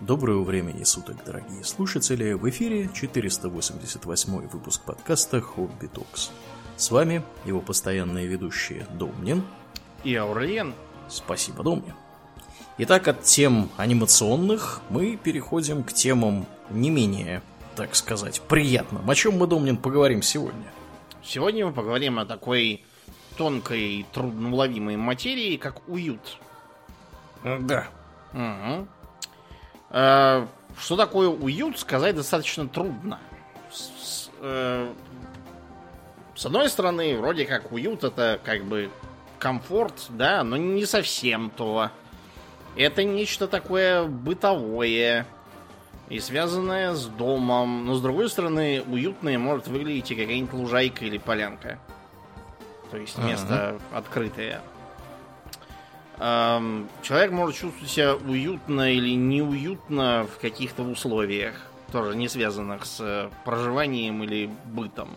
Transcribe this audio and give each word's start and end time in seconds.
Доброго 0.00 0.44
времени 0.44 0.84
суток, 0.84 1.16
дорогие 1.26 1.64
слушатели! 1.64 2.32
В 2.34 2.48
эфире 2.50 2.88
488 2.94 4.46
выпуск 4.46 4.82
подкаста 4.82 5.40
«Хобби 5.40 5.88
Токс». 5.88 6.30
С 6.76 6.92
вами 6.92 7.24
его 7.44 7.60
постоянные 7.60 8.28
ведущие 8.28 8.86
Домнин 8.92 9.42
и 10.04 10.14
Аурлиен. 10.14 10.72
Спасибо, 11.08 11.64
Домнин. 11.64 11.94
Итак, 12.78 13.08
от 13.08 13.24
тем 13.24 13.70
анимационных 13.76 14.82
мы 14.88 15.16
переходим 15.16 15.82
к 15.82 15.92
темам 15.92 16.46
не 16.70 16.90
менее, 16.90 17.42
так 17.74 17.96
сказать, 17.96 18.40
приятным. 18.42 19.10
О 19.10 19.14
чем 19.16 19.36
мы, 19.36 19.48
Домнин, 19.48 19.76
поговорим 19.76 20.22
сегодня? 20.22 20.72
Сегодня 21.24 21.66
мы 21.66 21.72
поговорим 21.72 22.20
о 22.20 22.24
такой 22.24 22.84
тонкой 23.36 23.80
и 23.80 24.06
трудноуловимой 24.12 24.96
материи, 24.96 25.56
как 25.56 25.88
уют. 25.88 26.38
Да. 27.42 27.88
Угу. 28.32 28.86
Э, 29.90 30.46
что 30.78 30.96
такое 30.96 31.28
уют, 31.28 31.78
сказать 31.78 32.14
достаточно 32.16 32.68
трудно. 32.68 33.18
С, 33.70 34.30
э, 34.40 34.92
с 36.34 36.46
одной 36.46 36.68
стороны, 36.68 37.16
вроде 37.16 37.44
как 37.44 37.72
уют 37.72 38.04
это 38.04 38.40
как 38.44 38.64
бы 38.64 38.90
комфорт, 39.38 40.06
да, 40.10 40.44
но 40.44 40.56
не 40.56 40.86
совсем 40.86 41.50
то. 41.50 41.90
Это 42.76 43.02
нечто 43.02 43.48
такое 43.48 44.04
бытовое 44.04 45.26
и 46.08 46.20
связанное 46.20 46.94
с 46.94 47.06
домом. 47.06 47.86
Но 47.86 47.94
с 47.94 48.02
другой 48.02 48.28
стороны, 48.28 48.82
уютное 48.86 49.38
может 49.38 49.68
выглядеть 49.68 50.10
и 50.10 50.14
какая-нибудь 50.14 50.52
лужайка 50.52 51.04
или 51.04 51.18
полянка. 51.18 51.78
То 52.90 52.96
есть 52.96 53.18
место 53.18 53.78
uh-huh. 53.92 53.98
открытое. 53.98 54.62
Человек 56.18 57.30
может 57.30 57.56
чувствовать 57.56 57.90
себя 57.90 58.16
уютно 58.16 58.92
или 58.92 59.14
неуютно 59.14 60.26
в 60.26 60.40
каких-то 60.40 60.82
условиях, 60.82 61.54
тоже 61.92 62.16
не 62.16 62.28
связанных 62.28 62.86
с 62.86 63.00
э, 63.00 63.30
проживанием 63.44 64.24
или 64.24 64.50
бытом. 64.64 65.08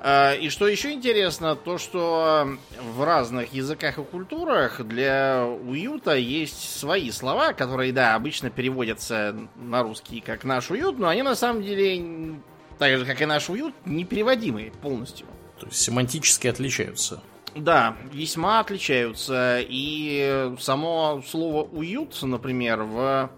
А, 0.00 0.34
и 0.34 0.50
что 0.50 0.68
еще 0.68 0.92
интересно, 0.92 1.56
то 1.56 1.78
что 1.78 2.56
в 2.94 3.02
разных 3.02 3.52
языках 3.52 3.98
и 3.98 4.04
культурах 4.04 4.84
для 4.84 5.44
уюта 5.44 6.14
есть 6.16 6.78
свои 6.78 7.10
слова, 7.10 7.52
которые, 7.52 7.92
да, 7.92 8.14
обычно 8.14 8.50
переводятся 8.50 9.36
на 9.56 9.82
русский 9.82 10.20
как 10.20 10.44
наш 10.44 10.70
уют, 10.70 10.98
но 10.98 11.08
они 11.08 11.22
на 11.22 11.34
самом 11.34 11.62
деле, 11.62 12.36
так 12.78 12.98
же 12.98 13.06
как 13.06 13.22
и 13.22 13.26
наш 13.26 13.48
уют, 13.48 13.74
непереводимые 13.84 14.70
полностью. 14.82 15.26
То 15.58 15.66
есть 15.66 15.80
семантически 15.80 16.48
отличаются. 16.48 17.22
Да, 17.56 17.96
весьма 18.12 18.60
отличаются. 18.60 19.60
И 19.60 20.52
само 20.58 21.22
слово 21.26 21.62
уют, 21.64 22.22
например, 22.22 22.82
в 22.82 23.30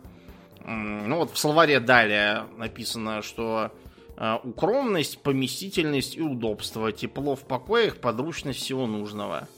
ну 0.69 1.17
вот 1.17 1.33
в 1.33 1.39
словаре 1.39 1.81
далее 1.81 2.45
написано, 2.59 3.23
что 3.23 3.71
э, 4.19 4.37
укромность, 4.43 5.23
поместительность 5.23 6.17
и 6.17 6.21
удобство, 6.21 6.93
тепло 6.93 7.37
в 7.37 7.45
покоях, 7.45 7.97
подручность 7.97 8.61
всего 8.61 8.87
нужного. 8.87 9.49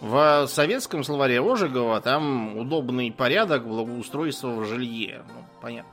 В 0.00 0.46
советском 0.48 1.02
словаре 1.02 1.40
Ожегова 1.40 1.98
там 2.02 2.58
удобный 2.58 3.10
порядок, 3.10 3.66
благоустройство 3.66 4.50
в 4.50 4.66
жилье. 4.66 5.22
Ну, 5.28 5.44
понятно. 5.62 5.90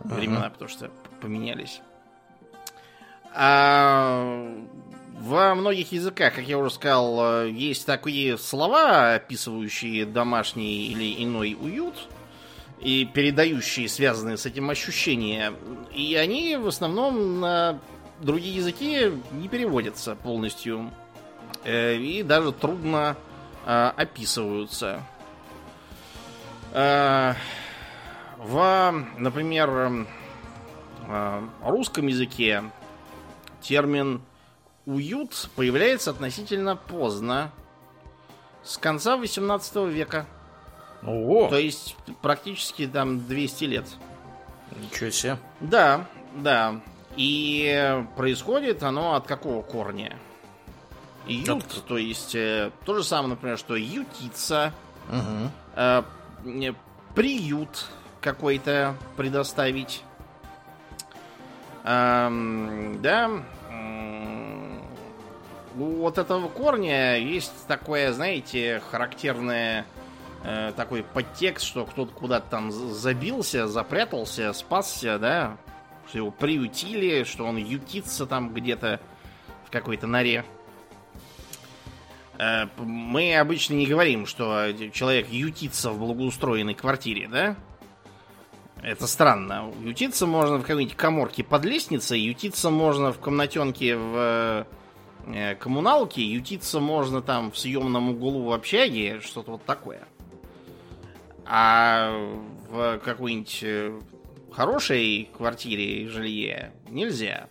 Времена, 0.00 0.46
uh-huh. 0.46 0.52
потому 0.52 0.68
что 0.68 0.90
поменялись. 1.22 1.80
А 3.34 4.54
во 5.20 5.54
многих 5.54 5.92
языках, 5.92 6.34
как 6.34 6.46
я 6.46 6.58
уже 6.58 6.70
сказал, 6.70 7.44
э, 7.44 7.50
есть 7.50 7.86
такие 7.86 8.38
слова, 8.38 9.14
описывающие 9.14 10.06
домашний 10.06 10.86
или 10.86 11.24
иной 11.24 11.56
уют 11.60 12.08
и 12.80 13.04
передающие 13.04 13.88
связанные 13.88 14.36
с 14.36 14.46
этим 14.46 14.70
ощущения. 14.70 15.52
И 15.92 16.14
они 16.14 16.56
в 16.56 16.68
основном 16.68 17.40
на 17.40 17.80
другие 18.20 18.54
языки 18.54 19.12
не 19.32 19.48
переводятся 19.48 20.14
полностью. 20.14 20.92
Э, 21.64 21.96
и 21.96 22.22
даже 22.22 22.52
трудно 22.52 23.16
э, 23.66 23.92
описываются. 23.96 25.02
В, 26.70 27.34
например, 29.16 30.06
русском 31.64 32.06
языке 32.06 32.62
термин 33.62 34.20
уют 34.88 35.50
появляется 35.54 36.10
относительно 36.10 36.74
поздно. 36.74 37.52
С 38.64 38.78
конца 38.78 39.16
18 39.16 39.76
века. 39.92 40.26
Ого! 41.02 41.48
То 41.48 41.58
есть 41.58 41.94
практически 42.22 42.86
там 42.86 43.26
200 43.26 43.64
лет. 43.64 43.86
Ничего 44.76 45.10
себе. 45.10 45.38
Да, 45.60 46.06
да. 46.36 46.80
И 47.16 48.02
происходит 48.16 48.82
оно 48.82 49.14
от 49.14 49.26
какого 49.26 49.62
корня? 49.62 50.16
Ют, 51.26 51.64
от... 51.64 51.84
то 51.84 51.98
есть 51.98 52.34
э, 52.34 52.70
то 52.86 52.94
же 52.94 53.04
самое, 53.04 53.30
например, 53.30 53.58
что 53.58 53.76
ютица, 53.76 54.72
угу. 55.08 55.50
э, 55.76 56.02
приют 57.14 57.86
какой-то 58.22 58.96
предоставить. 59.16 60.02
Эм, 61.84 63.00
да, 63.02 63.42
у 65.78 66.02
вот 66.02 66.18
этого 66.18 66.48
корня 66.48 67.18
есть 67.18 67.66
такое, 67.66 68.12
знаете, 68.12 68.82
характерное 68.90 69.86
э, 70.44 70.72
такой 70.76 71.02
подтекст, 71.02 71.66
что 71.66 71.86
кто-то 71.86 72.12
куда-то 72.12 72.50
там 72.50 72.72
забился, 72.72 73.68
запрятался, 73.68 74.52
спасся, 74.52 75.18
да, 75.18 75.56
что 76.08 76.18
его 76.18 76.30
приютили, 76.30 77.24
что 77.24 77.44
он 77.44 77.56
ютится 77.56 78.26
там 78.26 78.52
где-то 78.52 79.00
в 79.66 79.70
какой-то 79.70 80.06
норе. 80.06 80.44
Э, 82.38 82.66
мы 82.78 83.36
обычно 83.36 83.74
не 83.74 83.86
говорим, 83.86 84.26
что 84.26 84.72
человек 84.92 85.28
ютится 85.28 85.90
в 85.90 85.98
благоустроенной 85.98 86.74
квартире, 86.74 87.28
да? 87.28 87.56
Это 88.82 89.06
странно. 89.08 89.72
Ютиться 89.82 90.26
можно 90.26 90.58
в 90.58 90.62
какой-нибудь 90.62 90.96
коморке 90.96 91.42
под 91.42 91.64
лестницей, 91.64 92.20
ютиться 92.20 92.70
можно 92.70 93.12
в 93.12 93.18
комнатенке 93.18 93.96
в 93.96 94.66
коммуналки, 95.60 96.20
ютиться 96.20 96.80
можно 96.80 97.22
там 97.22 97.50
в 97.50 97.58
съемном 97.58 98.10
углу 98.10 98.44
в 98.44 98.52
общаге, 98.52 99.20
что-то 99.20 99.52
вот 99.52 99.64
такое. 99.64 100.06
А 101.44 102.10
в 102.68 102.98
какой-нибудь 102.98 103.60
э, 103.62 104.00
хорошей 104.52 105.30
квартире 105.36 106.02
и 106.02 106.06
жилье 106.06 106.72
нельзя. 106.88 107.48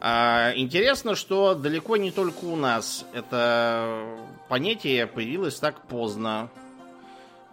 А 0.00 0.52
интересно, 0.54 1.14
что 1.14 1.54
далеко 1.54 1.96
не 1.96 2.10
только 2.10 2.44
у 2.44 2.56
нас 2.56 3.04
это 3.12 4.06
понятие 4.48 5.06
появилось 5.06 5.58
так 5.58 5.86
поздно. 5.86 6.50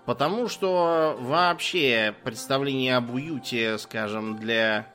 Потому 0.06 0.48
что 0.48 1.18
вообще 1.20 2.14
представление 2.24 2.98
об 2.98 3.12
уюте, 3.12 3.78
скажем, 3.80 4.38
для 4.38 4.86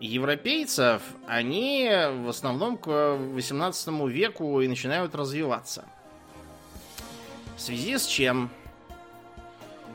европейцев, 0.00 1.02
они 1.26 1.90
в 2.24 2.28
основном 2.28 2.78
к 2.78 2.88
18 2.88 3.88
веку 4.08 4.60
и 4.60 4.68
начинают 4.68 5.14
развиваться. 5.14 5.84
В 7.56 7.60
связи 7.60 7.98
с 7.98 8.06
чем? 8.06 8.50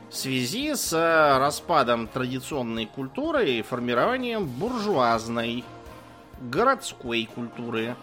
В 0.08 0.14
связи 0.14 0.74
с 0.74 0.92
распадом 1.38 2.06
традиционной 2.06 2.86
культуры 2.86 3.50
и 3.50 3.62
формированием 3.62 4.46
буржуазной 4.46 5.64
городской 6.40 7.28
культуры, 7.34 7.96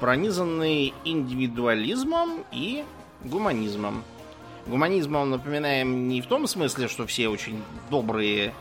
пронизанной 0.00 0.92
индивидуализмом 1.04 2.44
и 2.52 2.84
гуманизмом. 3.24 4.04
Гуманизмом 4.66 5.30
напоминаем 5.30 6.08
не 6.08 6.20
в 6.20 6.26
том 6.26 6.46
смысле, 6.46 6.88
что 6.88 7.06
все 7.06 7.28
очень 7.28 7.62
добрые 7.90 8.52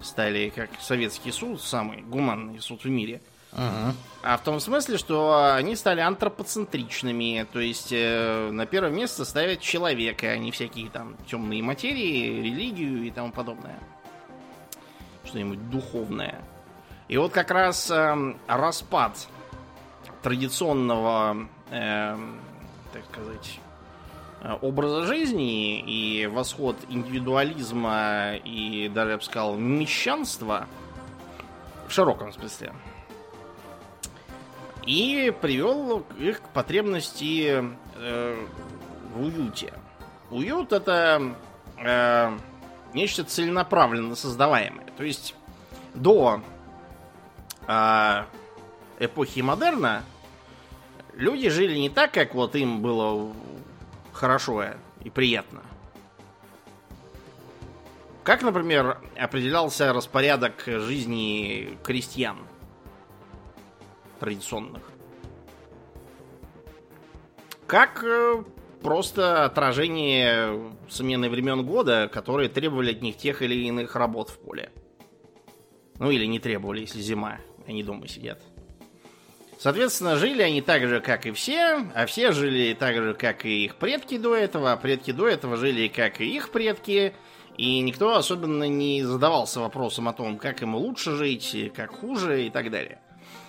стали 0.00 0.50
как 0.54 0.70
Советский 0.80 1.32
суд, 1.32 1.60
самый 1.60 2.02
гуманный 2.02 2.60
суд 2.60 2.84
в 2.84 2.88
мире. 2.88 3.20
Ага. 3.52 3.94
А 4.22 4.36
в 4.36 4.42
том 4.42 4.60
смысле, 4.60 4.98
что 4.98 5.54
они 5.54 5.76
стали 5.76 6.00
антропоцентричными, 6.00 7.46
то 7.52 7.60
есть 7.60 7.90
э, 7.90 8.50
на 8.50 8.66
первое 8.66 8.90
место 8.90 9.24
ставят 9.24 9.60
человека, 9.60 10.26
а 10.26 10.36
не 10.36 10.50
всякие 10.50 10.90
там 10.90 11.16
темные 11.26 11.62
материи, 11.62 12.42
религию 12.42 13.04
и 13.04 13.10
тому 13.10 13.32
подобное. 13.32 13.78
Что-нибудь 15.24 15.70
духовное. 15.70 16.42
И 17.08 17.16
вот 17.16 17.32
как 17.32 17.50
раз 17.50 17.90
э, 17.90 18.34
распад 18.46 19.26
традиционного, 20.22 21.48
э, 21.70 22.16
так 22.92 23.04
сказать, 23.12 23.60
образа 24.60 25.06
жизни 25.06 25.80
и 25.80 26.26
восход 26.26 26.76
индивидуализма 26.88 28.36
и 28.44 28.90
даже, 28.92 29.12
я 29.12 29.16
бы 29.16 29.22
сказал, 29.22 29.56
мещанства 29.56 30.66
в 31.88 31.92
широком 31.92 32.32
смысле. 32.32 32.72
И 34.84 35.34
привел 35.40 36.04
их 36.18 36.42
к 36.42 36.48
потребности 36.50 37.64
э, 37.96 38.46
в 39.14 39.20
уюте. 39.20 39.74
Уют 40.30 40.72
это 40.72 41.34
э, 41.78 42.38
нечто 42.94 43.24
целенаправленно 43.24 44.14
создаваемое. 44.14 44.86
То 44.96 45.02
есть 45.02 45.34
до 45.94 46.40
э, 47.66 48.24
эпохи 49.00 49.40
модерна 49.40 50.04
люди 51.14 51.48
жили 51.48 51.76
не 51.78 51.90
так, 51.90 52.12
как 52.12 52.34
вот 52.34 52.54
им 52.54 52.80
было 52.80 53.32
хорошо 54.16 54.64
и 55.04 55.10
приятно. 55.10 55.62
Как, 58.24 58.42
например, 58.42 58.98
определялся 59.16 59.92
распорядок 59.92 60.64
жизни 60.66 61.78
крестьян 61.84 62.38
традиционных? 64.18 64.82
Как 67.68 68.02
э, 68.02 68.42
просто 68.82 69.44
отражение 69.44 70.72
смены 70.88 71.28
времен 71.28 71.64
года, 71.64 72.08
которые 72.12 72.48
требовали 72.48 72.92
от 72.92 73.02
них 73.02 73.16
тех 73.16 73.42
или 73.42 73.54
иных 73.66 73.96
работ 73.96 74.30
в 74.30 74.38
поле. 74.38 74.70
Ну 75.98 76.10
или 76.10 76.24
не 76.26 76.38
требовали, 76.38 76.80
если 76.80 77.00
зима, 77.00 77.38
они 77.66 77.82
дома 77.82 78.06
сидят. 78.08 78.40
Соответственно, 79.58 80.16
жили 80.16 80.42
они 80.42 80.60
так 80.60 80.86
же, 80.86 81.00
как 81.00 81.26
и 81.26 81.32
все, 81.32 81.86
а 81.94 82.06
все 82.06 82.32
жили 82.32 82.74
так 82.74 82.96
же, 82.96 83.14
как 83.14 83.46
и 83.46 83.64
их 83.64 83.76
предки 83.76 84.18
до 84.18 84.34
этого, 84.34 84.72
а 84.72 84.76
предки 84.76 85.12
до 85.12 85.26
этого 85.26 85.56
жили, 85.56 85.88
как 85.88 86.20
и 86.20 86.36
их 86.36 86.50
предки, 86.50 87.14
и 87.56 87.80
никто 87.80 88.16
особенно 88.16 88.64
не 88.64 89.02
задавался 89.02 89.60
вопросом 89.60 90.08
о 90.08 90.12
том, 90.12 90.36
как 90.36 90.60
ему 90.60 90.78
лучше 90.78 91.16
жить, 91.16 91.72
как 91.74 91.90
хуже 91.92 92.46
и 92.46 92.50
так 92.50 92.70
далее. 92.70 92.98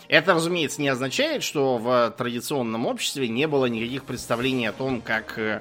Это, 0.07 0.33
разумеется, 0.33 0.81
не 0.81 0.87
означает, 0.87 1.43
что 1.43 1.77
в 1.77 2.13
традиционном 2.17 2.85
обществе 2.85 3.27
не 3.27 3.45
было 3.45 3.65
никаких 3.65 4.05
представлений 4.05 4.67
о 4.67 4.71
том, 4.71 5.01
как 5.01 5.37
э, 5.37 5.59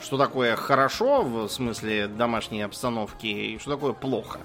что 0.00 0.16
такое 0.16 0.54
хорошо 0.54 1.22
в 1.22 1.48
смысле 1.48 2.06
домашней 2.06 2.62
обстановки 2.62 3.26
и 3.26 3.58
что 3.58 3.72
такое 3.72 3.92
плохо 3.92 4.38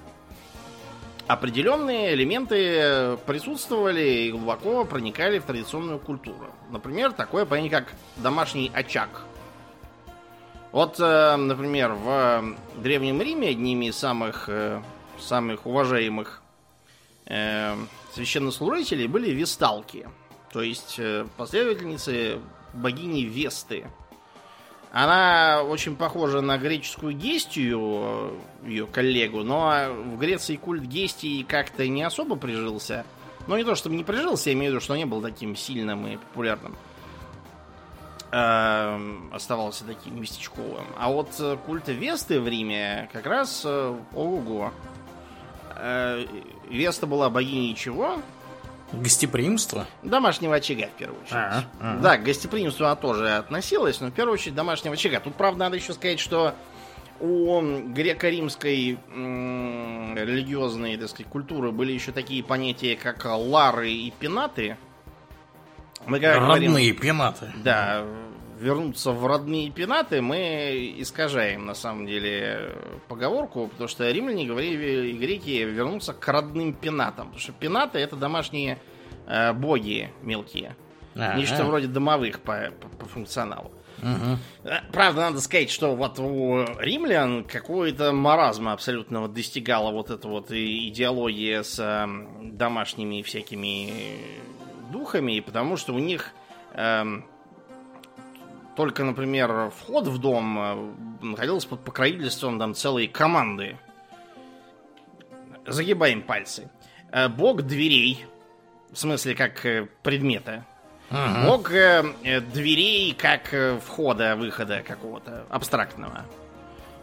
определенные 1.28 2.14
элементы 2.14 3.18
присутствовали 3.26 4.00
и 4.00 4.32
глубоко 4.32 4.84
проникали 4.84 5.38
в 5.38 5.44
традиционную 5.44 5.98
культуру. 5.98 6.52
Например, 6.70 7.12
такое 7.12 7.44
понятие, 7.44 7.70
как 7.70 7.92
домашний 8.16 8.72
очаг. 8.74 9.24
Вот, 10.72 10.98
э, 10.98 11.36
например, 11.36 11.92
в 11.92 12.56
Древнем 12.76 13.20
Риме 13.20 13.50
одними 13.50 13.86
из 13.86 13.96
самых, 13.96 14.48
э, 14.48 14.82
самых 15.18 15.66
уважаемых 15.66 16.42
э, 17.26 17.74
священнослужителей 18.12 19.06
были 19.06 19.30
весталки, 19.30 20.08
то 20.52 20.62
есть 20.62 20.98
последовательницы 21.36 22.40
богини 22.72 23.22
Весты– 23.22 23.86
она 24.92 25.62
очень 25.62 25.96
похожа 25.96 26.40
на 26.40 26.56
греческую 26.56 27.14
Гестию, 27.14 28.34
ее 28.64 28.86
коллегу, 28.86 29.42
но 29.42 29.88
в 29.90 30.18
Греции 30.18 30.56
культ 30.56 30.82
Гестии 30.82 31.42
как-то 31.42 31.86
не 31.86 32.02
особо 32.02 32.36
прижился. 32.36 33.04
Ну, 33.46 33.56
не 33.56 33.64
то, 33.64 33.74
чтобы 33.74 33.96
не 33.96 34.04
прижился, 34.04 34.50
я 34.50 34.54
имею 34.54 34.72
в 34.72 34.74
виду, 34.74 34.84
что 34.84 34.96
не 34.96 35.04
был 35.04 35.20
таким 35.20 35.56
сильным 35.56 36.06
и 36.06 36.16
популярным. 36.16 36.76
Эм, 38.30 39.30
оставался 39.32 39.84
таким 39.84 40.20
местечковым. 40.20 40.84
А 40.98 41.10
вот 41.10 41.30
культ 41.64 41.88
Весты 41.88 42.40
в 42.40 42.46
Риме 42.46 43.08
как 43.12 43.24
раз 43.24 43.62
э, 43.64 43.96
ого-го. 44.14 44.70
Э, 45.76 46.26
Веста 46.68 47.06
была 47.06 47.30
богиней 47.30 47.74
чего? 47.74 48.20
Гостеприимство? 48.92 49.86
Домашнего 50.02 50.54
очага, 50.56 50.86
в 50.86 50.98
первую 50.98 51.20
очередь. 51.20 51.34
А, 51.34 51.64
а. 51.80 51.98
Да, 51.98 52.16
к 52.16 52.22
гостеприимству 52.22 52.86
она 52.86 52.96
тоже 52.96 53.36
относилась, 53.36 54.00
но 54.00 54.08
в 54.08 54.12
первую 54.12 54.34
очередь 54.34 54.54
домашнего 54.54 54.94
очага. 54.94 55.20
Тут, 55.20 55.34
правда, 55.34 55.64
надо 55.64 55.76
еще 55.76 55.92
сказать, 55.92 56.20
что 56.20 56.54
у 57.20 57.60
греко-римской 57.60 58.98
религиозной, 59.14 60.96
так 60.96 61.08
сказать, 61.08 61.30
культуры 61.30 61.70
были 61.72 61.92
еще 61.92 62.12
такие 62.12 62.42
понятия, 62.42 62.96
как 62.96 63.24
лары 63.24 63.90
и 63.90 64.10
пенаты. 64.10 64.76
Мы 66.06 66.18
родные 66.20 66.68
говорим, 66.68 66.96
пенаты. 66.96 67.52
Да, 67.62 68.04
вернуться 68.58 69.12
в 69.12 69.26
родные 69.26 69.70
пенаты 69.70 70.20
мы 70.20 70.94
искажаем, 70.98 71.66
на 71.66 71.74
самом 71.74 72.06
деле, 72.06 72.74
поговорку, 73.08 73.68
потому 73.68 73.88
что 73.88 74.10
римляне 74.10 74.46
говорили, 74.46 75.08
и 75.08 75.12
греки 75.12 75.62
вернуться 75.64 76.12
к 76.12 76.26
родным 76.28 76.72
пенатам. 76.72 77.26
Потому 77.26 77.40
что 77.40 77.52
пенаты 77.52 77.98
это 77.98 78.16
домашние 78.16 78.78
э, 79.26 79.52
боги 79.52 80.10
мелкие. 80.22 80.76
А-а-а. 81.14 81.36
Нечто 81.36 81.64
вроде 81.64 81.86
домовых 81.86 82.40
по, 82.40 82.70
по, 82.80 82.88
по 82.88 83.06
функционалу. 83.06 83.72
Угу. 84.00 84.70
Правда, 84.92 85.22
надо 85.22 85.40
сказать, 85.40 85.70
что 85.70 85.96
вот 85.96 86.20
у 86.20 86.64
римлян 86.78 87.42
какой-то 87.42 88.12
маразма 88.12 88.72
абсолютного 88.72 89.28
достигала 89.28 89.90
вот 89.90 90.10
эта 90.10 90.28
вот 90.28 90.52
идеология 90.52 91.62
с 91.62 91.78
э, 91.78 92.06
домашними 92.42 93.22
всякими 93.22 93.92
духами, 94.92 95.40
потому 95.40 95.76
что 95.76 95.94
у 95.94 95.98
них 95.98 96.32
э, 96.74 97.04
только, 98.78 99.02
например, 99.02 99.72
вход 99.76 100.06
в 100.06 100.18
дом 100.18 100.56
э, 100.56 101.24
находился 101.24 101.66
под 101.66 101.80
покровительством 101.80 102.60
там 102.60 102.74
целой 102.74 103.08
команды. 103.08 103.76
Загибаем 105.66 106.22
пальцы. 106.22 106.70
Э, 107.10 107.26
бог 107.26 107.62
дверей, 107.62 108.24
в 108.92 108.96
смысле 108.96 109.34
как 109.34 109.66
э, 109.66 109.88
предмета. 110.04 110.64
Ага. 111.10 111.50
Бог 111.50 111.70
дверей 111.70 113.14
как 113.14 113.52
входа-выхода 113.84 114.84
какого-то 114.86 115.44
абстрактного. 115.50 116.24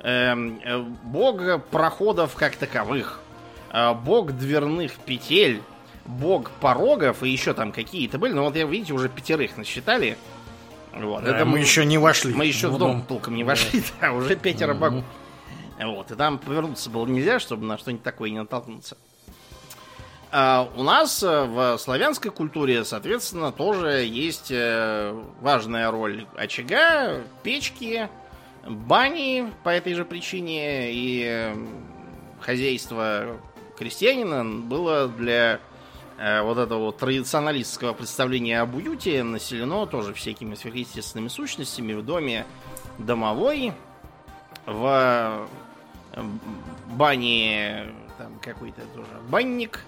Эм, 0.02 0.98
бог 1.04 1.62
проходов 1.72 2.36
как 2.36 2.56
таковых. 2.56 3.20
Бог 4.06 4.32
дверных 4.32 4.94
петель. 4.94 5.62
Бог 6.06 6.52
порогов 6.52 7.24
и 7.24 7.30
еще 7.30 7.54
там 7.54 7.72
какие-то 7.72 8.18
были. 8.18 8.32
Но 8.32 8.44
вот 8.44 8.56
я, 8.56 8.66
видите, 8.66 8.94
уже 8.94 9.10
пятерых 9.10 9.58
насчитали. 9.58 10.18
Вот. 10.96 11.24
Да, 11.24 11.36
это 11.36 11.46
мы, 11.46 11.54
мы 11.54 11.60
еще 11.60 11.86
не 11.86 11.98
вошли. 11.98 12.34
Мы 12.34 12.46
еще 12.46 12.70
в 12.70 12.78
дом, 12.78 13.04
толком 13.04 13.36
не 13.36 13.44
вошли, 13.44 13.84
да, 14.02 14.14
уже 14.14 14.36
пятеро 14.36 14.74
угу. 14.74 14.80
богов. 14.80 15.04
Вот, 15.78 16.12
и 16.12 16.16
там 16.16 16.40
повернуться 16.40 16.90
было 16.90 17.06
нельзя, 17.06 17.40
чтобы 17.40 17.66
на 17.66 17.78
что-нибудь 17.78 18.04
такое 18.04 18.30
не 18.30 18.40
натолкнуться. 18.40 18.98
А 20.32 20.70
у 20.76 20.84
нас 20.84 21.22
э, 21.24 21.44
в 21.46 21.78
славянской 21.78 22.32
культуре, 22.32 22.84
соответственно, 22.84 23.52
тоже 23.52 24.04
есть 24.04 24.52
э, 24.52 25.18
важная 25.40 25.90
роль 25.92 26.26
очага, 26.36 27.22
печки, 27.44 28.10
бани 28.68 29.52
по 29.64 29.70
этой 29.70 29.94
же 29.94 30.04
причине, 30.04 30.92
и 30.92 31.24
э, 31.26 31.56
хозяйство 32.42 33.38
крестьянина 33.78 34.44
было 34.44 35.08
для 35.08 35.60
вот 36.18 36.58
этого 36.58 36.94
традиционалистского 36.94 37.94
представления 37.94 38.62
об 38.62 38.76
уюте 38.76 39.22
населено 39.24 39.86
тоже 39.86 40.14
всякими 40.14 40.56
сверхъестественными 40.56 41.28
сущностями 41.28 41.94
в 41.94 42.06
доме 42.06 42.46
домовой, 42.98 43.74
в 44.66 45.48
э, 46.14 46.24
бане 46.92 47.88
там 48.18 48.40
какой-то 48.42 48.82
тоже 48.94 49.10
банник, 49.30 49.82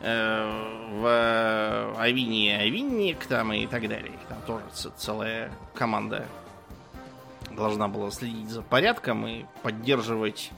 э, 0.00 0.88
в 0.92 1.98
Авине 1.98 2.58
Авинник 2.58 3.24
там 3.24 3.52
и 3.52 3.66
так 3.66 3.88
далее. 3.88 4.18
Там 4.28 4.38
тоже 4.46 4.64
целая 4.96 5.50
команда 5.74 6.26
должна 7.50 7.88
была 7.88 8.10
следить 8.10 8.50
за 8.50 8.62
порядком 8.62 9.26
и 9.26 9.44
поддерживать, 9.62 10.52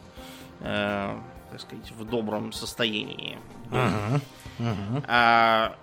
так 0.61 1.59
сказать, 1.59 1.91
в 1.93 2.05
добром 2.05 2.53
состоянии. 2.53 3.39
Uh-huh. 3.71 4.21
Угу. 4.61 5.03
А, 5.09 5.75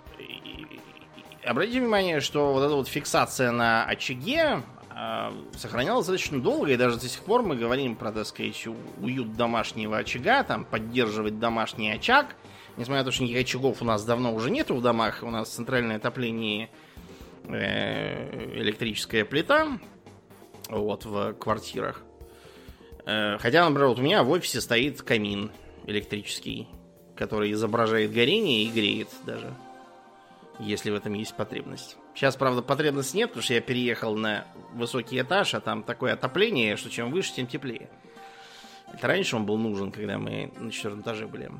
обратите 1.44 1.80
внимание, 1.80 2.20
что 2.20 2.52
вот 2.52 2.62
эта 2.62 2.74
вот 2.74 2.88
фиксация 2.88 3.50
на 3.50 3.84
очаге 3.84 4.62
а, 4.90 5.32
сохранялась 5.56 6.06
достаточно 6.06 6.40
долго, 6.40 6.72
и 6.72 6.76
даже 6.76 6.98
до 6.98 7.08
сих 7.08 7.22
пор 7.22 7.42
мы 7.42 7.56
говорим 7.56 7.96
про, 7.96 8.12
так 8.12 8.26
сказать, 8.26 8.66
уют 9.00 9.36
домашнего 9.36 9.98
очага, 9.98 10.42
там, 10.44 10.64
поддерживать 10.64 11.38
домашний 11.38 11.90
очаг, 11.90 12.36
несмотря 12.76 13.00
на 13.00 13.04
то, 13.04 13.10
что 13.10 13.24
никаких 13.24 13.42
очагов 13.42 13.82
у 13.82 13.84
нас 13.84 14.04
давно 14.04 14.32
уже 14.32 14.50
нету 14.50 14.74
в 14.76 14.82
домах, 14.82 15.20
у 15.22 15.30
нас 15.30 15.48
центральное 15.50 15.96
отопление 15.96 16.70
э, 17.44 18.60
электрическая 18.60 19.24
плита, 19.24 19.78
вот, 20.68 21.04
в 21.04 21.32
квартирах. 21.34 22.02
Э, 23.06 23.38
хотя, 23.38 23.64
например, 23.64 23.88
вот 23.88 23.98
у 23.98 24.02
меня 24.02 24.22
в 24.22 24.30
офисе 24.30 24.60
стоит 24.60 25.02
камин 25.02 25.50
электрический, 25.86 26.68
который 27.18 27.50
изображает 27.52 28.12
горение 28.12 28.62
и 28.62 28.70
греет 28.70 29.08
даже. 29.26 29.52
Если 30.60 30.90
в 30.90 30.94
этом 30.94 31.14
есть 31.14 31.34
потребность. 31.34 31.96
Сейчас, 32.14 32.36
правда, 32.36 32.62
потребности 32.62 33.16
нет, 33.16 33.30
потому 33.30 33.42
что 33.42 33.54
я 33.54 33.60
переехал 33.60 34.14
на 34.16 34.44
высокий 34.72 35.20
этаж, 35.20 35.54
а 35.54 35.60
там 35.60 35.82
такое 35.82 36.14
отопление, 36.14 36.76
что 36.76 36.90
чем 36.90 37.10
выше, 37.10 37.34
тем 37.34 37.46
теплее. 37.46 37.88
Это 38.92 39.06
раньше 39.08 39.36
он 39.36 39.46
был 39.46 39.56
нужен, 39.58 39.90
когда 39.90 40.18
мы 40.18 40.52
на 40.56 40.70
четвертом 40.70 41.02
этаже 41.02 41.26
были. 41.26 41.50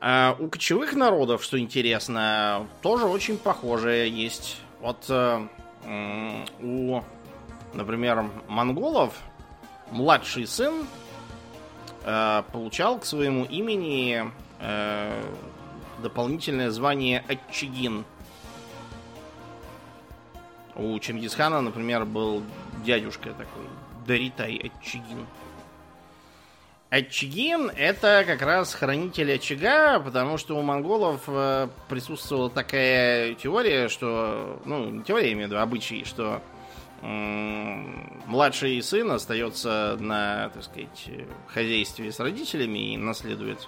А 0.00 0.36
у 0.38 0.48
кочевых 0.48 0.94
народов, 0.94 1.44
что 1.44 1.58
интересно, 1.58 2.66
тоже 2.82 3.06
очень 3.06 3.38
похоже 3.38 4.08
есть. 4.08 4.58
Вот 4.80 5.06
э, 5.08 5.46
у, 6.60 7.00
например, 7.72 8.30
монголов 8.48 9.14
младший 9.90 10.46
сын 10.46 10.86
получал 12.52 12.98
к 12.98 13.04
своему 13.04 13.44
имени 13.44 14.30
э, 14.60 15.22
дополнительное 16.02 16.70
звание 16.70 17.24
Отчигин. 17.28 18.04
У 20.76 20.98
Чингисхана, 20.98 21.60
например, 21.60 22.04
был 22.04 22.42
дядюшка 22.84 23.30
такой, 23.30 23.66
Даритай 24.06 24.56
Отчигин. 24.56 25.26
Очагин 26.94 27.72
это 27.76 28.22
как 28.24 28.40
раз 28.42 28.72
хранитель 28.72 29.34
очага, 29.34 29.98
потому 29.98 30.38
что 30.38 30.56
у 30.56 30.62
монголов 30.62 31.22
э, 31.26 31.66
присутствовала 31.88 32.50
такая 32.50 33.34
теория, 33.34 33.88
что, 33.88 34.60
ну, 34.64 34.90
не 34.90 35.02
теория, 35.02 35.26
я 35.26 35.32
имею 35.32 35.48
в 35.48 35.50
виду, 35.50 35.60
обычай, 35.60 36.04
что 36.04 36.40
младший 37.02 38.82
сын 38.82 39.10
остается 39.10 39.96
на, 40.00 40.50
так 40.50 40.64
сказать, 40.64 41.10
хозяйстве 41.48 42.12
с 42.12 42.20
родителями 42.20 42.94
и 42.94 42.96
наследует 42.96 43.66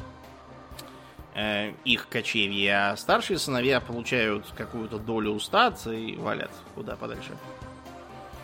э, 1.35 1.73
их 1.85 2.09
кочевье, 2.09 2.90
а 2.90 2.97
старшие 2.97 3.38
сыновья 3.38 3.80
получают 3.80 4.47
какую-то 4.56 4.99
долю 4.99 5.33
устат 5.33 5.87
и 5.87 6.16
валят 6.16 6.50
куда 6.75 6.97
подальше. 6.97 7.33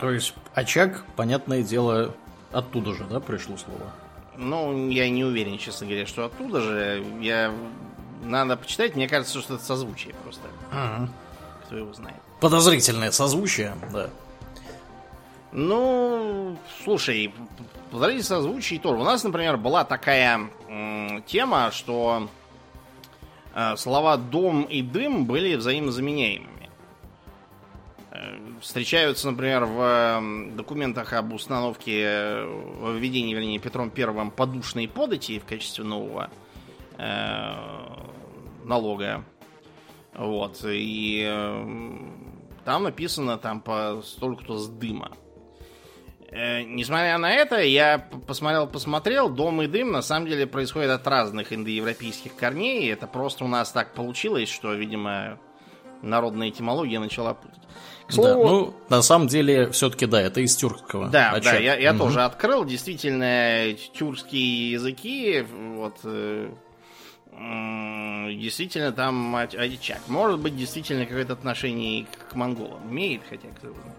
То 0.01 0.11
есть 0.11 0.35
очаг, 0.55 1.05
понятное 1.17 1.62
дело, 1.62 2.15
оттуда 2.51 2.95
же, 2.95 3.05
да, 3.05 3.21
пришло 3.21 3.57
слово? 3.57 3.93
Ну, 4.37 4.89
я 4.89 5.09
не 5.11 5.25
уверен, 5.25 5.59
честно 5.59 5.87
говоря, 5.87 6.07
что 6.07 6.25
оттуда 6.25 6.61
же. 6.61 7.05
Я... 7.21 7.53
Надо 8.25 8.57
почитать, 8.57 8.95
мне 8.95 9.09
кажется, 9.09 9.41
что 9.41 9.55
это 9.55 9.65
созвучие 9.65 10.15
просто. 10.23 10.43
Ага. 10.71 11.09
Кто 11.67 11.77
его 11.77 11.93
знает. 11.93 12.17
Подозрительное 12.41 13.11
созвучие, 13.11 13.75
да. 13.93 14.11
Ну, 15.52 16.56
слушай, 16.82 17.32
подозрительное 17.90 18.23
созвучие 18.23 18.80
тоже. 18.80 19.00
У 19.00 19.04
нас, 19.04 19.23
например, 19.23 19.59
была 19.59 19.85
такая 19.85 20.49
тема, 21.26 21.71
что 21.71 22.28
э, 23.54 23.76
слова 23.76 24.16
дом 24.16 24.62
и 24.62 24.80
дым 24.80 25.26
были 25.26 25.54
взаимозаменяемыми. 25.56 26.71
Э, 28.11 28.38
встречаются, 28.62 29.30
например, 29.30 29.66
в 29.66 30.56
документах 30.56 31.12
об 31.12 31.35
установке, 31.35 32.00
э, 32.02 32.47
в 32.47 32.97
введении, 32.97 33.35
вернее, 33.35 33.59
Петром 33.59 33.90
Первым 33.90 34.30
подушной 34.30 34.88
подати 34.88 35.38
в 35.38 35.44
качестве 35.44 35.85
нового 35.85 36.30
э, 36.97 37.54
налога. 38.64 39.23
Вот. 40.14 40.64
И 40.64 41.23
э, 41.28 41.99
там 42.64 42.85
написано 42.85 43.37
там 43.37 43.61
по 43.61 44.00
столько-то 44.02 44.56
с 44.56 44.66
дыма. 44.68 45.12
Э, 46.33 46.62
Несмотря 46.62 47.19
на 47.19 47.31
это, 47.31 47.61
я 47.61 48.07
посмотрел, 48.27 48.67
посмотрел, 48.67 49.29
дом 49.29 49.61
и 49.62 49.67
дым 49.67 49.93
на 49.93 50.01
самом 50.03 50.27
деле 50.29 50.47
происходят 50.47 50.91
от 50.91 51.07
разных 51.07 51.53
индоевропейских 51.53 52.35
корней. 52.35 52.91
Это 52.91 53.07
просто 53.07 53.45
у 53.45 53.49
нас 53.49 53.71
так 53.71 53.93
получилось, 53.93 54.49
что, 54.49 54.73
видимо, 54.73 55.39
народная 56.01 56.49
этимология 56.49 56.99
начала 57.01 57.35
путать. 57.35 57.59
К 58.09 58.12
слову, 58.12 58.45
Да, 58.45 58.51
ну, 58.51 58.75
на 58.89 59.03
самом 59.03 59.29
деле, 59.29 59.71
все-таки 59.71 60.07
да, 60.07 60.21
это 60.23 60.41
из 60.41 60.57
тюркского. 60.57 61.09
да, 61.09 61.31
очага. 61.33 61.57
да, 61.59 61.62
я, 61.62 61.77
я 61.77 61.93
Мгм. 61.93 61.99
тоже 62.03 62.23
открыл. 62.25 62.65
Действительно, 62.65 63.75
тюркские 63.95 64.73
языки, 64.73 65.45
вот, 65.77 65.99
э, 66.05 66.49
действительно 68.35 68.93
там 68.93 69.35
очаг. 69.37 70.01
Может 70.09 70.41
быть, 70.41 70.57
действительно 70.57 71.07
какое-то 71.07 71.35
отношение 71.35 72.07
к 72.29 72.35
монголам 72.35 72.91
имеет, 72.91 73.23
хотя 73.29 73.49
кто 73.57 73.69
его 73.69 73.77
знает. 73.81 73.97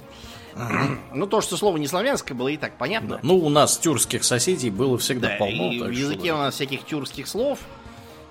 Ну, 1.14 1.28
то, 1.28 1.42
что 1.42 1.58
слово 1.58 1.78
не 1.78 1.88
славянское, 1.88 2.38
было 2.38 2.48
и 2.50 2.58
так 2.58 2.78
понятно. 2.78 3.16
Да. 3.16 3.20
Ну, 3.24 3.38
у 3.38 3.50
нас 3.50 3.78
тюркских 3.78 4.24
соседей 4.24 4.70
было 4.70 4.98
всегда 4.98 5.30
Да, 5.30 5.36
полно. 5.38 5.72
и 5.72 5.80
в 5.80 5.84
что 5.84 5.90
языке 5.92 6.30
да. 6.30 6.36
у 6.36 6.38
нас 6.40 6.56
всяких 6.56 6.86
тюркских 6.86 7.28
слов, 7.28 7.60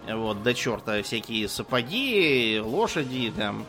вот, 0.09 0.43
до 0.43 0.55
черта, 0.55 1.03
всякие 1.03 1.49
сапоги, 1.49 2.61
лошади, 2.65 3.33
там, 3.37 3.65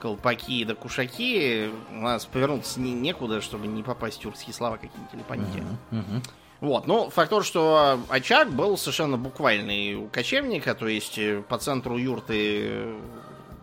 колпаки 0.00 0.64
да 0.64 0.74
кушаки. 0.74 1.70
У 1.90 1.94
нас 2.02 2.26
повернуться 2.26 2.80
не- 2.80 2.92
некуда, 2.92 3.40
чтобы 3.40 3.66
не 3.66 3.82
попасть 3.82 4.18
в 4.18 4.20
тюркские 4.22 4.54
слова 4.54 4.76
какие-нибудь 4.76 5.14
или 5.14 5.22
понятия. 5.22 5.64
Мгм. 5.90 6.22
Вот, 6.60 6.86
ну, 6.86 7.10
факт 7.10 7.30
то, 7.30 7.42
что 7.42 7.98
очаг 8.08 8.50
был 8.50 8.78
совершенно 8.78 9.18
буквальный 9.18 9.94
у 9.94 10.08
кочевника, 10.08 10.74
то 10.74 10.88
есть 10.88 11.18
э, 11.18 11.42
по 11.46 11.58
центру 11.58 11.98
юрты 11.98 12.60
э, 12.68 12.98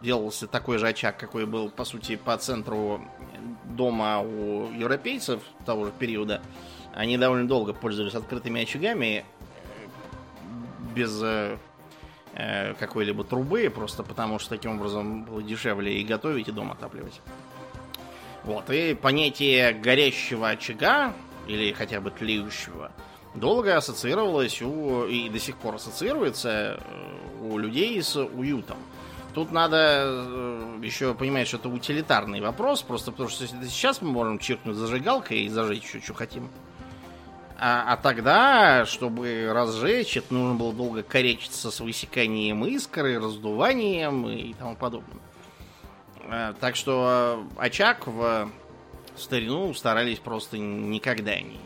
делался 0.03 0.45
такой 0.47 0.77
же 0.77 0.87
очаг, 0.87 1.17
какой 1.17 1.45
был, 1.47 1.69
по 1.69 1.85
сути, 1.85 2.17
по 2.17 2.37
центру 2.37 3.01
дома 3.65 4.19
у 4.21 4.71
европейцев 4.71 5.41
того 5.65 5.85
же 5.85 5.91
периода. 5.97 6.41
Они 6.93 7.17
довольно 7.17 7.47
долго 7.47 7.73
пользовались 7.73 8.13
открытыми 8.13 8.63
очагами 8.63 9.25
э, 9.25 10.93
без 10.95 11.19
э, 11.23 11.57
э, 12.33 12.73
какой-либо 12.75 13.23
трубы, 13.23 13.71
просто 13.73 14.03
потому 14.03 14.39
что 14.39 14.51
таким 14.51 14.75
образом 14.75 15.23
было 15.23 15.41
дешевле 15.41 15.99
и 15.99 16.03
готовить, 16.03 16.47
и 16.47 16.51
дом 16.51 16.71
отапливать. 16.71 17.21
Вот, 18.43 18.69
и 18.69 18.93
понятие 18.93 19.73
горящего 19.73 20.49
очага, 20.49 21.13
или 21.47 21.71
хотя 21.71 22.01
бы 22.01 22.11
тлеющего, 22.11 22.91
долго 23.35 23.77
ассоциировалось 23.77 24.61
у, 24.61 25.05
и 25.05 25.29
до 25.29 25.39
сих 25.39 25.57
пор 25.57 25.75
ассоциируется 25.75 26.79
э, 26.79 27.43
у 27.43 27.57
людей 27.57 28.01
с 28.01 28.17
уютом. 28.17 28.77
Тут 29.33 29.51
надо 29.51 30.03
э, 30.05 30.79
еще 30.83 31.15
понимать, 31.15 31.47
что 31.47 31.57
это 31.57 31.67
утилитарный 31.67 32.39
вопрос, 32.39 32.83
просто 32.83 33.11
потому 33.11 33.29
что 33.29 33.47
сейчас 33.47 34.01
мы 34.01 34.11
можем 34.11 34.37
чиркнуть 34.37 34.75
зажигалкой 34.75 35.41
и 35.41 35.49
зажечь 35.49 35.85
все, 35.85 35.99
что 35.99 36.13
хотим. 36.13 36.49
А, 37.57 37.93
а 37.93 37.97
тогда, 37.97 38.85
чтобы 38.85 39.49
разжечь, 39.51 40.17
это 40.17 40.33
нужно 40.33 40.53
было 40.53 40.71
долго 40.71 41.01
корячиться 41.01 41.71
с 41.71 41.79
высеканием 41.79 42.63
искры, 42.65 43.19
раздуванием 43.19 44.27
и 44.27 44.53
тому 44.53 44.75
подобное. 44.75 45.21
Э, 46.25 46.53
Так 46.59 46.75
что 46.75 47.47
э, 47.57 47.61
очаг 47.63 48.05
в 48.05 48.51
старину 49.15 49.73
старались 49.73 50.19
просто 50.19 50.59
никогда 50.59 51.39
не 51.39 51.59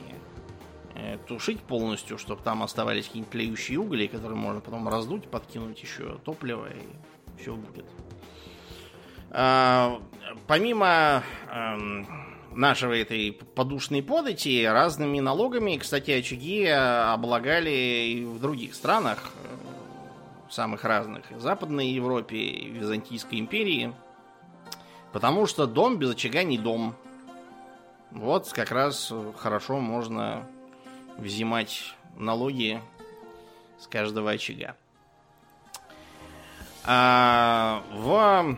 тушить 1.27 1.61
полностью, 1.61 2.17
чтобы 2.17 2.41
там 2.41 2.63
оставались 2.63 3.05
какие-нибудь 3.05 3.31
тлеющие 3.31 3.77
угли, 3.77 4.07
которые 4.07 4.37
можно 4.37 4.61
потом 4.61 4.89
раздуть, 4.89 5.29
подкинуть 5.29 5.79
еще 5.81 6.17
топливо 6.25 6.67
и 6.73 6.81
все 7.37 7.55
будет. 7.55 7.85
А, 9.31 10.01
Помимо 10.47 11.23
эм, 11.51 12.07
нашего 12.55 12.93
этой 12.93 13.33
подушной 13.33 14.01
подати, 14.01 14.65
разными 14.65 15.19
налогами, 15.19 15.77
кстати, 15.77 16.11
очаги 16.11 16.65
облагали 16.65 17.69
и 17.69 18.25
в 18.25 18.39
других 18.39 18.73
странах, 18.75 19.31
э, 19.43 20.51
самых 20.51 20.85
разных, 20.85 21.29
в 21.31 21.41
Западной 21.41 21.89
Европе, 21.89 22.37
в 22.37 22.75
Византийской 22.75 23.39
империи. 23.39 23.93
Потому 25.11 25.47
что 25.47 25.67
дом 25.67 25.97
без 25.97 26.11
очага 26.11 26.43
не 26.43 26.57
дом. 26.57 26.95
Вот 28.11 28.49
как 28.53 28.71
раз 28.71 29.11
хорошо 29.37 29.79
можно 29.79 30.47
взимать 31.17 31.93
налоги 32.15 32.81
с 33.79 33.87
каждого 33.87 34.31
очага. 34.31 34.75
А 36.89 37.83
в 37.93 38.57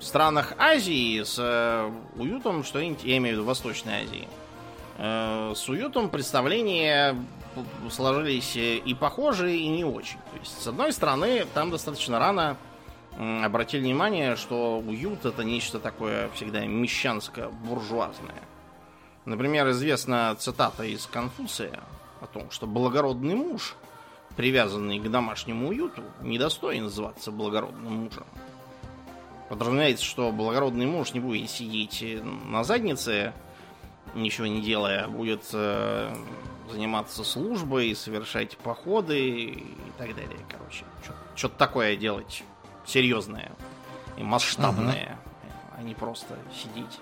странах 0.00 0.54
Азии 0.58 1.22
с 1.22 1.36
э, 1.38 1.90
уютом, 2.16 2.64
что 2.64 2.78
я 2.78 2.88
имею 2.88 3.36
в 3.36 3.38
виду 3.38 3.44
Восточной 3.44 4.04
Азии, 4.04 4.28
э, 4.98 5.52
с 5.54 5.68
уютом 5.68 6.08
представления 6.08 7.16
сложились 7.90 8.56
э, 8.56 8.76
и 8.76 8.94
похожие, 8.94 9.58
и 9.58 9.68
не 9.68 9.84
очень. 9.84 10.18
То 10.32 10.38
есть, 10.38 10.62
с 10.62 10.66
одной 10.66 10.92
стороны, 10.92 11.44
там 11.54 11.70
достаточно 11.70 12.18
рано 12.18 12.56
обратили 13.18 13.82
внимание, 13.82 14.36
что 14.36 14.78
уют 14.78 15.26
это 15.26 15.44
нечто 15.44 15.78
такое 15.78 16.30
всегда 16.30 16.64
мещанско-буржуазное. 16.64 18.42
Например, 19.26 19.68
известна 19.70 20.34
цитата 20.38 20.84
из 20.84 21.06
Конфуция 21.06 21.80
о 22.20 22.26
том, 22.26 22.50
что 22.50 22.66
благородный 22.66 23.34
муж, 23.34 23.74
привязанный 24.40 24.98
к 24.98 25.10
домашнему 25.10 25.68
уюту, 25.68 26.02
недостоин 26.22 26.88
зваться 26.88 27.30
благородным 27.30 28.04
мужем. 28.04 28.24
Подразумевается, 29.50 30.02
что 30.02 30.32
благородный 30.32 30.86
муж 30.86 31.12
не 31.12 31.20
будет 31.20 31.50
сидеть 31.50 32.02
на 32.22 32.64
заднице, 32.64 33.34
ничего 34.14 34.46
не 34.46 34.62
делая, 34.62 35.08
будет 35.08 35.42
э, 35.52 36.16
заниматься 36.70 37.22
службой, 37.22 37.94
совершать 37.94 38.56
походы 38.56 39.18
и 39.20 39.92
так 39.98 40.16
далее. 40.16 40.38
Короче, 40.48 40.86
что-то 41.36 41.58
такое 41.58 41.96
делать 41.96 42.42
серьезное 42.86 43.52
и 44.16 44.22
масштабное, 44.22 45.18
а 45.76 45.82
не 45.82 45.94
просто 45.94 46.34
сидеть. 46.54 46.98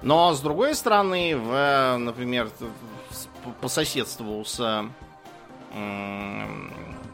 Но 0.00 0.32
с 0.32 0.40
другой 0.40 0.76
стороны, 0.76 1.36
в, 1.36 1.96
например, 1.98 2.50
по- 3.60 3.68
соседству 3.68 4.44
с 4.44 4.88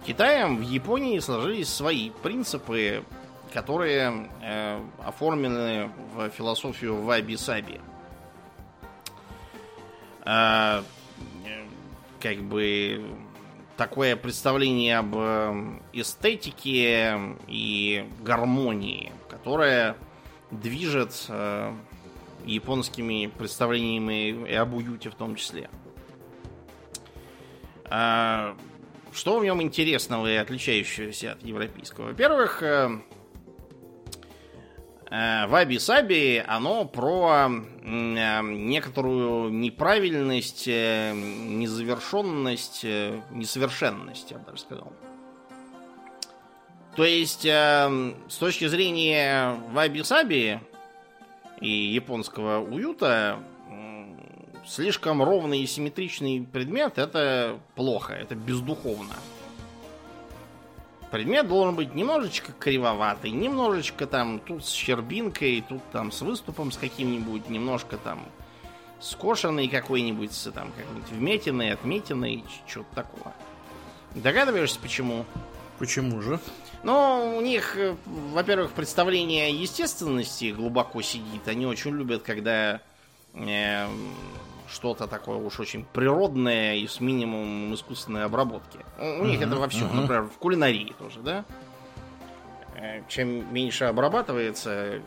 Китаем 0.07 0.57
в 0.57 0.63
Японии 0.63 1.19
сложились 1.19 1.69
свои 1.69 2.11
принципы, 2.11 3.05
которые 3.53 4.31
э, 4.43 4.81
оформлены 5.05 5.91
в 6.15 6.31
философию 6.31 7.03
ваби-саби. 7.03 7.81
э, 10.25 10.83
как 12.21 12.39
бы 12.43 13.05
такое 13.77 14.17
представление 14.17 14.99
об 14.99 15.15
э, 15.15 15.79
эстетике 15.93 17.37
и 17.47 18.09
гармонии, 18.21 19.13
которая 19.29 19.97
движет 20.51 21.27
э, 21.29 21.75
японскими 22.45 23.27
представлениями 23.27 24.49
и 24.49 24.55
об 24.55 24.75
уюте 24.75 25.11
в 25.11 25.15
том 25.15 25.37
числе. 25.37 25.71
А, 27.91 28.55
что 29.13 29.39
в 29.39 29.45
нем 29.45 29.63
интересного 29.63 30.31
и 30.31 30.37
отличающегося 30.37 31.33
от 31.33 31.43
европейского? 31.43 32.09
Во-первых, 32.09 32.63
э, 32.63 33.01
э, 35.11 35.47
Ваби-саби, 35.47 36.45
оно 36.47 36.85
про 36.85 37.49
э, 37.49 38.43
некоторую 38.43 39.51
неправильность, 39.51 40.67
незавершенность, 40.67 42.85
несовершенность, 42.85 44.31
я 44.31 44.37
бы 44.39 44.45
даже 44.45 44.61
сказал. 44.61 44.93
То 46.95 47.05
есть, 47.05 47.45
с 47.45 48.37
точки 48.39 48.67
зрения 48.67 49.57
Ваби-саби 49.71 50.61
и 51.61 51.69
японского 51.69 52.59
уюта, 52.59 53.39
слишком 54.69 55.23
ровный 55.23 55.61
и 55.61 55.67
симметричный 55.67 56.47
предмет 56.51 56.99
это 56.99 57.59
плохо, 57.75 58.13
это 58.13 58.35
бездуховно. 58.35 59.15
Предмет 61.11 61.49
должен 61.49 61.75
быть 61.75 61.95
немножечко 61.95 62.53
кривоватый, 62.53 63.31
немножечко 63.31 64.07
там 64.07 64.41
тут 64.41 64.65
с 64.65 64.71
щербинкой, 64.71 65.65
тут 65.67 65.83
там 65.91 66.13
с 66.13 66.21
выступом 66.21 66.71
с 66.71 66.77
каким-нибудь, 66.77 67.49
немножко 67.49 67.97
там 67.97 68.27
скошенный 69.01 69.69
какой-нибудь, 69.69 70.33
с 70.33 70.51
там 70.51 70.71
как-нибудь 70.77 71.11
вметиной, 71.11 71.73
отметиной, 71.73 72.45
что-то 72.67 72.95
такого. 72.95 73.33
Догадываешься, 74.15 74.79
почему? 74.81 75.25
Почему 75.79 76.21
же? 76.21 76.41
Ну, 76.83 77.37
у 77.39 77.41
них, 77.41 77.77
э, 77.77 77.97
во-первых, 78.07 78.73
представление 78.73 79.51
естественности 79.51 80.53
глубоко 80.53 81.01
сидит. 81.03 81.47
Они 81.47 81.67
очень 81.67 81.93
любят, 81.93 82.23
когда 82.23 82.81
э, 83.35 83.87
что-то 84.71 85.07
такое 85.07 85.37
уж 85.37 85.59
очень 85.61 85.85
природное 85.85 86.77
и 86.77 86.87
с 86.87 87.01
минимумом 87.01 87.75
искусственной 87.75 88.25
обработки. 88.25 88.81
У 88.99 89.25
них 89.25 89.41
это 89.41 89.57
во 89.57 89.69
всем, 89.69 89.95
например, 89.95 90.25
в 90.25 90.39
кулинарии 90.39 90.95
тоже, 90.99 91.21
да? 91.21 91.45
Э, 92.77 93.03
чем 93.09 93.53
меньше 93.53 93.85
обрабатывается, 93.85 95.01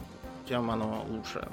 тем 0.48 0.70
оно 0.72 1.06
лучше. 1.08 1.48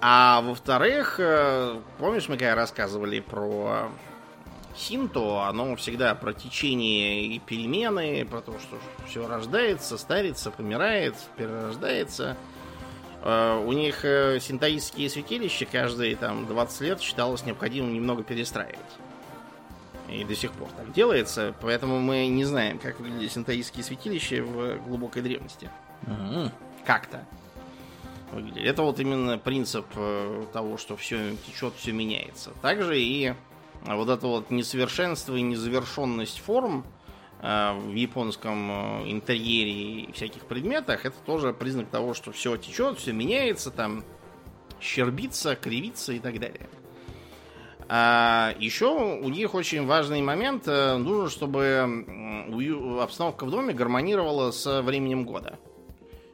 А 0.00 0.40
во-вторых, 0.42 1.16
э, 1.18 1.80
помнишь, 1.98 2.28
мы 2.28 2.36
когда 2.36 2.54
рассказывали 2.54 3.20
про 3.20 3.88
синто, 4.76 5.46
оно 5.48 5.74
всегда 5.76 6.14
про 6.14 6.32
течение 6.32 7.24
и 7.26 7.38
перемены, 7.38 8.24
про 8.26 8.40
то, 8.40 8.58
что 8.58 8.78
все 9.08 9.26
рождается, 9.26 9.98
старится, 9.98 10.50
помирает, 10.50 11.14
перерождается– 11.36 12.36
у 13.24 13.72
них 13.72 14.04
э, 14.04 14.38
синтаистские 14.40 15.10
святилища 15.10 15.66
каждые 15.66 16.16
там 16.16 16.46
20 16.46 16.80
лет 16.82 17.00
считалось 17.00 17.44
необходимым 17.44 17.94
немного 17.94 18.22
перестраивать. 18.22 18.78
И 20.08 20.22
до 20.24 20.36
сих 20.36 20.52
пор 20.52 20.68
так 20.76 20.92
делается, 20.92 21.54
поэтому 21.60 21.98
мы 21.98 22.28
не 22.28 22.44
знаем, 22.44 22.78
как 22.78 23.00
выглядели 23.00 23.28
синтаистские 23.28 23.82
святилища 23.82 24.42
в 24.42 24.78
глубокой 24.86 25.22
древности. 25.22 25.68
Mm-hmm. 26.02 26.50
Как-то. 26.84 27.24
Выглядели. 28.30 28.68
Это 28.68 28.82
вот 28.82 29.00
именно 29.00 29.38
принцип 29.38 29.86
э, 29.96 30.44
того, 30.52 30.78
что 30.78 30.96
все 30.96 31.36
течет, 31.46 31.74
все 31.76 31.92
меняется. 31.92 32.50
Также 32.62 33.00
и 33.00 33.34
вот 33.84 34.08
это 34.08 34.26
вот 34.26 34.50
несовершенство 34.50 35.34
и 35.34 35.42
незавершенность 35.42 36.38
форм 36.38 36.84
Э, 36.84 36.95
в 37.42 37.92
японском 37.92 38.70
э, 38.70 39.10
интерьере 39.10 40.02
и 40.04 40.12
всяких 40.12 40.46
предметах, 40.46 41.04
это 41.04 41.16
тоже 41.24 41.52
признак 41.52 41.88
того, 41.88 42.14
что 42.14 42.32
все 42.32 42.56
течет, 42.56 42.98
все 42.98 43.12
меняется, 43.12 43.70
там 43.70 44.04
щербится, 44.80 45.54
кривится 45.54 46.12
и 46.12 46.18
так 46.18 46.40
далее. 46.40 46.68
А 47.88 48.54
еще 48.58 48.88
у 48.88 49.28
них 49.28 49.54
очень 49.54 49.86
важный 49.86 50.22
момент. 50.22 50.66
Э, 50.66 50.96
нужно, 50.96 51.28
чтобы 51.28 52.04
обстановка 53.00 53.44
в 53.44 53.50
доме 53.50 53.74
гармонировала 53.74 54.50
с 54.50 54.82
временем 54.82 55.24
года. 55.24 55.58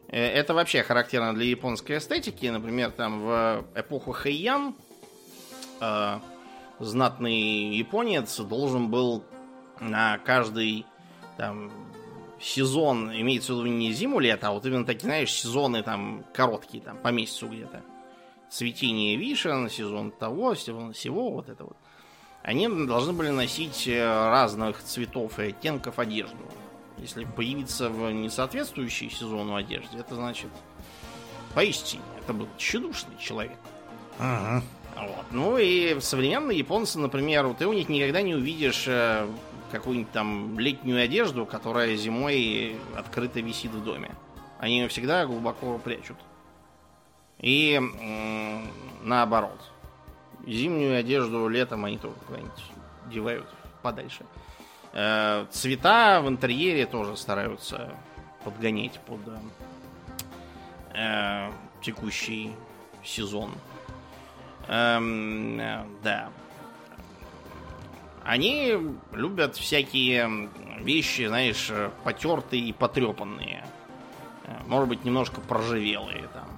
Это 0.08 0.54
вообще 0.54 0.82
характерно 0.82 1.34
для 1.34 1.46
японской 1.46 1.98
эстетики. 1.98 2.46
Например, 2.46 2.90
там 2.90 3.22
в 3.22 3.64
эпоху 3.74 4.12
Хэйян 4.12 4.74
знатный 6.78 7.74
японец 7.74 8.38
должен 8.38 8.90
был 8.90 9.24
на 9.80 10.18
каждый 10.18 10.84
там 11.36 11.70
сезон, 12.40 13.12
имеется 13.12 13.54
в 13.54 13.58
виду 13.58 13.68
не 13.68 13.92
зиму-лето, 13.92 14.48
а 14.48 14.52
вот 14.52 14.66
именно 14.66 14.84
такие, 14.84 15.06
знаешь, 15.06 15.32
сезоны 15.32 15.82
там 15.82 16.24
короткие, 16.34 16.82
там 16.82 16.96
по 16.96 17.08
месяцу 17.08 17.48
где-то. 17.48 17.82
Цветение 18.50 19.16
вишен, 19.16 19.70
сезон 19.70 20.10
того, 20.10 20.54
сезон 20.54 20.92
всего, 20.92 21.30
вот 21.30 21.48
это 21.48 21.64
вот. 21.64 21.76
Они 22.42 22.68
должны 22.68 23.12
были 23.12 23.28
носить 23.28 23.86
э, 23.86 24.02
разных 24.02 24.82
цветов 24.82 25.38
и 25.38 25.44
оттенков 25.44 25.98
одежду. 26.00 26.36
Если 26.98 27.24
появиться 27.24 27.88
в 27.88 28.10
несоответствующей 28.10 29.10
сезону 29.10 29.54
одежде, 29.54 29.98
это 29.98 30.16
значит 30.16 30.50
поистине, 31.54 32.02
это 32.20 32.32
был 32.32 32.48
тщедушный 32.58 33.16
человек. 33.18 33.58
Ага. 34.18 34.62
Вот. 34.96 35.24
Ну 35.30 35.56
и 35.58 35.98
современные 36.00 36.58
японцы, 36.58 36.98
например, 36.98 37.54
ты 37.54 37.66
у 37.66 37.72
них 37.72 37.88
никогда 37.88 38.22
не 38.22 38.34
увидишь 38.34 38.84
э, 38.86 39.26
какую-нибудь 39.72 40.12
там 40.12 40.58
летнюю 40.58 41.02
одежду, 41.02 41.46
которая 41.46 41.96
зимой 41.96 42.76
открыто 42.96 43.40
висит 43.40 43.72
в 43.72 43.82
доме. 43.82 44.12
Они 44.58 44.78
ее 44.80 44.88
всегда 44.88 45.26
глубоко 45.26 45.78
прячут. 45.78 46.16
И 47.38 47.72
м- 47.72 48.68
наоборот. 49.02 49.58
Зимнюю 50.46 50.98
одежду 50.98 51.48
летом 51.48 51.84
они 51.84 51.98
тоже 51.98 52.14
куда-нибудь 52.26 52.62
девают 53.10 53.46
подальше. 53.82 54.24
Э, 54.92 55.46
цвета 55.50 56.20
в 56.20 56.28
интерьере 56.28 56.86
тоже 56.86 57.16
стараются 57.16 57.90
подгонять 58.44 59.00
под 59.00 59.20
э, 60.94 61.50
текущий 61.80 62.52
сезон. 63.04 63.52
Эм, 64.68 65.58
э, 65.58 65.84
да. 66.02 66.30
Они 68.24 68.78
любят 69.12 69.56
всякие 69.56 70.48
вещи, 70.80 71.26
знаешь, 71.26 71.70
потертые 72.04 72.62
и 72.62 72.72
потрепанные. 72.72 73.64
Э, 74.44 74.56
может 74.66 74.88
быть, 74.88 75.04
немножко 75.04 75.40
проживелые 75.40 76.28
там. 76.32 76.48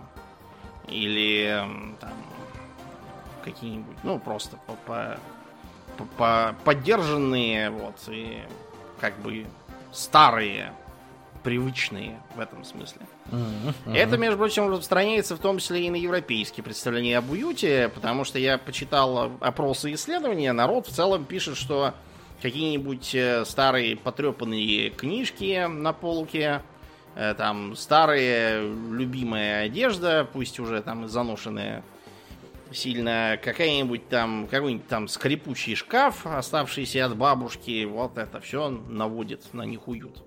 Или 0.88 1.66
там 2.00 2.12
какие-нибудь, 3.42 3.96
ну, 4.02 4.18
просто 4.18 4.58
по, 4.66 4.74
по, 4.86 6.04
по 6.16 6.54
поддержанные, 6.64 7.70
вот, 7.70 7.96
и 8.08 8.42
как 9.00 9.18
бы 9.20 9.46
старые 9.92 10.72
привычные 11.44 12.20
в 12.34 12.40
этом 12.40 12.64
смысле. 12.64 13.02
Uh-huh, 13.30 13.94
Это, 13.94 14.16
между 14.16 14.38
прочим, 14.38 14.68
распространяется 14.68 15.36
в 15.36 15.38
том 15.38 15.58
числе 15.58 15.86
и 15.86 15.90
на 15.90 15.96
европейские 15.96 16.64
представления 16.64 17.18
об 17.18 17.30
уюте, 17.30 17.90
потому 17.94 18.24
что 18.24 18.38
я 18.38 18.58
почитал 18.58 19.32
опросы 19.40 19.90
и 19.90 19.94
исследования, 19.94 20.52
народ 20.52 20.88
в 20.88 20.92
целом 20.92 21.24
пишет, 21.24 21.56
что 21.56 21.94
какие-нибудь 22.42 23.14
э, 23.14 23.44
старые 23.44 23.96
потрепанные 23.96 24.90
книжки 24.90 25.66
на 25.66 25.92
полке, 25.92 26.62
э, 27.14 27.34
там 27.34 27.76
старая 27.76 28.62
любимая 28.62 29.64
одежда, 29.64 30.26
пусть 30.32 30.58
уже 30.58 30.82
там 30.82 31.08
заношенная 31.08 31.84
сильно, 32.72 33.38
какая-нибудь 33.42 34.08
там, 34.08 34.48
какой-нибудь 34.50 34.88
там 34.88 35.08
скрипучий 35.08 35.74
шкаф, 35.74 36.26
оставшийся 36.26 37.06
от 37.06 37.16
бабушки, 37.16 37.84
вот 37.84 38.18
это 38.18 38.40
все 38.40 38.68
наводит 38.68 39.52
на 39.52 39.62
них 39.62 39.86
уют. 39.88 40.22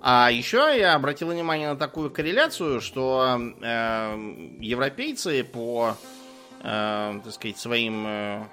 А 0.00 0.30
еще 0.30 0.74
я 0.78 0.94
обратил 0.94 1.28
внимание 1.28 1.70
на 1.70 1.76
такую 1.76 2.10
корреляцию, 2.10 2.80
что 2.80 3.36
э, 3.38 4.54
европейцы 4.60 5.42
по, 5.42 5.96
э, 6.62 7.20
так 7.24 7.32
сказать, 7.32 7.58
своим 7.58 8.06
э, 8.06 8.44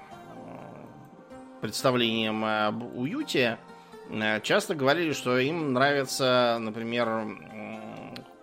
представлениям 1.62 2.44
об 2.44 2.98
уюте 2.98 3.60
э, 4.10 4.42
часто 4.42 4.74
говорили, 4.74 5.14
что 5.14 5.38
им 5.38 5.74
нравится, 5.74 6.58
например, 6.60 7.28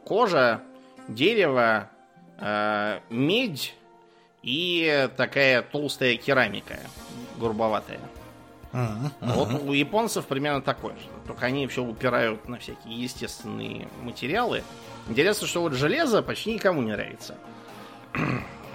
кожа, 0.04 0.62
дерево, 1.08 1.90
э, 2.38 3.00
медь 3.10 3.74
и 4.42 5.08
такая 5.16 5.62
толстая 5.62 6.16
керамика, 6.16 6.78
грубоватая. 7.38 8.00
Uh-huh, 8.72 9.10
Вот 9.20 9.62
у 9.68 9.72
японцев 9.72 10.26
примерно 10.26 10.62
такой 10.62 10.92
же. 10.92 11.06
Только 11.26 11.46
они 11.46 11.66
все 11.66 11.82
упирают 11.82 12.48
на 12.48 12.58
всякие 12.58 13.02
естественные 13.02 13.88
материалы. 14.02 14.64
Интересно, 15.08 15.46
что 15.46 15.60
вот 15.60 15.72
железо 15.74 16.22
почти 16.22 16.54
никому 16.54 16.82
не 16.82 16.92
нравится. 16.92 17.36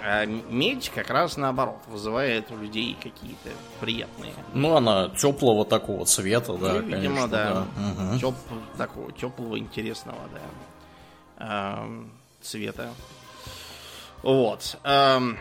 А 0.00 0.24
медь 0.26 0.90
как 0.94 1.10
раз 1.10 1.36
наоборот 1.36 1.80
вызывает 1.88 2.52
у 2.52 2.56
людей 2.56 2.96
какие-то 3.02 3.50
приятные. 3.80 4.32
Ну, 4.54 4.76
она 4.76 5.08
теплого 5.08 5.64
такого 5.64 6.04
цвета, 6.06 6.52
да, 6.56 6.74
ну, 6.74 6.80
видимо, 6.82 6.96
конечно, 7.02 7.28
да. 7.28 7.52
да. 7.52 7.66
Мгм. 7.82 8.16
Теп- 8.18 8.76
такого 8.76 9.10
теплого, 9.10 9.58
интересного, 9.58 10.20
да. 10.32 10.40
ам, 11.80 12.12
цвета. 12.40 12.90
Вот. 14.22 14.78
ам, 14.84 15.36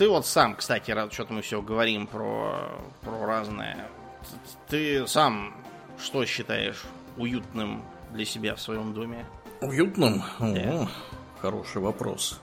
ты 0.00 0.08
вот 0.08 0.24
сам, 0.24 0.56
кстати, 0.56 0.90
раз 0.92 1.12
что-то 1.12 1.34
мы 1.34 1.42
все 1.42 1.60
говорим 1.60 2.06
про, 2.06 2.70
про 3.02 3.26
разное. 3.26 3.86
Ты 4.66 5.06
сам 5.06 5.54
что 6.02 6.24
считаешь 6.24 6.84
уютным 7.18 7.82
для 8.10 8.24
себя 8.24 8.54
в 8.54 8.62
своем 8.62 8.94
доме? 8.94 9.26
Уютным? 9.60 10.22
Да. 10.38 10.46
О, 10.48 10.88
хороший 11.42 11.82
вопрос. 11.82 12.40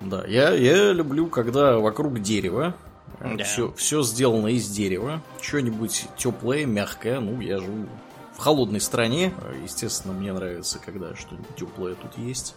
Да, 0.00 0.26
я, 0.26 0.50
я 0.50 0.90
люблю, 0.90 1.28
когда 1.28 1.78
вокруг 1.78 2.18
дерева. 2.18 2.74
Да. 3.20 3.44
Все, 3.44 3.72
все 3.74 4.02
сделано 4.02 4.48
из 4.48 4.68
дерева. 4.68 5.22
Что-нибудь 5.40 6.08
теплое, 6.16 6.66
мягкое. 6.66 7.20
Ну, 7.20 7.40
я 7.40 7.60
живу 7.60 7.86
в 8.32 8.38
холодной 8.40 8.80
стране. 8.80 9.32
Естественно, 9.62 10.12
мне 10.12 10.32
нравится, 10.32 10.80
когда 10.84 11.14
что-нибудь 11.14 11.54
теплое 11.54 11.94
тут 11.94 12.18
есть. 12.18 12.56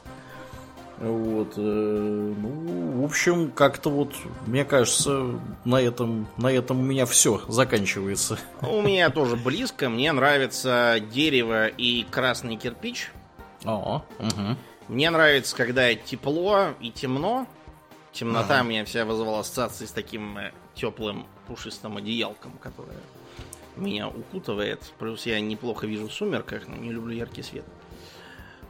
Вот, 1.00 1.54
э, 1.58 1.62
ну, 1.62 3.02
в 3.02 3.06
общем, 3.06 3.52
как-то 3.52 3.90
вот, 3.90 4.16
мне 4.48 4.66
кажется, 4.66 5.40
на 5.64 5.80
этом, 5.80 6.28
на 6.38 6.52
этом 6.52 6.80
у 6.80 6.84
меня 6.84 7.06
все 7.06 7.42
заканчивается. 7.48 8.40
У 8.62 8.82
меня 8.82 9.12
тоже 9.12 9.36
близко. 9.36 9.90
Мне 9.90 10.12
нравится 10.12 10.98
дерево 11.12 11.68
и 11.68 12.04
красный 12.10 12.56
кирпич. 12.56 13.12
О, 13.64 14.04
мгм. 14.18 14.58
Мне 14.88 15.10
нравится, 15.12 15.56
когда 15.56 15.94
тепло 15.94 16.70
и 16.80 16.90
темно. 16.90 17.46
Темнота 18.12 18.64
меня 18.64 18.84
вся 18.84 19.06
вызывала 19.06 19.42
ассоциации 19.42 19.86
с 19.86 19.92
таким 19.92 20.40
теплым 20.74 21.28
пушистым 21.48 21.98
одеялком, 21.98 22.54
которое 22.60 22.98
меня 23.76 24.08
укутывает. 24.08 24.82
Плюс 24.98 25.28
я 25.28 25.40
неплохо 25.40 25.86
вижу 25.86 26.08
в 26.08 26.14
сумерках, 26.14 26.68
но 26.68 26.76
не 26.76 26.92
люблю 26.92 27.16
яркий 27.16 27.44
свет. 27.44 27.66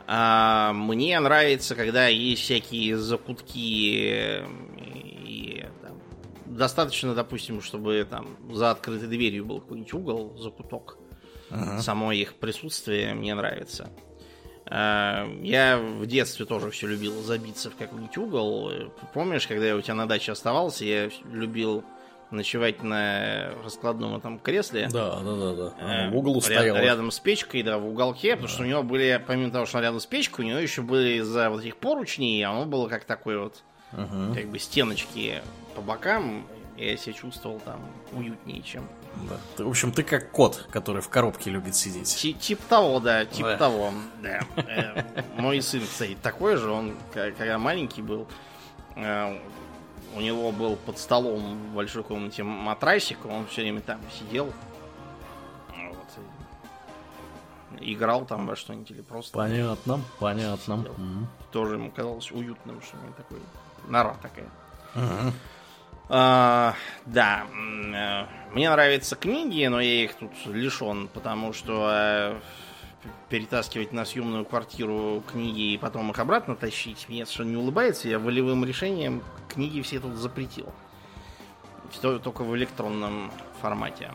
А 0.09 0.71
мне 0.71 1.19
нравится, 1.19 1.75
когда 1.75 2.07
есть 2.07 2.41
всякие 2.41 2.97
закутки 2.97 3.49
и 3.67 5.65
там, 5.81 6.01
достаточно, 6.45 7.13
допустим, 7.13 7.61
чтобы 7.61 8.07
там 8.09 8.37
за 8.53 8.71
открытой 8.71 9.09
дверью 9.09 9.45
был 9.45 9.59
какой-нибудь 9.59 9.93
угол, 9.93 10.37
закуток. 10.37 10.97
Само 11.79 12.13
их 12.13 12.35
присутствие 12.35 13.13
мне 13.13 13.35
нравится. 13.35 13.89
А, 14.65 15.25
Я 15.41 15.77
в 15.77 16.05
детстве 16.05 16.45
тоже 16.45 16.71
все 16.71 16.87
любил 16.87 17.21
забиться 17.21 17.69
в 17.69 17.75
какой-нибудь 17.75 18.17
угол. 18.17 18.71
Помнишь, 19.13 19.47
когда 19.47 19.65
я 19.65 19.75
у 19.75 19.81
тебя 19.81 19.95
на 19.95 20.07
даче 20.07 20.31
оставался, 20.31 20.85
я 20.85 21.09
любил 21.31 21.83
ночевать 22.31 22.83
на 22.83 23.51
раскладном 23.63 24.15
этом 24.15 24.39
кресле. 24.39 24.89
Да, 24.91 25.19
да, 25.19 25.35
да, 25.35 25.53
да. 25.53 25.73
Э, 25.79 26.09
в 26.09 26.15
углу 26.17 26.35
ряд- 26.35 26.43
стоял. 26.43 26.75
Рядом 26.77 27.11
с 27.11 27.19
печкой, 27.19 27.63
да, 27.63 27.77
в 27.77 27.87
уголке, 27.87 28.31
потому 28.35 28.49
что 28.49 28.63
у 28.63 28.65
него 28.65 28.83
были, 28.83 29.21
помимо 29.25 29.51
того, 29.51 29.65
что 29.65 29.77
он 29.77 29.83
рядом 29.83 29.99
с 29.99 30.05
печкой, 30.05 30.45
у 30.45 30.47
него 30.49 30.59
еще 30.59 30.81
были 30.81 31.21
за 31.21 31.49
вот 31.49 31.61
этих 31.61 31.77
поручней, 31.77 32.43
оно 32.43 32.65
было 32.65 32.87
как 32.89 33.05
такой 33.05 33.37
вот, 33.39 33.63
Мгм. 33.93 34.33
как 34.35 34.47
бы 34.47 34.59
стеночки 34.59 35.41
по 35.75 35.81
бокам. 35.81 36.45
Я 36.75 36.95
себя 36.95 37.13
чувствовал 37.13 37.59
там 37.59 37.79
уютнее, 38.11 38.61
чем... 38.61 38.87
Да. 39.27 39.37
Ты, 39.55 39.63
в 39.65 39.69
общем, 39.69 39.91
ты 39.91 40.03
как 40.03 40.29
кот, 40.29 40.67
который 40.69 41.01
в 41.01 41.09
коробке 41.09 41.49
любит 41.49 41.75
сидеть. 41.75 42.15
Ти- 42.15 42.35
Тип 42.35 42.59
того, 42.69 42.99
да, 42.99 43.25
тип 43.25 43.45
Да. 43.47 43.57
того, 43.57 43.91
да. 44.21 44.41
Э, 44.57 45.03
Мой 45.37 45.59
сын, 45.63 45.81
кстати, 45.81 46.15
такой 46.21 46.55
же, 46.57 46.69
он, 46.69 46.93
когда 47.15 47.57
маленький 47.57 48.03
был, 48.03 48.27
э, 48.95 49.39
у 50.17 50.21
него 50.21 50.51
был 50.51 50.75
под 50.75 50.97
столом 50.97 51.57
в 51.71 51.75
большой 51.75 52.03
комнате 52.03 52.43
матрасик, 52.43 53.25
он 53.25 53.45
все 53.47 53.61
время 53.61 53.81
там 53.81 53.99
сидел, 54.11 54.51
вот, 55.77 57.79
играл 57.79 58.25
там 58.25 58.47
во 58.47 58.55
что-нибудь 58.55 58.91
или 58.91 59.01
просто 59.01 59.37
Понятно, 59.37 60.01
понятно. 60.19 60.77
Мгм. 60.77 61.27
тоже 61.51 61.75
ему 61.75 61.91
казалось 61.91 62.31
уютным, 62.31 62.81
что 62.81 62.97
у 62.97 63.01
него 63.01 63.13
такой 63.15 63.39
нора 63.87 64.15
такая. 64.21 64.49
Мгм. 64.95 65.33
А, 66.09 66.73
да, 67.05 67.43
э, 67.53 68.25
мне 68.53 68.69
нравятся 68.69 69.15
книги, 69.17 69.65
но 69.67 69.79
я 69.81 70.05
их 70.05 70.15
тут 70.15 70.31
лишен, 70.45 71.09
потому 71.09 71.51
что 71.53 71.89
э, 71.91 72.39
перетаскивать 73.29 73.91
на 73.91 74.05
съемную 74.05 74.45
квартиру 74.45 75.21
книги 75.29 75.73
и 75.73 75.77
потом 75.77 76.09
их 76.11 76.17
обратно 76.19 76.55
тащить, 76.55 77.07
мне 77.09 77.25
совершенно 77.25 77.49
не 77.51 77.57
улыбается. 77.57 78.07
Я 78.07 78.19
волевым 78.19 78.63
решением 78.65 79.21
книги 79.47 79.81
все 79.81 79.99
тут 79.99 80.15
запретил. 80.15 80.71
Всё 81.91 82.19
Только 82.19 82.43
в 82.43 82.55
электронном 82.55 83.31
формате. 83.61 84.11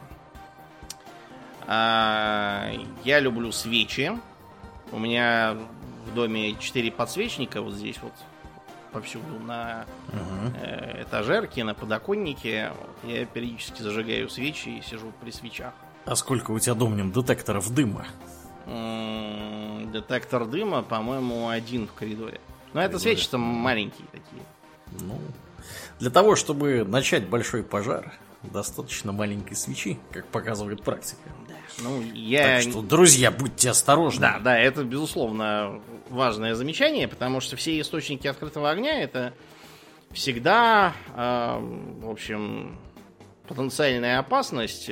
А, 1.67 2.71
я 3.05 3.21
люблю 3.21 3.53
свечи. 3.53 4.13
У 4.91 4.99
меня 4.99 5.57
в 6.07 6.15
доме 6.15 6.55
4 6.57 6.91
подсвечника 6.93 7.63
вот 7.63 7.75
здесь 7.75 7.99
вот 8.03 8.13
повсюду 8.93 9.39
на 9.41 9.87
Мгм. 10.09 10.55
э, 10.61 11.03
этажерке, 11.05 11.65
на 11.65 11.73
подоконнике. 11.75 12.73
Вот 12.79 13.11
я 13.11 13.25
периодически 13.25 13.81
зажигаю 13.81 14.29
свечи 14.29 14.69
и 14.69 14.83
сижу 14.83 15.13
при 15.23 15.31
свечах. 15.31 15.73
А 16.05 16.15
сколько 16.17 16.51
у 16.51 16.59
тебя, 16.59 16.75
Домнин, 16.75 17.11
детекторов 17.13 17.71
дыма? 17.73 18.05
Детектор 19.93 20.45
дыма, 20.45 20.83
по-моему, 20.83 21.49
один 21.49 21.87
в 21.87 21.95
коридоре. 21.95 22.41
Но 22.75 22.83
это 22.83 22.99
свечи 22.99 23.29
там 23.29 23.41
маленькие 23.41 24.07
такие. 24.11 24.43
Ну, 25.01 25.19
для 25.99 26.11
того, 26.11 26.37
чтобы 26.37 26.85
начать 26.85 27.29
большой 27.29 27.63
пожар, 27.63 28.13
достаточно 28.43 29.13
маленькой 29.13 29.55
свечи, 29.55 29.99
как 30.11 30.27
показывает 30.27 30.83
практика. 30.83 31.21
Ну, 31.79 32.03
я... 32.13 32.61
Так 32.61 32.63
что, 32.63 32.83
друзья, 32.83 33.31
будьте 33.31 33.71
осторожны. 33.71 34.21
Да, 34.21 34.39
да, 34.41 34.59
это, 34.59 34.85
безусловно, 34.85 35.81
важное 36.11 36.55
замечание, 36.55 37.09
потому 37.09 37.41
что 37.41 37.57
все 37.57 37.81
источники 37.81 38.27
открытого 38.27 38.71
огня 38.71 39.01
это 39.01 39.33
всегда, 40.11 40.93
э, 41.17 41.59
в 42.01 42.11
общем, 42.11 42.79
потенциальная 43.49 44.19
опасность. 44.19 44.91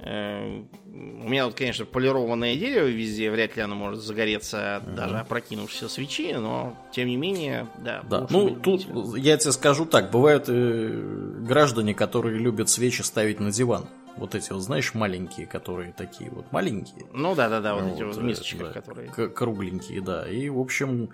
Э, 0.00 0.62
у 0.86 1.28
меня 1.28 1.46
вот, 1.46 1.54
конечно, 1.54 1.84
полированное 1.84 2.54
дерево 2.56 2.86
везде, 2.86 3.30
вряд 3.30 3.56
ли 3.56 3.62
оно 3.62 3.74
может 3.74 4.00
загореться 4.00 4.76
от 4.76 4.94
даже 4.94 5.18
опрокинувшейся 5.18 5.88
свечи, 5.88 6.32
но, 6.34 6.76
тем 6.92 7.08
не 7.08 7.16
менее, 7.16 7.66
да. 7.84 8.02
Да, 8.08 8.26
ну 8.30 8.50
тут 8.50 8.86
я 9.16 9.36
тебе 9.36 9.52
скажу 9.52 9.86
так, 9.86 10.10
бывают 10.10 10.44
э, 10.48 11.36
граждане, 11.40 11.94
которые 11.94 12.38
любят 12.38 12.68
свечи 12.68 13.02
ставить 13.02 13.40
на 13.40 13.50
диван. 13.50 13.86
Вот 14.16 14.34
эти 14.34 14.52
вот, 14.52 14.60
знаешь, 14.62 14.94
маленькие, 14.94 15.46
которые 15.46 15.92
такие 15.92 16.30
вот 16.30 16.50
маленькие. 16.50 17.06
Ну 17.12 17.34
да, 17.36 17.48
да, 17.48 17.60
да, 17.60 17.74
вот 17.74 17.84
эти 17.94 18.02
вот 18.02 18.16
в 18.16 18.20
э, 18.20 18.22
мисочках, 18.24 18.68
да, 18.68 18.80
которые. 18.80 19.08
к- 19.10 19.28
кругленькие, 19.28 20.00
да. 20.00 20.28
И, 20.28 20.48
в 20.48 20.58
общем, 20.58 21.10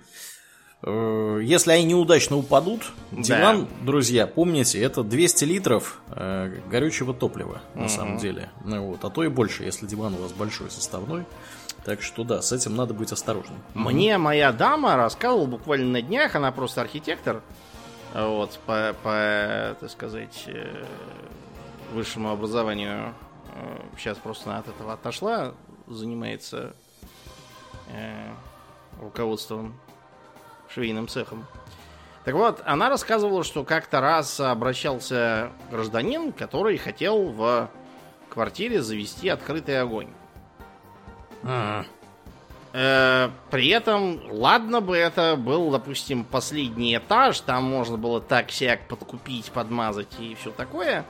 если 0.86 1.70
они 1.72 1.84
неудачно 1.84 2.36
упадут, 2.36 2.92
Да. 3.10 3.22
диван, 3.22 3.68
друзья, 3.82 4.26
помните, 4.26 4.80
это 4.82 5.02
200 5.02 5.44
литров 5.44 6.00
э, 6.10 6.58
горючего 6.70 7.14
топлива, 7.14 7.60
на 7.74 7.80
Мгм. 7.82 7.88
самом 7.88 8.18
деле. 8.18 8.50
Ну, 8.64 8.86
вот, 8.88 9.04
а 9.04 9.10
то 9.10 9.24
и 9.24 9.28
больше, 9.28 9.62
если 9.64 9.86
диван 9.86 10.14
у 10.14 10.18
вас 10.18 10.32
большой 10.32 10.70
составной. 10.70 11.24
Так 11.84 12.00
что 12.02 12.24
да, 12.24 12.40
с 12.42 12.50
этим 12.52 12.76
надо 12.76 12.94
быть 12.94 13.12
осторожным. 13.12 13.58
Мне 13.74 14.16
моя 14.18 14.52
дама 14.52 14.96
рассказывала 14.96 15.46
буквально 15.46 15.86
на 15.92 16.02
днях, 16.02 16.34
она 16.34 16.50
просто 16.52 16.80
архитектор, 16.80 17.42
вот, 18.14 18.58
по, 18.66 18.94
по, 19.02 19.76
так 19.80 19.90
сказать, 19.90 20.44
э, 20.46 20.84
высшему 21.92 22.30
образованию. 22.30 23.14
Э, 23.54 23.80
Сейчас 23.98 24.16
просто 24.18 24.50
она 24.50 24.60
от 24.60 24.68
этого 24.68 24.94
отошла, 24.94 25.54
занимается 25.86 26.74
э, 27.90 28.30
руководством 29.00 29.74
швейным 30.68 31.08
цехом. 31.08 31.46
Так 32.24 32.34
вот, 32.34 32.62
она 32.64 32.88
рассказывала, 32.88 33.44
что 33.44 33.64
как-то 33.64 34.00
раз 34.00 34.40
обращался 34.40 35.50
гражданин, 35.70 36.32
который 36.32 36.78
хотел 36.78 37.24
в 37.30 37.68
квартире 38.30 38.82
завести 38.82 39.28
открытый 39.28 39.80
огонь. 39.80 40.08
А, 41.42 41.84
Э, 42.76 43.30
При 43.50 43.68
этом, 43.68 44.20
ладно 44.32 44.80
бы 44.80 44.96
это 44.96 45.36
был, 45.36 45.70
допустим, 45.70 46.24
последний 46.24 46.96
этаж, 46.96 47.38
там 47.38 47.62
можно 47.62 47.96
было 47.96 48.20
так-сяк 48.20 48.88
подкупить, 48.88 49.52
подмазать 49.52 50.18
и 50.18 50.34
все 50.34 50.50
такое, 50.50 51.04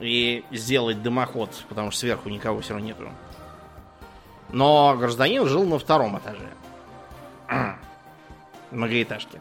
и 0.00 0.44
сделать 0.50 1.02
дымоход, 1.02 1.48
потому 1.70 1.90
что 1.90 2.00
сверху 2.00 2.28
никого 2.28 2.60
все 2.60 2.74
равно 2.74 2.88
нету. 2.88 3.08
Но 4.50 4.94
гражданин 4.98 5.46
жил 5.46 5.64
на 5.64 5.78
втором 5.78 6.18
этаже. 6.18 6.50
Многоэтажки. 8.72 9.40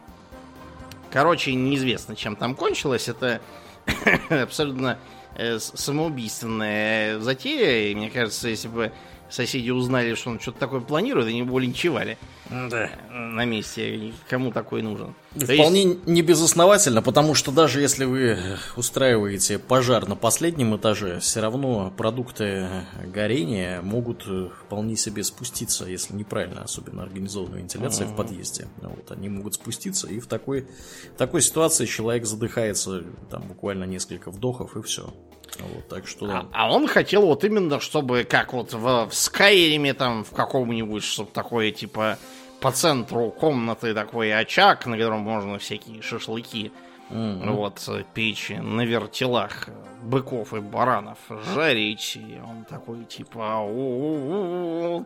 Короче, 1.09 1.53
неизвестно, 1.53 2.15
чем 2.15 2.35
там 2.35 2.55
кончилось. 2.55 3.09
Это 3.09 3.41
абсолютно 4.29 4.99
э, 5.35 5.59
самоубийственная 5.59 7.19
затея. 7.19 7.91
И 7.91 7.95
мне 7.95 8.09
кажется, 8.09 8.47
если 8.47 8.67
бы 8.67 8.91
соседи 9.29 9.71
узнали, 9.71 10.13
что 10.15 10.29
он 10.29 10.39
что-то 10.39 10.59
такое 10.59 10.81
планирует, 10.81 11.27
они 11.27 11.41
бы 11.43 11.49
его 11.49 11.59
линчевали 11.59 12.17
да. 12.51 12.89
на 13.09 13.45
месте. 13.45 14.13
Кому 14.29 14.51
такой 14.51 14.81
нужен? 14.81 15.15
Вполне 15.35 15.83
есть... 15.83 16.07
не 16.07 16.21
безосновательно, 16.21 17.01
потому 17.01 17.33
что 17.33 17.51
даже 17.51 17.81
если 17.81 18.05
вы 18.05 18.37
устраиваете 18.75 19.59
пожар 19.59 20.07
на 20.07 20.15
последнем 20.15 20.75
этаже, 20.75 21.19
все 21.19 21.39
равно 21.39 21.91
продукты 21.95 22.67
горения 23.05 23.81
могут 23.81 24.25
вполне 24.65 24.97
себе 24.97 25.23
спуститься, 25.23 25.85
если 25.85 26.13
неправильно, 26.13 26.63
особенно 26.63 27.03
организованная 27.03 27.59
вентиляция 27.59 28.07
mm-hmm. 28.07 28.13
в 28.13 28.15
подъезде. 28.15 28.67
Вот, 28.81 29.11
они 29.11 29.29
могут 29.29 29.55
спуститься, 29.55 30.07
и 30.07 30.19
в 30.19 30.27
такой, 30.27 30.67
в 31.15 31.17
такой 31.17 31.41
ситуации 31.41 31.85
человек 31.85 32.25
задыхается 32.25 33.03
там 33.29 33.43
буквально 33.43 33.85
несколько 33.85 34.31
вдохов, 34.31 34.75
и 34.75 34.81
все. 34.81 35.13
Вот, 35.59 35.87
так 35.89 36.07
что... 36.07 36.25
а, 36.29 36.47
а 36.51 36.73
он 36.73 36.87
хотел 36.87 37.23
вот 37.25 37.43
именно, 37.43 37.79
чтобы 37.79 38.23
как 38.23 38.53
вот 38.53 38.73
в, 38.73 39.09
в 39.09 39.13
Скайриме 39.13 39.93
там 39.93 40.23
в 40.23 40.31
каком-нибудь, 40.31 41.03
чтобы 41.03 41.29
такое 41.31 41.71
типа 41.71 42.17
по 42.61 42.71
центру 42.71 43.31
комнаты 43.31 43.93
такой 43.93 44.33
очаг, 44.33 44.85
на 44.85 44.97
котором 44.97 45.21
можно 45.21 45.57
всякие 45.57 46.01
шашлыки 46.01 46.71
mm-hmm. 47.09 47.51
вот 47.51 47.89
печи 48.13 48.53
на 48.53 48.85
вертелах 48.85 49.67
быков 50.03 50.53
и 50.53 50.59
баранов 50.59 51.17
жарить. 51.53 52.15
И 52.15 52.39
он 52.47 52.63
такой 52.65 53.05
типа, 53.05 53.67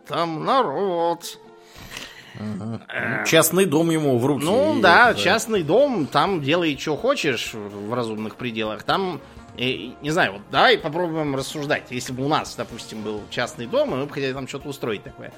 там 0.06 0.44
народ. 0.44 1.38
Угу. 2.38 2.80
Частный 3.24 3.64
дом 3.64 3.90
ему 3.90 4.18
в 4.18 4.26
руки. 4.26 4.44
Ну 4.44 4.78
да, 4.82 5.12
да, 5.12 5.14
частный 5.14 5.62
дом, 5.62 6.06
там 6.06 6.42
делай, 6.42 6.76
что 6.76 6.94
хочешь 6.94 7.54
в 7.54 7.94
разумных 7.94 8.36
пределах. 8.36 8.82
Там, 8.82 9.22
э, 9.56 9.92
не 10.02 10.10
знаю, 10.10 10.34
вот 10.34 10.42
давай 10.50 10.76
попробуем 10.76 11.34
рассуждать. 11.34 11.84
Если 11.88 12.12
бы 12.12 12.24
у 12.24 12.28
нас, 12.28 12.54
допустим, 12.54 13.00
был 13.00 13.22
частный 13.30 13.66
дом, 13.66 13.94
и 13.94 13.96
мы 13.96 14.04
бы 14.04 14.12
хотели 14.12 14.34
там 14.34 14.46
что-то 14.46 14.68
устроить 14.68 15.02
такое. 15.02 15.32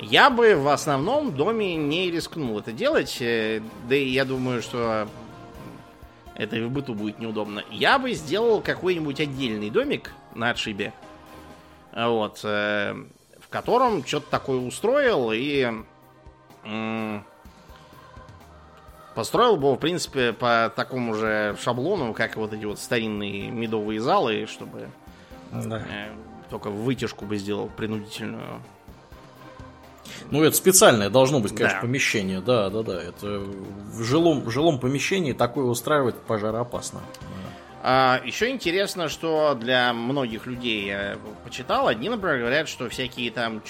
Я 0.00 0.30
бы 0.30 0.56
в 0.56 0.68
основном 0.68 1.34
доме 1.34 1.76
не 1.76 2.10
рискнул 2.10 2.58
это 2.58 2.72
делать. 2.72 3.18
Э, 3.20 3.60
да 3.88 3.94
и 3.94 4.08
я 4.08 4.24
думаю, 4.24 4.62
что 4.62 5.06
это 6.34 6.56
и 6.56 6.62
в 6.62 6.70
быту 6.70 6.94
будет 6.94 7.18
неудобно. 7.18 7.62
Я 7.70 7.98
бы 7.98 8.12
сделал 8.14 8.62
какой-нибудь 8.62 9.20
отдельный 9.20 9.68
домик 9.68 10.12
на 10.34 10.50
отшибе. 10.50 10.94
Вот. 11.94 12.40
Э, 12.44 12.94
в 13.38 13.48
котором 13.50 14.04
что-то 14.06 14.30
такое 14.30 14.58
устроил 14.58 15.32
и 15.32 15.70
построил 19.14 19.56
бы, 19.56 19.74
в 19.74 19.76
принципе, 19.76 20.32
по 20.32 20.72
такому 20.74 21.14
же 21.14 21.56
шаблону, 21.60 22.14
как 22.14 22.36
вот 22.36 22.52
эти 22.52 22.64
вот 22.64 22.78
старинные 22.78 23.50
медовые 23.50 24.00
залы, 24.00 24.46
чтобы 24.46 24.88
да. 25.52 25.78
Э, 25.78 26.12
только 26.48 26.70
вытяжку 26.70 27.26
бы 27.26 27.36
сделал 27.36 27.68
принудительную 27.68 28.62
ну, 30.30 30.42
это 30.42 30.56
специальное 30.56 31.10
должно 31.10 31.40
быть, 31.40 31.54
конечно, 31.54 31.78
да. 31.78 31.82
помещение. 31.82 32.40
Да, 32.40 32.70
да, 32.70 32.82
да. 32.82 33.02
Это 33.02 33.42
в 33.92 34.02
жилом, 34.02 34.40
в 34.40 34.50
жилом 34.50 34.78
помещении 34.78 35.32
такое 35.32 35.64
устраивать 35.64 36.16
пожароопасно. 36.16 37.00
А, 37.82 38.20
еще 38.24 38.50
интересно, 38.50 39.08
что 39.08 39.54
для 39.54 39.92
многих 39.92 40.46
людей 40.46 40.86
я 40.86 41.16
почитал, 41.44 41.88
одни, 41.88 42.08
например, 42.08 42.38
говорят, 42.38 42.68
что 42.68 42.88
всякие 42.88 43.30
там 43.30 43.62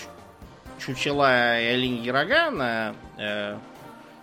чучела 0.78 1.60
и 1.60 1.66
оленьи 1.66 2.10
рога 2.10 2.50
на 2.50 2.94
э, 3.18 3.56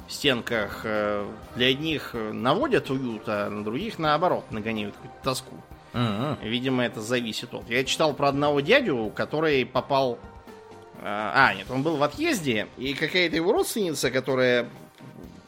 стенках 0.10 0.82
э, 0.84 1.26
для 1.56 1.67
одних 1.67 2.13
наводят 2.13 2.89
уют, 2.89 3.24
а 3.28 3.50
на 3.50 3.63
других, 3.63 3.98
наоборот, 4.00 4.52
нагоняют 4.52 4.96
какую-то 4.96 5.24
тоску. 5.24 5.56
Uh-huh. 5.93 6.38
Видимо, 6.43 6.86
это 6.86 7.02
зависит 7.02 7.54
от. 7.54 7.70
Я 7.70 7.84
читал 7.84 8.13
про 8.13 8.28
одного 8.28 8.60
дядю, 8.60 9.12
который 9.15 9.65
попал 9.65 10.20
а, 11.01 11.49
а, 11.49 11.53
нет, 11.53 11.69
он 11.69 11.83
был 11.83 11.97
в 11.97 12.03
отъезде, 12.03 12.67
и 12.77 12.93
какая-то 12.93 13.36
его 13.36 13.51
родственница, 13.51 14.12
которая 14.12 14.69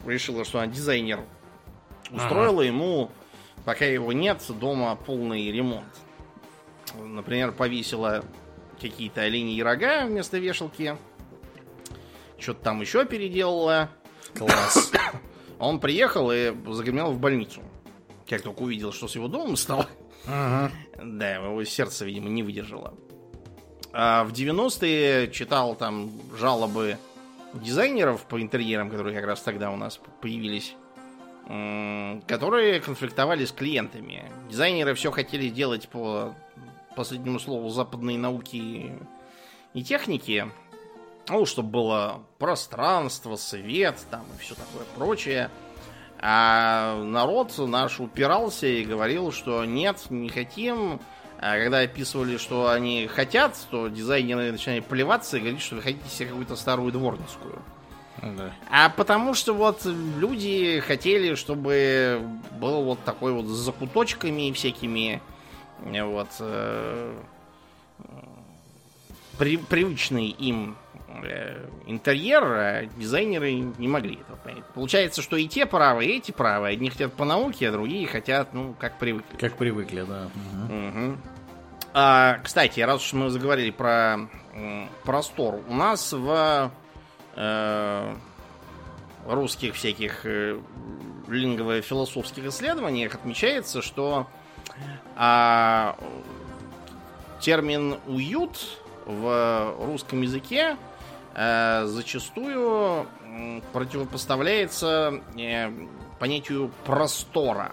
решила, 0.06 0.44
что 0.44 0.60
она 0.60 0.72
дизайнер, 0.72 1.20
устроила 2.10 2.60
ага. 2.60 2.64
ему, 2.64 3.10
пока 3.64 3.84
его 3.84 4.12
нет, 4.12 4.42
дома 4.48 4.96
полный 4.96 5.50
ремонт. 5.50 5.86
Например, 6.94 7.52
повесила 7.52 8.24
какие-то 8.80 9.22
оленьи 9.22 9.60
рога 9.62 10.06
вместо 10.06 10.38
вешалки. 10.38 10.96
Что-то 12.38 12.62
там 12.62 12.80
еще 12.80 13.04
переделала. 13.04 13.90
Класс. 14.36 14.92
Он 15.58 15.78
приехал 15.78 16.32
и 16.32 16.54
загремел 16.68 17.12
в 17.12 17.18
больницу. 17.18 17.60
Как 18.28 18.42
только 18.42 18.62
увидел, 18.62 18.92
что 18.92 19.08
с 19.08 19.14
его 19.14 19.28
домом 19.28 19.56
стало. 19.56 19.88
Ага. 20.26 20.72
Да, 21.02 21.34
его 21.34 21.62
сердце, 21.64 22.06
видимо, 22.06 22.28
не 22.28 22.42
выдержало. 22.42 22.94
А 23.92 24.24
в 24.24 24.32
90-е 24.32 25.30
читал 25.30 25.74
там 25.74 26.10
жалобы 26.36 26.98
дизайнеров 27.54 28.22
по 28.24 28.40
интерьерам, 28.40 28.90
которые 28.90 29.14
как 29.16 29.26
раз 29.26 29.40
тогда 29.40 29.70
у 29.70 29.76
нас 29.76 30.00
появились, 30.20 30.74
которые 32.26 32.80
конфликтовали 32.80 33.44
с 33.44 33.52
клиентами. 33.52 34.30
Дизайнеры 34.48 34.94
все 34.94 35.10
хотели 35.10 35.48
делать 35.48 35.88
по 35.88 36.34
последнему 36.94 37.40
слову 37.40 37.68
западной 37.70 38.16
науки 38.16 38.92
и 39.74 39.82
техники. 39.82 40.50
Ну, 41.28 41.46
чтобы 41.46 41.70
было 41.70 42.22
пространство, 42.38 43.36
свет, 43.36 43.96
там 44.10 44.24
и 44.36 44.40
все 44.40 44.54
такое 44.54 44.84
прочее. 44.96 45.50
А 46.20 47.02
народ 47.02 47.56
наш 47.58 47.98
упирался 47.98 48.66
и 48.66 48.84
говорил, 48.84 49.32
что 49.32 49.64
нет, 49.64 50.10
не 50.10 50.28
хотим, 50.28 51.00
а 51.42 51.58
когда 51.58 51.78
описывали, 51.78 52.36
что 52.36 52.68
они 52.68 53.06
хотят, 53.06 53.56
то 53.70 53.88
дизайнеры 53.88 54.52
начинали 54.52 54.80
плеваться 54.80 55.38
и 55.38 55.40
говорить, 55.40 55.62
что 55.62 55.76
вы 55.76 55.82
хотите 55.82 56.08
себе 56.10 56.28
какую-то 56.28 56.54
старую 56.54 56.92
дворницкую. 56.92 57.62
Да. 58.22 58.52
А 58.70 58.90
потому 58.90 59.32
что 59.32 59.54
вот 59.54 59.86
люди 59.86 60.80
хотели, 60.86 61.34
чтобы 61.36 62.20
был 62.60 62.82
вот 62.82 63.02
такой 63.04 63.32
вот 63.32 63.46
с 63.46 63.56
закуточками 63.56 64.52
всякими 64.52 65.22
вот 65.78 66.28
э, 66.40 67.14
при, 69.38 69.56
привычный 69.56 70.26
им 70.26 70.76
интерьер, 71.86 72.42
а 72.44 72.86
дизайнеры 72.96 73.52
не 73.52 73.88
могли 73.88 74.14
этого 74.14 74.36
понять. 74.36 74.64
Получается, 74.74 75.22
что 75.22 75.36
и 75.36 75.46
те 75.46 75.66
правы, 75.66 76.06
и 76.06 76.18
эти 76.18 76.30
правы. 76.30 76.68
Одни 76.68 76.90
хотят 76.90 77.12
по 77.12 77.24
науке, 77.24 77.68
а 77.68 77.72
другие 77.72 78.06
хотят, 78.06 78.54
ну, 78.54 78.74
как 78.78 78.98
привыкли. 78.98 79.36
Как 79.36 79.56
привыкли, 79.56 80.02
да. 80.02 80.28
Угу. 80.68 81.16
А, 81.92 82.38
кстати, 82.42 82.80
раз 82.80 83.04
уж 83.04 83.12
мы 83.14 83.30
заговорили 83.30 83.70
про 83.70 84.18
простор, 85.04 85.60
у 85.68 85.74
нас 85.74 86.12
в 86.12 86.70
э, 87.36 88.14
русских 89.26 89.74
всяких 89.74 90.24
э, 90.24 90.58
лингово-философских 91.28 92.46
исследованиях 92.46 93.14
отмечается, 93.14 93.82
что 93.82 94.28
а, 95.16 95.96
термин 97.40 97.98
уют 98.06 98.78
в 99.06 99.74
русском 99.80 100.22
языке 100.22 100.76
зачастую 101.34 103.06
противопоставляется 103.72 105.20
э, 105.36 105.70
понятию 106.18 106.70
простора. 106.84 107.72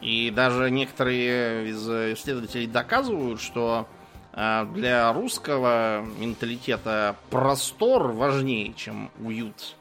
И 0.00 0.30
даже 0.30 0.70
некоторые 0.70 1.70
из 1.70 1.88
исследователей 1.88 2.66
доказывают, 2.66 3.40
что 3.40 3.88
а, 4.36 4.64
для 4.66 5.12
русского 5.12 6.04
менталитета 6.18 7.16
простор 7.30 8.12
важнее, 8.12 8.74
чем 8.74 9.10
уют. 9.20 9.76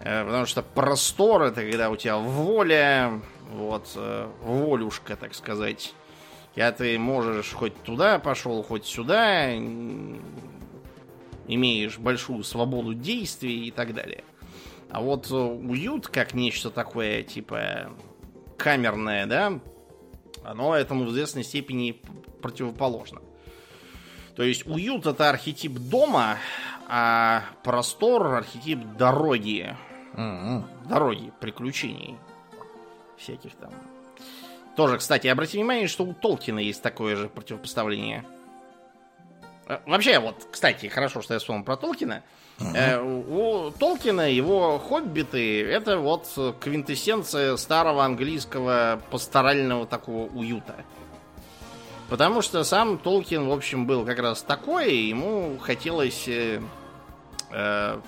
Э, 0.00 0.24
потому 0.24 0.46
что 0.46 0.62
простор 0.62 1.42
это 1.42 1.62
когда 1.62 1.90
у 1.90 1.96
тебя 1.96 2.16
воля, 2.16 3.20
вот, 3.50 3.90
э, 3.96 4.28
волюшка, 4.42 5.16
так 5.16 5.34
сказать. 5.34 5.94
Когда 6.54 6.72
ты 6.72 6.98
можешь 6.98 7.52
хоть 7.52 7.74
туда 7.82 8.18
пошел, 8.18 8.62
хоть 8.62 8.86
сюда, 8.86 9.50
имеешь 11.46 11.98
большую 11.98 12.44
свободу 12.44 12.94
действий 12.94 13.66
и 13.66 13.70
так 13.70 13.94
далее. 13.94 14.24
А 14.90 15.00
вот 15.00 15.30
уют, 15.30 16.08
как 16.08 16.34
нечто 16.34 16.70
такое, 16.70 17.22
типа 17.22 17.90
камерное, 18.56 19.26
да, 19.26 19.60
оно 20.44 20.74
этому 20.74 21.04
в 21.04 21.10
известной 21.10 21.44
степени 21.44 22.00
противоположно. 22.40 23.20
То 24.36 24.42
есть 24.42 24.66
уют 24.66 25.06
это 25.06 25.30
архетип 25.30 25.72
дома, 25.72 26.36
а 26.88 27.42
простор 27.64 28.26
архетип 28.34 28.78
дороги. 28.96 29.76
Mm-hmm. 30.14 30.88
Дороги, 30.88 31.32
приключений. 31.40 32.16
Всяких 33.16 33.54
там. 33.56 33.72
Тоже, 34.76 34.98
кстати, 34.98 35.26
обратите 35.26 35.58
внимание, 35.58 35.88
что 35.88 36.04
у 36.04 36.12
Толкина 36.12 36.58
есть 36.58 36.82
такое 36.82 37.16
же 37.16 37.28
противопоставление. 37.28 38.24
Э, 39.66 39.78
вообще, 39.86 40.18
вот, 40.18 40.46
кстати, 40.50 40.86
хорошо, 40.86 41.22
что 41.22 41.34
я 41.34 41.40
вспомнил 41.40 41.64
про 41.64 41.76
Толкина. 41.76 42.22
Uh-huh. 42.58 43.68
У 43.68 43.70
Толкина 43.72 44.30
его 44.30 44.78
хоббиты 44.78 45.62
это 45.62 45.98
вот 45.98 46.26
квинтэссенция 46.58 47.54
старого 47.58 48.02
английского 48.02 49.02
пасторального 49.10 49.86
такого 49.86 50.28
уюта. 50.28 50.74
Потому 52.08 52.40
что 52.40 52.64
сам 52.64 52.98
Толкин, 52.98 53.48
в 53.48 53.52
общем, 53.52 53.86
был 53.86 54.06
как 54.06 54.20
раз 54.20 54.42
такой, 54.42 54.92
и 54.92 55.08
ему 55.08 55.58
хотелось 55.60 56.28
э, 56.28 56.62
э, 57.50 58.00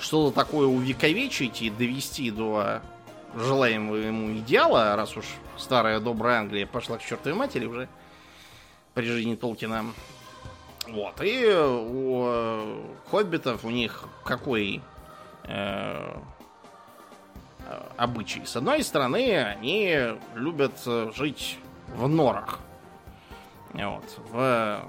что-то 0.00 0.34
такое 0.34 0.66
увековечить 0.66 1.62
и 1.62 1.70
довести 1.70 2.30
до 2.30 2.80
желаемого 3.34 3.96
ему 3.96 4.38
идеала, 4.38 4.96
раз 4.96 5.16
уж 5.16 5.26
старая 5.58 6.00
добрая 6.00 6.40
Англия 6.40 6.66
пошла 6.66 6.96
к 6.96 7.04
чертовой 7.04 7.38
матери 7.38 7.66
уже 7.66 7.88
при 8.94 9.04
жизни 9.04 9.36
Толкина. 9.36 9.84
Вот. 10.88 11.20
И 11.22 11.46
у 11.46 12.96
хоббитов 13.10 13.64
у 13.64 13.70
них 13.70 14.04
какой 14.24 14.80
э, 15.44 16.16
обычай? 17.96 18.44
С 18.44 18.56
одной 18.56 18.82
стороны, 18.82 19.38
они 19.38 19.98
любят 20.34 20.80
жить 21.14 21.58
в 21.94 22.08
норах. 22.08 22.60
Вот. 23.74 24.04
В, 24.30 24.82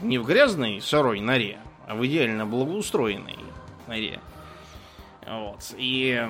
не 0.00 0.18
в 0.18 0.24
грязной 0.24 0.80
сырой 0.80 1.20
норе, 1.20 1.58
а 1.86 1.94
в 1.94 2.06
идеально 2.06 2.46
благоустроенной 2.46 3.38
норе. 3.86 4.20
Вот. 5.26 5.74
И 5.76 6.22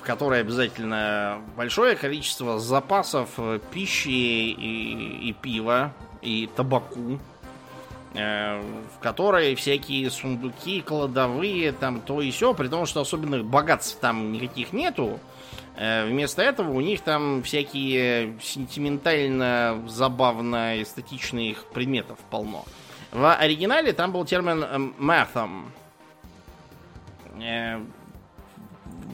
в 0.00 0.02
которой 0.02 0.40
обязательно 0.40 1.40
большое 1.56 1.96
количество 1.96 2.58
запасов 2.58 3.38
пищи 3.72 4.08
и, 4.08 5.28
и 5.28 5.32
пива, 5.32 5.92
и 6.22 6.48
табаку, 6.54 7.14
э, 7.14 7.18
в 8.16 8.98
которой 9.00 9.54
всякие 9.54 10.10
сундуки, 10.10 10.80
кладовые, 10.80 11.72
там 11.72 12.00
то 12.00 12.20
и 12.20 12.30
все, 12.30 12.54
при 12.54 12.68
том, 12.68 12.86
что 12.86 13.02
особенных 13.02 13.44
богатств 13.44 13.98
там 14.00 14.32
никаких 14.32 14.72
нету. 14.72 15.20
Э, 15.76 16.06
вместо 16.06 16.42
этого 16.42 16.70
у 16.70 16.80
них 16.80 17.02
там 17.02 17.42
всякие 17.42 18.38
сентиментально, 18.42 19.82
забавно, 19.86 20.82
эстетичных 20.82 21.66
предметов 21.66 22.18
полно. 22.30 22.64
В 23.12 23.34
оригинале 23.34 23.92
там 23.92 24.12
был 24.12 24.24
термин 24.24 24.94
«маthom», 24.98 25.64
э, 27.40 27.80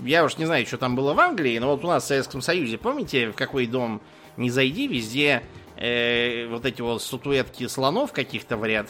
я 0.04 0.24
уж 0.24 0.36
не 0.38 0.46
знаю, 0.46 0.66
что 0.66 0.78
там 0.78 0.96
было 0.96 1.14
в 1.14 1.20
Англии, 1.20 1.58
но 1.58 1.68
вот 1.68 1.84
у 1.84 1.88
нас 1.88 2.04
в 2.04 2.06
Советском 2.06 2.40
Союзе, 2.40 2.78
помните, 2.78 3.30
в 3.30 3.34
какой 3.34 3.66
дом 3.66 4.00
не 4.36 4.50
зайди, 4.50 4.88
везде 4.88 5.42
э, 5.76 6.46
вот 6.48 6.64
эти 6.64 6.80
вот 6.80 7.02
статуэтки 7.02 7.66
слонов 7.66 8.12
каких-то 8.12 8.56
в 8.56 8.64
ряд. 8.64 8.88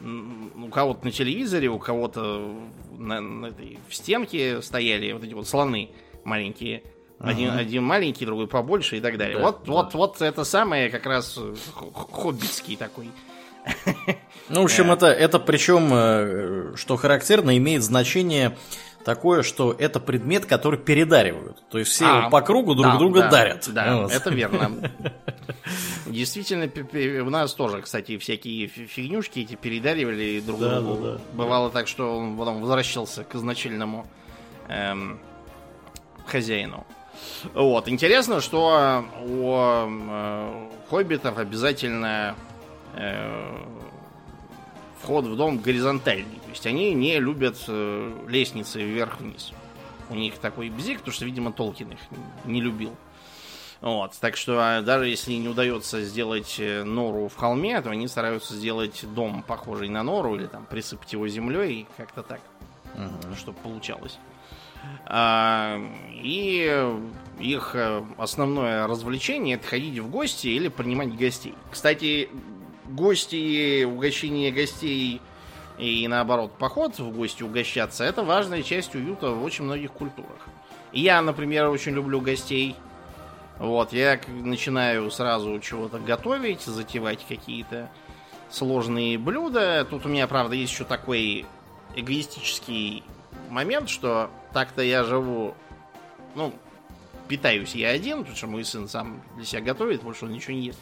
У 0.00 0.68
кого-то 0.68 1.04
на 1.04 1.10
телевизоре, 1.10 1.68
у 1.68 1.78
кого-то 1.78 2.54
на, 2.96 3.20
на 3.20 3.46
этой, 3.46 3.78
в 3.88 3.94
стенке 3.94 4.62
стояли 4.62 5.12
вот 5.12 5.24
эти 5.24 5.34
вот 5.34 5.48
слоны 5.48 5.90
маленькие. 6.24 6.82
Ага. 7.18 7.30
Один, 7.30 7.50
один 7.50 7.84
маленький, 7.84 8.24
другой 8.24 8.46
побольше 8.46 8.98
и 8.98 9.00
так 9.00 9.18
далее. 9.18 9.38
Да, 9.38 9.42
вот, 9.42 9.64
да. 9.64 9.72
вот, 9.72 9.94
вот 9.94 10.22
это 10.22 10.44
самое 10.44 10.88
как 10.88 11.04
раз 11.06 11.38
хоббитский 12.12 12.76
такой 12.76 13.10
ну, 14.48 14.62
в 14.62 14.64
общем, 14.64 14.90
это, 14.90 15.06
это 15.06 15.38
причем, 15.38 15.90
э, 15.92 16.72
что 16.76 16.96
характерно, 16.96 17.56
имеет 17.58 17.82
значение 17.82 18.56
такое, 19.08 19.42
что 19.42 19.72
это 19.72 20.00
предмет, 20.00 20.44
который 20.44 20.78
передаривают. 20.78 21.62
То 21.70 21.78
есть 21.78 21.90
все 21.90 22.04
а, 22.04 22.18
его 22.18 22.30
по 22.30 22.42
кругу 22.42 22.74
друг 22.74 22.92
да, 22.92 22.98
друга 22.98 23.20
да, 23.22 23.30
дарят. 23.30 23.68
Да, 23.72 24.02
вот. 24.02 24.12
это 24.12 24.28
верно. 24.28 24.92
Действительно, 26.06 26.70
у 27.22 27.30
нас 27.30 27.54
тоже, 27.54 27.80
кстати, 27.80 28.18
всякие 28.18 28.66
фигнюшки 28.66 29.40
эти 29.40 29.54
передаривали 29.54 30.40
друг 30.40 30.60
да, 30.60 30.80
другу. 30.80 31.02
Да, 31.02 31.12
да. 31.14 31.20
Бывало 31.32 31.70
так, 31.70 31.88
что 31.88 32.18
он 32.18 32.36
потом 32.36 32.60
возвращался 32.60 33.24
к 33.24 33.34
изначальному 33.34 34.06
эм, 34.68 35.18
хозяину. 36.26 36.86
Вот. 37.54 37.88
Интересно, 37.88 38.42
что 38.42 39.04
у 39.24 39.54
э, 39.56 40.68
хоббитов 40.90 41.38
обязательно 41.38 42.36
Э, 42.94 43.64
вход 45.00 45.26
в 45.26 45.36
дом 45.36 45.58
горизонтальный. 45.58 46.37
То 46.48 46.52
есть 46.52 46.66
они 46.66 46.94
не 46.94 47.20
любят 47.20 47.62
э, 47.68 48.24
лестницы 48.26 48.82
вверх-вниз. 48.82 49.52
У 50.08 50.14
них 50.14 50.38
такой 50.38 50.70
бзик, 50.70 51.00
потому 51.00 51.12
что, 51.12 51.26
видимо, 51.26 51.52
Толкин 51.52 51.90
их 51.90 51.98
не 52.46 52.62
любил. 52.62 52.96
Вот, 53.82 54.14
так 54.18 54.38
что 54.38 54.58
а, 54.58 54.80
даже 54.80 55.08
если 55.08 55.34
не 55.34 55.46
удается 55.46 56.02
сделать 56.02 56.56
э, 56.58 56.84
нору 56.84 57.28
в 57.28 57.36
холме, 57.36 57.82
то 57.82 57.90
они 57.90 58.08
стараются 58.08 58.54
сделать 58.54 59.04
дом, 59.14 59.44
похожий 59.46 59.90
на 59.90 60.02
нору, 60.02 60.36
или 60.36 60.46
там 60.46 60.64
присыпать 60.64 61.12
его 61.12 61.28
землей, 61.28 61.86
как-то 61.98 62.22
так, 62.22 62.40
угу. 62.94 63.36
чтобы 63.36 63.58
получалось. 63.58 64.18
А, 65.04 65.78
и 66.14 66.98
их 67.38 67.76
основное 68.16 68.86
развлечение 68.86 69.56
это 69.56 69.68
ходить 69.68 69.98
в 69.98 70.08
гости 70.08 70.46
или 70.46 70.68
принимать 70.68 71.14
гостей. 71.14 71.54
Кстати, 71.70 72.30
гости, 72.86 73.84
угощение 73.84 74.50
гостей 74.50 75.20
и 75.78 76.06
наоборот 76.08 76.52
поход 76.58 76.98
в 76.98 77.10
гости 77.10 77.42
угощаться, 77.42 78.04
это 78.04 78.22
важная 78.22 78.62
часть 78.62 78.94
уюта 78.94 79.30
в 79.30 79.44
очень 79.44 79.64
многих 79.64 79.92
культурах. 79.92 80.48
Я, 80.92 81.22
например, 81.22 81.68
очень 81.68 81.92
люблю 81.92 82.20
гостей. 82.20 82.74
Вот, 83.58 83.92
я 83.92 84.20
начинаю 84.28 85.10
сразу 85.10 85.58
чего-то 85.60 85.98
готовить, 85.98 86.62
затевать 86.62 87.24
какие-то 87.28 87.90
сложные 88.50 89.18
блюда. 89.18 89.86
Тут 89.88 90.06
у 90.06 90.08
меня, 90.08 90.26
правда, 90.26 90.54
есть 90.54 90.72
еще 90.72 90.84
такой 90.84 91.46
эгоистический 91.94 93.02
момент, 93.50 93.88
что 93.88 94.30
так-то 94.52 94.82
я 94.82 95.04
живу, 95.04 95.54
ну, 96.34 96.52
питаюсь 97.28 97.74
я 97.74 97.90
один, 97.90 98.18
потому 98.18 98.36
что 98.36 98.46
мой 98.46 98.64
сын 98.64 98.88
сам 98.88 99.22
для 99.36 99.44
себя 99.44 99.60
готовит, 99.60 100.02
больше 100.02 100.24
он 100.24 100.32
ничего 100.32 100.54
не 100.54 100.66
ест. 100.66 100.78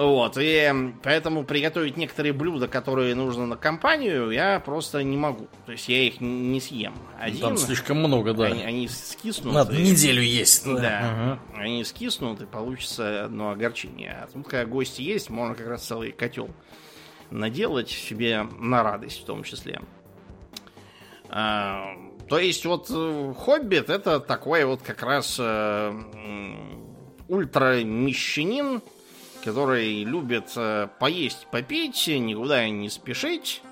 Вот, 0.00 0.38
и 0.40 0.72
поэтому 1.02 1.44
приготовить 1.44 1.98
некоторые 1.98 2.32
блюда, 2.32 2.68
которые 2.68 3.14
нужно 3.14 3.46
на 3.46 3.56
компанию, 3.58 4.30
я 4.30 4.58
просто 4.58 5.02
не 5.02 5.18
могу. 5.18 5.46
То 5.66 5.72
есть 5.72 5.90
я 5.90 6.04
их 6.04 6.22
не 6.22 6.58
съем. 6.58 6.94
Один, 7.18 7.40
Там 7.40 7.58
слишком 7.58 7.98
много, 7.98 8.32
да. 8.32 8.46
Они, 8.46 8.62
они 8.62 8.88
скиснут. 8.88 9.52
Надо 9.52 9.74
и, 9.74 9.82
неделю 9.82 10.22
есть. 10.22 10.64
Да, 10.64 10.80
да 10.80 11.00
ага. 11.02 11.40
они 11.54 11.84
скиснут, 11.84 12.40
и 12.40 12.46
получится 12.46 13.26
одно 13.26 13.50
огорчение. 13.50 14.22
А 14.22 14.26
тут, 14.32 14.48
когда 14.48 14.64
гости 14.64 15.02
есть, 15.02 15.28
можно 15.28 15.54
как 15.54 15.66
раз 15.66 15.84
целый 15.84 16.12
котел 16.12 16.48
наделать 17.30 17.90
себе 17.90 18.46
на 18.58 18.82
радость 18.82 19.20
в 19.20 19.26
том 19.26 19.44
числе. 19.44 19.82
А, 21.28 21.94
то 22.26 22.38
есть 22.38 22.64
вот 22.64 22.86
э, 22.88 23.34
Хоббит 23.36 23.90
это 23.90 24.18
такой 24.18 24.64
вот 24.64 24.80
как 24.80 25.02
раз 25.02 25.36
э, 25.38 25.92
ультра-мещанин, 27.28 28.80
который 29.40 30.04
любит 30.04 30.52
э, 30.56 30.88
поесть, 30.98 31.46
попить, 31.50 32.06
никуда 32.06 32.68
не 32.68 32.88
спешить, 32.88 33.62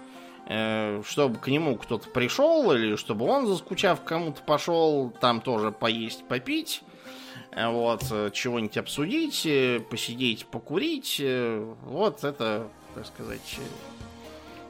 э, 0.46 1.02
чтобы 1.06 1.38
к 1.38 1.48
нему 1.48 1.76
кто-то 1.76 2.08
пришел, 2.08 2.72
или 2.72 2.96
чтобы 2.96 3.26
он, 3.26 3.46
заскучав, 3.46 4.02
кому-то 4.02 4.42
пошел, 4.42 5.10
там 5.20 5.40
тоже 5.40 5.72
поесть, 5.72 6.24
попить, 6.26 6.82
э, 7.52 7.68
вот, 7.68 8.02
чего-нибудь 8.32 8.76
обсудить, 8.78 9.48
посидеть, 9.90 10.46
покурить, 10.46 11.22
вот 11.84 12.24
это, 12.24 12.68
так 12.94 13.06
сказать, 13.06 13.58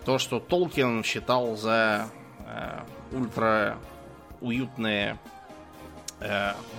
то, 0.04 0.18
что 0.18 0.40
Толкин 0.40 1.04
считал 1.04 1.56
за 1.56 2.08
ультра 3.12 3.78
уютное 4.40 5.18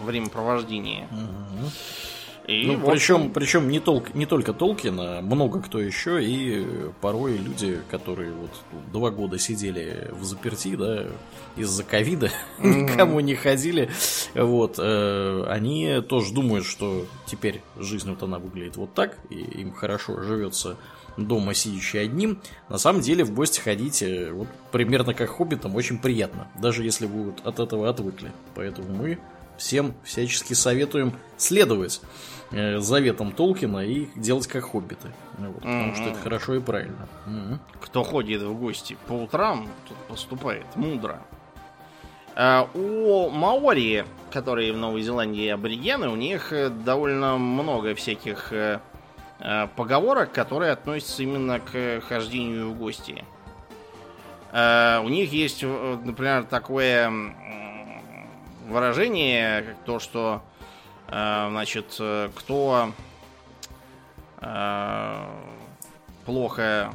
времяпровождение. 0.04 1.08
Угу. 1.12 1.70
И, 2.50 2.66
ну, 2.66 2.80
причем, 2.80 3.16
общем... 3.16 3.32
причем 3.32 3.70
не, 3.70 3.80
тол... 3.80 4.04
не 4.16 4.26
только 4.26 4.54
Толкина, 4.54 5.22
много 5.22 5.62
кто 5.62 5.80
еще, 5.80 6.24
и 6.24 6.66
порой 7.00 7.38
люди, 7.38 7.80
которые 7.92 8.34
вот 8.34 8.50
два 8.92 9.12
года 9.12 9.38
сидели 9.38 10.10
в 10.12 10.24
заперти, 10.24 10.76
да, 10.76 11.06
из-за 11.56 11.84
ковида, 11.84 12.32
mm-hmm. 12.60 12.92
никому 12.92 13.20
не 13.20 13.36
ходили, 13.36 13.92
вот, 14.34 14.80
э, 14.80 15.44
они 15.48 16.02
тоже 16.02 16.34
думают, 16.34 16.66
что 16.66 17.06
теперь 17.28 17.62
жизнь 17.78 18.10
вот 18.10 18.24
она 18.24 18.40
выглядит 18.40 18.78
вот 18.78 18.96
так, 18.96 19.18
и 19.30 19.36
им 19.36 19.72
хорошо 19.72 20.24
живется 20.24 20.76
дома 21.18 21.54
сидящий 21.54 22.02
одним, 22.02 22.42
на 22.68 22.80
самом 22.80 23.02
деле 23.02 23.24
в 23.24 23.34
гости 23.34 23.60
ходить 23.60 24.02
э, 24.02 24.32
вот 24.32 24.48
примерно 24.72 25.14
как 25.14 25.30
хоббитам 25.30 25.76
очень 25.76 26.00
приятно, 26.00 26.48
даже 26.60 26.84
если 26.84 27.06
вы 27.06 27.26
вот 27.26 27.42
от 27.46 27.60
этого 27.60 27.90
отвыкли. 27.90 28.32
Поэтому 28.56 28.90
мы 28.96 29.20
всем 29.58 29.94
всячески 30.04 30.54
советуем 30.54 31.14
следовать 31.38 32.02
заветам 32.52 33.32
Толкина 33.32 33.86
и 33.86 34.08
делать 34.16 34.48
как 34.48 34.64
хоббиты. 34.64 35.10
Вот, 35.38 35.56
потому 35.56 35.92
mm-hmm. 35.92 35.96
что 35.96 36.04
это 36.10 36.20
хорошо 36.20 36.56
и 36.56 36.60
правильно. 36.60 37.08
Mm-hmm. 37.28 37.58
Кто 37.82 38.04
ходит 38.04 38.42
в 38.42 38.54
гости 38.60 38.98
по 39.08 39.14
утрам, 39.14 39.68
тот 39.88 39.98
поступает 40.08 40.66
мудро. 40.76 41.22
А 42.36 42.70
у 42.74 43.30
маори, 43.30 44.06
которые 44.32 44.72
в 44.72 44.78
Новой 44.78 45.02
Зеландии 45.02 45.48
аборигены, 45.50 46.08
у 46.10 46.16
них 46.16 46.54
э, 46.54 46.70
довольно 46.70 47.38
много 47.38 47.96
всяких 47.96 48.54
э, 48.54 48.80
поговорок, 49.76 50.32
которые 50.32 50.72
относятся 50.72 51.24
именно 51.24 51.60
к 51.60 52.02
хождению 52.08 52.72
в 52.72 52.78
гости. 52.78 53.24
У 54.52 55.10
них 55.10 55.32
есть, 55.32 55.64
например, 55.64 56.44
такое 56.44 57.12
выражение, 58.68 59.62
как 59.62 59.76
то, 59.86 60.00
что 60.00 60.42
э, 60.42 60.49
значит, 61.10 61.96
э, 62.00 62.30
кто 62.36 62.92
э, 64.42 65.26
плохо 66.26 66.94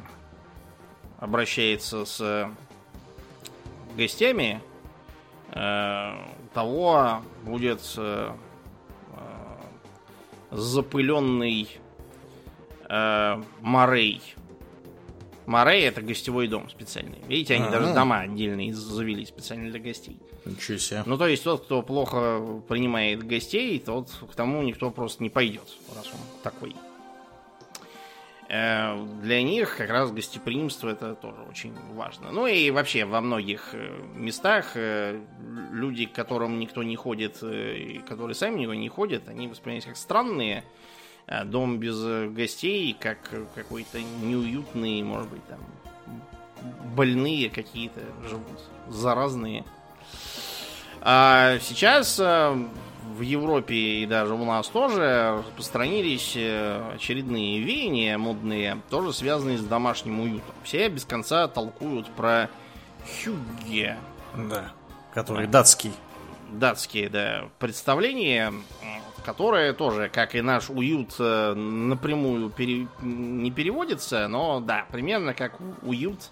обращается 1.19 2.05
с 2.05 2.49
гостями, 3.97 4.61
э, 5.51 6.13
того 6.53 7.23
будет 7.43 7.83
э, 7.97 8.33
запыленный 10.51 11.69
э, 12.89 13.43
Морей. 13.61 14.23
Морей 15.47 15.87
это 15.87 16.01
гостевой 16.03 16.49
дом 16.49 16.69
специальный. 16.71 17.19
Видите, 17.29 17.55
они 17.55 17.65
А-а-а. 17.65 17.73
даже 17.73 17.95
дома 17.95 18.21
отдельные 18.21 18.73
завели 18.75 19.25
специально 19.27 19.71
для 19.71 19.81
гостей. 19.81 20.19
Ничего 20.45 20.79
себе. 20.79 21.03
Ну, 21.07 21.19
то 21.19 21.27
есть 21.27 21.45
тот, 21.45 21.65
кто 21.65 21.83
плохо 21.83 22.63
принимает 22.69 23.27
гостей, 23.27 23.79
тот 23.79 24.11
к 24.11 24.35
тому 24.35 24.63
никто 24.63 24.91
просто 24.91 25.23
не 25.23 25.31
пойдет, 25.31 25.69
раз 25.95 26.07
он 26.07 26.21
такой. 26.43 26.75
Э, 28.49 29.03
для 29.23 29.43
них 29.43 29.77
как 29.77 29.91
раз 29.91 30.13
гостеприимство 30.13 30.91
это 30.91 31.15
тоже 31.15 31.41
очень 31.49 31.75
важно. 31.95 32.31
Ну 32.31 32.47
и 32.47 32.71
вообще 32.71 33.05
во 33.05 33.21
многих 33.21 33.71
э, 33.73 33.99
местах 34.15 34.73
э, 34.75 35.21
люди, 35.73 36.07
к 36.07 36.13
которым 36.13 36.59
никто 36.59 36.83
не 36.83 36.97
ходит, 36.97 37.43
и 37.43 38.03
которые 38.07 38.35
сами 38.35 38.61
никто 38.61 38.75
не 38.75 38.89
ходят, 38.89 39.29
они 39.29 39.49
воспринимаются 39.49 39.89
как 39.91 39.97
странные. 39.97 40.65
Дом 41.47 41.79
без 41.79 42.01
гостей, 42.33 42.95
как 42.99 43.19
какой-то 43.55 44.01
неуютный, 44.23 45.03
может 45.03 45.31
быть, 45.31 45.45
там 45.47 45.61
больные 46.95 47.51
какие-то 47.51 48.01
живут, 48.29 48.61
заразные. 48.89 49.65
А 51.01 51.59
сейчас 51.61 52.19
в 52.19 53.21
Европе 53.21 53.75
и 53.75 54.07
даже 54.07 54.35
у 54.35 54.45
нас 54.45 54.69
тоже 54.69 55.43
распространились 55.47 56.33
э, 56.37 56.95
очередные 56.95 57.61
веяния 57.61 58.19
модные, 58.19 58.79
тоже 58.91 59.13
связанные 59.13 59.59
с 59.59 59.65
домашним 59.65 60.21
уютом. 60.21 60.55
Все 60.65 60.89
без 60.89 61.05
конца 61.05 61.47
толкуют 61.47 62.09
про 62.11 62.51
Хюгге. 63.23 63.99
Да, 64.37 64.73
который 65.13 65.47
да. 65.47 65.61
датский. 65.61 65.93
Датские, 66.51 67.09
да, 67.09 67.49
представления, 67.59 68.53
которое 69.25 69.73
тоже, 69.73 70.11
как 70.13 70.35
и 70.35 70.41
наш 70.41 70.71
уют, 70.71 71.15
э, 71.19 71.55
напрямую 71.55 72.51
пере... 72.51 72.87
не 73.03 73.51
переводится, 73.51 74.29
но 74.29 74.61
да, 74.61 74.87
примерно 74.91 75.35
как 75.35 75.59
уют 75.83 76.31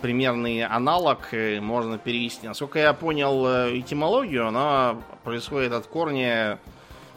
примерный 0.00 0.64
аналог 0.64 1.32
э, 1.32 1.60
можно 1.60 1.98
перевести. 1.98 2.46
Насколько 2.46 2.78
я 2.78 2.92
понял 2.92 3.46
э, 3.46 3.78
этимологию, 3.78 4.48
она 4.48 4.96
происходит 5.24 5.72
от 5.72 5.86
корня, 5.86 6.58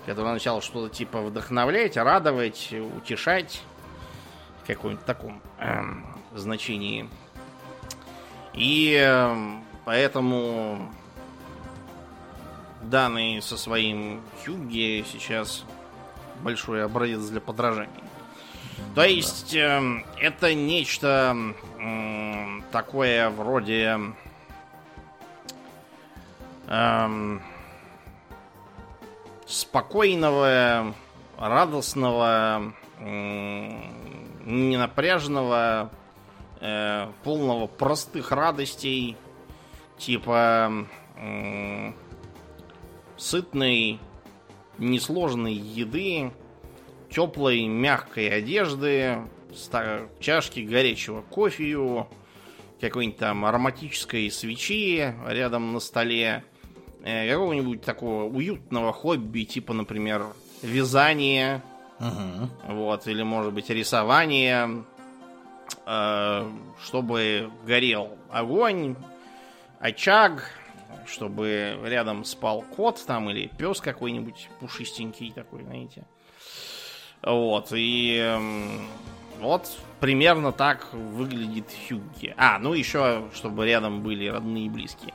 который 0.06 0.28
означал 0.28 0.62
что-то 0.62 0.94
типа 0.94 1.22
вдохновлять, 1.22 1.98
радовать, 1.98 2.74
утешать. 2.98 3.62
Каком-нибудь 4.68 5.04
таком 5.06 5.42
э, 5.60 5.82
значении. 6.34 7.10
И 8.54 8.98
э, 8.98 9.36
поэтому 9.84 10.90
данный 12.90 13.42
со 13.42 13.58
своим 13.58 14.22
Хюгге 14.46 15.04
сейчас 15.04 15.66
большой 16.42 16.84
образец 16.84 17.22
для 17.28 17.42
подражания. 17.42 18.04
То 18.96 19.04
есть 19.04 19.56
э, 19.56 20.04
это 20.20 20.54
нечто 20.54 21.36
э, 21.80 22.62
такое 22.72 23.30
вроде 23.30 24.00
э, 26.68 27.40
спокойного, 29.46 30.94
радостного, 31.38 32.74
э, 33.00 33.70
ненапряженного, 34.46 35.92
э, 36.60 37.08
полного 37.24 37.68
простых 37.68 38.32
радостей, 38.32 39.18
типа 39.98 40.86
э, 41.16 41.92
сытной, 43.24 44.00
несложной 44.78 45.54
еды, 45.54 46.32
теплой, 47.10 47.66
мягкой 47.68 48.30
одежды, 48.30 49.20
чашки 50.20 50.60
горячего 50.60 51.22
кофею, 51.22 52.08
какой-нибудь 52.82 53.18
там 53.18 53.46
ароматической 53.46 54.30
свечи 54.30 55.14
рядом 55.28 55.74
на 55.74 55.80
столе, 55.80 56.44
э, 57.04 57.30
какого-нибудь 57.32 57.82
такого 57.82 58.24
уютного 58.24 58.92
хобби, 58.92 59.44
типа, 59.44 59.74
например, 59.74 60.26
вязание, 60.62 61.62
uh 62.00 62.48
вот, 62.68 63.08
или, 63.08 63.24
может 63.24 63.54
быть, 63.54 63.70
рисование, 63.70 64.84
э, 65.86 66.52
чтобы 66.84 67.52
горел 67.66 68.18
огонь, 68.30 68.96
очаг, 69.80 70.50
чтобы 71.08 71.80
рядом 71.84 72.26
спал 72.26 72.64
кот 72.76 73.04
там 73.06 73.30
или 73.30 73.48
пес 73.58 73.82
какой-нибудь 73.82 74.50
пушистенький 74.60 75.32
такой, 75.32 75.64
знаете. 75.64 76.06
Вот, 77.22 77.70
и 77.72 78.18
эм, 78.18 78.88
вот 79.40 79.70
примерно 80.00 80.52
так 80.52 80.94
выглядит 80.94 81.66
Хюгге. 81.88 82.34
А, 82.38 82.60
ну 82.60 82.74
еще, 82.74 83.24
чтобы 83.34 83.66
рядом 83.66 84.02
были 84.04 84.28
родные 84.28 84.66
и 84.66 84.70
близкие. 84.70 85.14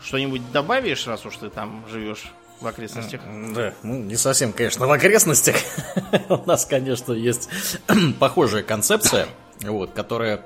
Что-нибудь 0.00 0.50
добавишь, 0.52 1.06
раз 1.06 1.26
уж 1.26 1.36
ты 1.36 1.50
там 1.50 1.84
живешь 1.90 2.32
в 2.60 2.66
окрестностях? 2.66 3.20
Да, 3.54 3.74
ну 3.82 3.98
не 4.02 4.16
совсем, 4.16 4.52
конечно, 4.52 4.86
в 4.86 4.92
окрестностях. 4.92 5.56
У 6.28 6.44
нас, 6.46 6.64
конечно, 6.64 7.12
есть 7.12 7.48
похожая 8.18 8.62
концепция, 8.62 9.26
вот, 9.60 9.92
которая 9.92 10.42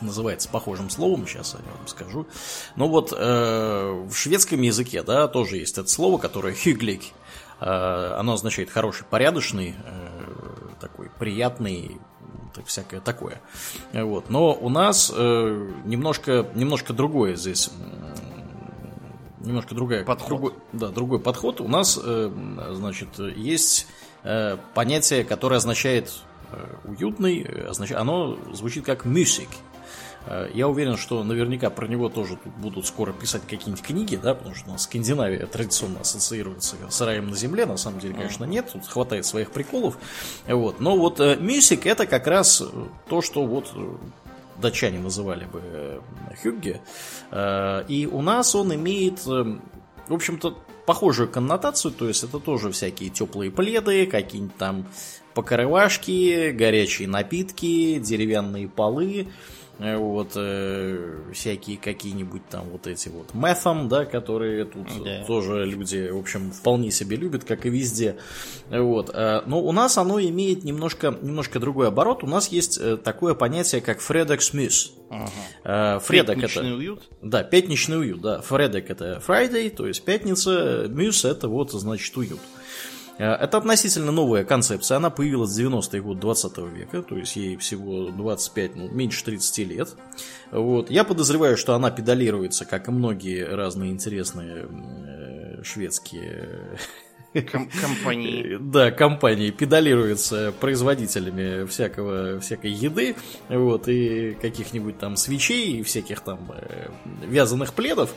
называется 0.00 0.48
похожим 0.48 0.90
словом, 0.90 1.26
сейчас 1.26 1.54
я 1.54 1.72
вам 1.78 1.86
скажу. 1.86 2.26
Но 2.76 2.88
вот 2.88 3.12
э, 3.16 4.06
в 4.08 4.14
шведском 4.14 4.60
языке, 4.62 5.02
да, 5.02 5.28
тоже 5.28 5.56
есть 5.58 5.78
это 5.78 5.88
слово, 5.88 6.18
которое 6.18 6.54
хюглик. 6.64 7.02
Э, 7.60 8.16
оно 8.18 8.34
означает 8.34 8.70
хороший, 8.70 9.04
порядочный, 9.04 9.74
э, 9.84 10.08
такой 10.80 11.10
приятный, 11.18 11.98
всякое 12.66 13.00
такое. 13.00 13.40
Вот. 13.92 14.30
Но 14.30 14.52
у 14.52 14.68
нас 14.68 15.12
э, 15.14 15.72
немножко, 15.84 16.46
немножко 16.54 16.92
другое 16.92 17.36
здесь 17.36 17.70
немножко 19.40 19.74
другая, 19.74 20.04
подход. 20.04 20.28
Другой, 20.28 20.52
да, 20.72 20.88
другой 20.88 21.20
подход. 21.20 21.60
У 21.60 21.68
нас, 21.68 22.00
значит, 22.00 23.18
есть 23.18 23.86
понятие, 24.72 25.22
которое 25.22 25.56
означает 25.56 26.10
уютный, 26.84 27.46
оно 27.94 28.38
звучит 28.54 28.86
как 28.86 29.04
music. 29.04 29.48
Э, 30.26 30.48
я 30.52 30.68
уверен, 30.68 30.96
что 30.96 31.22
наверняка 31.24 31.70
про 31.70 31.86
него 31.86 32.08
тоже 32.08 32.36
тут 32.36 32.52
будут 32.54 32.86
скоро 32.86 33.12
писать 33.12 33.42
какие-нибудь 33.42 33.82
книги, 33.82 34.16
да, 34.16 34.34
потому 34.34 34.54
что 34.54 34.68
у 34.68 34.72
нас 34.72 34.82
Скандинавия 34.82 35.46
традиционно 35.46 36.00
ассоциируется 36.00 36.76
с 36.88 37.00
раем 37.00 37.30
на 37.30 37.36
земле, 37.36 37.66
на 37.66 37.76
самом 37.76 38.00
деле, 38.00 38.14
конечно, 38.14 38.44
нет, 38.44 38.70
тут 38.72 38.86
хватает 38.86 39.26
своих 39.26 39.50
приколов, 39.50 39.98
вот, 40.46 40.80
но 40.80 40.96
вот 40.96 41.20
э, 41.20 41.36
Мюсик 41.36 41.86
это 41.86 42.06
как 42.06 42.26
раз 42.26 42.62
то, 43.08 43.22
что 43.22 43.44
вот 43.46 43.72
э, 43.74 43.96
датчане 44.60 44.98
называли 44.98 45.46
бы 45.46 46.00
Хюгге, 46.42 46.80
и 47.88 48.08
у 48.10 48.22
нас 48.22 48.54
он 48.54 48.72
имеет, 48.72 49.26
в 49.26 49.58
общем-то, 50.08 50.56
похожую 50.86 51.28
коннотацию, 51.28 51.92
то 51.92 52.06
есть 52.06 52.22
это 52.22 52.38
тоже 52.38 52.70
всякие 52.70 53.10
теплые 53.10 53.50
пледы, 53.50 54.06
какие-нибудь 54.06 54.56
там 54.56 54.86
покрывашки, 55.34 56.50
горячие 56.50 57.08
напитки, 57.08 57.98
деревянные 57.98 58.68
полы, 58.68 59.26
Э, 59.78 59.96
вот 59.96 60.32
э, 60.36 61.32
всякие 61.32 61.76
какие-нибудь 61.78 62.46
там 62.48 62.68
вот 62.70 62.86
эти 62.86 63.08
вот 63.08 63.34
мефом, 63.34 63.88
да, 63.88 64.04
которые 64.04 64.66
тут 64.66 64.86
да. 65.02 65.24
тоже 65.26 65.64
люди, 65.64 66.08
в 66.10 66.18
общем, 66.18 66.52
вполне 66.52 66.90
себе 66.90 67.16
любят, 67.16 67.44
как 67.44 67.66
и 67.66 67.70
везде. 67.70 68.16
Вот. 68.70 69.10
Э, 69.12 69.42
но 69.46 69.60
у 69.60 69.72
нас 69.72 69.98
оно 69.98 70.20
имеет 70.20 70.62
немножко, 70.62 71.16
немножко 71.20 71.58
другой 71.58 71.88
оборот. 71.88 72.22
У 72.22 72.28
нас 72.28 72.48
есть 72.48 72.78
э, 72.78 72.96
такое 72.96 73.34
понятие, 73.34 73.80
как 73.80 74.00
Фредекс 74.00 74.52
Мюс. 74.52 74.92
Ага. 75.10 76.00
Фредок 76.00 76.36
пятничный 76.36 76.68
это... 76.68 76.76
уют? 76.76 77.02
Да, 77.20 77.42
пятничный 77.42 77.98
уют, 77.98 78.20
да. 78.20 78.40
Фредек 78.42 78.90
это 78.90 79.22
Friday, 79.26 79.70
то 79.70 79.86
есть 79.86 80.04
пятница, 80.04 80.86
Мюс 80.88 81.24
это 81.24 81.48
вот, 81.48 81.72
значит, 81.72 82.16
уют. 82.16 82.40
Э, 82.40 82.63
это 83.18 83.58
относительно 83.58 84.10
новая 84.12 84.44
концепция, 84.44 84.96
она 84.96 85.10
появилась 85.10 85.50
в 85.50 85.58
90-е 85.58 86.02
годы 86.02 86.20
20 86.20 86.58
века, 86.58 87.02
то 87.02 87.16
есть 87.16 87.36
ей 87.36 87.56
всего 87.56 88.10
25, 88.10 88.76
ну, 88.76 88.88
меньше 88.88 89.24
30 89.24 89.58
лет. 89.68 89.94
Вот. 90.50 90.90
Я 90.90 91.04
подозреваю, 91.04 91.56
что 91.56 91.74
она 91.74 91.90
педалируется, 91.90 92.64
как 92.64 92.88
и 92.88 92.90
многие 92.90 93.44
разные 93.44 93.92
интересные 93.92 94.66
э, 94.66 95.62
шведские 95.62 96.78
Ком- 97.42 97.68
компании. 97.80 98.58
Да, 98.60 98.90
компании 98.90 99.50
педалируются 99.50 100.52
производителями 100.60 101.66
всякого, 101.66 102.40
всякой 102.40 102.70
еды, 102.70 103.16
вот, 103.48 103.88
и 103.88 104.34
каких-нибудь 104.40 104.98
там 104.98 105.16
свечей, 105.16 105.78
и 105.78 105.82
всяких 105.82 106.20
там 106.20 106.52
э, 106.54 106.88
вязаных 107.26 107.74
пледов, 107.74 108.14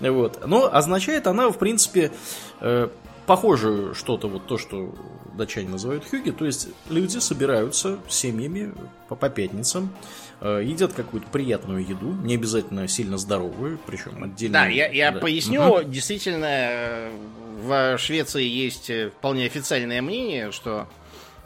вот. 0.00 0.46
Но 0.46 0.72
означает 0.72 1.26
она, 1.26 1.50
в 1.50 1.58
принципе, 1.58 2.12
э, 2.60 2.88
похоже 3.26 3.94
что-то 3.94 4.28
вот 4.28 4.46
то, 4.46 4.58
что 4.58 4.94
датчане 5.34 5.68
называют 5.68 6.04
хюги, 6.08 6.30
то 6.30 6.44
есть 6.44 6.68
люди 6.88 7.18
собираются 7.18 7.98
семьями 8.08 8.72
по, 9.08 9.14
по 9.16 9.30
пятницам, 9.30 9.90
э, 10.40 10.62
едят 10.64 10.92
какую-то 10.92 11.28
приятную 11.28 11.84
еду, 11.86 12.12
не 12.12 12.34
обязательно 12.34 12.86
сильно 12.88 13.16
здоровую, 13.16 13.78
причем 13.86 14.22
отдельно. 14.22 14.60
Да, 14.60 14.66
я, 14.66 14.88
я 14.88 15.12
да. 15.12 15.20
поясню, 15.20 15.62
угу. 15.62 15.82
действительно, 15.84 16.48
э, 16.48 17.10
в 17.62 17.98
Швеции 17.98 18.44
есть 18.44 18.90
вполне 19.18 19.46
официальное 19.46 20.02
мнение, 20.02 20.52
что 20.52 20.88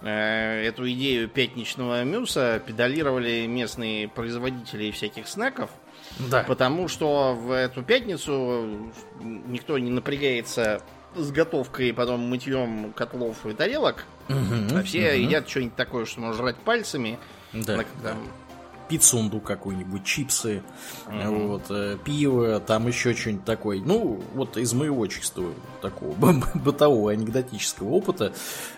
э, 0.03 0.65
эту 0.67 0.91
идею 0.91 1.29
пятничного 1.29 2.05
мюса 2.05 2.63
педалировали 2.67 3.47
местные 3.47 4.09
производители 4.09 4.91
всяких 4.91 5.29
снеков, 5.29 5.71
да. 6.19 6.45
Потому 6.45 6.89
что 6.89 7.35
в 7.35 7.51
эту 7.51 7.83
пятницу 7.83 8.93
никто 9.21 9.79
не 9.79 9.91
напрягается 9.91 10.83
с 11.17 11.31
готовкой 11.31 11.93
потом 11.93 12.21
мытьем 12.21 12.93
котлов 12.93 13.45
и 13.47 13.53
тарелок. 13.53 14.05
Угу, 14.29 14.79
а 14.79 14.83
все 14.83 15.11
угу. 15.11 15.23
едят 15.23 15.49
что-нибудь 15.49 15.77
такое, 15.77 16.05
что 16.05 16.21
можно 16.21 16.37
жрать 16.37 16.57
пальцами. 16.57 17.19
Да, 17.53 17.77
на, 17.77 17.85
да. 18.03 18.11
Там, 18.11 18.29
пиццунду 18.89 19.41
какую-нибудь, 19.41 20.05
чипсы, 20.05 20.63
mm-hmm. 21.07 21.47
вот, 21.47 21.63
э, 21.71 21.97
пиво, 22.05 22.61
там 22.61 22.87
еще 22.87 23.15
что-нибудь 23.15 23.45
такое. 23.45 23.81
Ну, 23.81 24.23
вот 24.35 24.57
из 24.57 24.73
моего 24.73 25.07
чистого 25.07 25.53
такого 25.81 26.15
бытового 26.55 27.13
анекдотического 27.13 27.89
опыта 27.91 28.33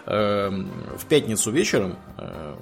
э, 0.06 0.50
в 0.96 1.06
пятницу 1.06 1.50
вечером 1.50 1.96
э, 2.18 2.56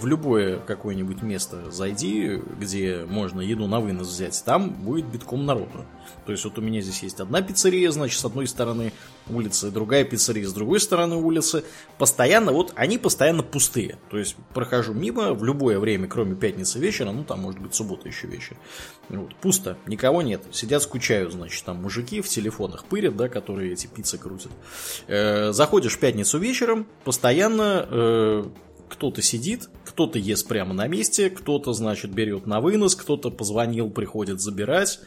в 0.00 0.06
любое 0.06 0.58
какое-нибудь 0.58 1.22
место 1.22 1.70
зайди, 1.70 2.40
где 2.58 3.04
можно 3.06 3.40
еду 3.40 3.66
на 3.66 3.80
вынос 3.80 4.08
взять, 4.08 4.42
там 4.44 4.70
будет 4.70 5.06
битком 5.06 5.44
народу. 5.44 5.84
То 6.24 6.32
есть 6.32 6.44
вот 6.44 6.58
у 6.58 6.62
меня 6.62 6.80
здесь 6.80 7.02
есть 7.02 7.20
одна 7.20 7.42
пиццерия, 7.42 7.90
значит, 7.90 8.18
с 8.18 8.24
одной 8.24 8.46
стороны 8.46 8.92
улицы, 9.28 9.70
другая 9.70 10.04
пиццерия 10.04 10.46
с 10.46 10.52
другой 10.52 10.80
стороны 10.80 11.16
улицы. 11.16 11.64
Постоянно, 11.98 12.52
вот 12.52 12.72
они 12.76 12.98
постоянно 12.98 13.42
пустые. 13.42 13.98
То 14.10 14.18
есть 14.18 14.36
прохожу 14.54 14.94
мимо 14.94 15.34
в 15.34 15.44
любое 15.44 15.78
время, 15.78 16.08
кроме 16.08 16.34
пятницы 16.34 16.78
вечера, 16.78 17.12
ну 17.12 17.24
там 17.24 17.40
может 17.40 17.60
быть 17.60 17.74
суббота 17.74 18.08
еще 18.08 18.26
вечер. 18.26 18.56
Вот, 19.08 19.34
пусто, 19.36 19.76
никого 19.86 20.22
нет. 20.22 20.42
Сидят, 20.52 20.82
скучают, 20.82 21.32
значит, 21.32 21.64
там 21.64 21.82
мужики 21.82 22.20
в 22.20 22.28
телефонах 22.28 22.84
пырят, 22.84 23.16
да, 23.16 23.28
которые 23.28 23.72
эти 23.72 23.86
пиццы 23.86 24.16
крутят. 24.18 24.52
Э, 25.08 25.52
заходишь 25.52 25.96
в 25.96 25.98
пятницу 25.98 26.38
вечером, 26.38 26.86
постоянно 27.04 27.86
э, 27.90 28.44
кто-то 28.90 29.22
сидит, 29.22 29.70
кто-то 29.90 30.18
ест 30.18 30.46
прямо 30.46 30.72
на 30.72 30.86
месте, 30.86 31.30
кто-то, 31.30 31.72
значит, 31.72 32.12
берет 32.12 32.46
на 32.46 32.60
вынос, 32.60 32.94
кто-то 32.94 33.30
позвонил, 33.30 33.90
приходит 33.90 34.40
забирать. 34.40 35.00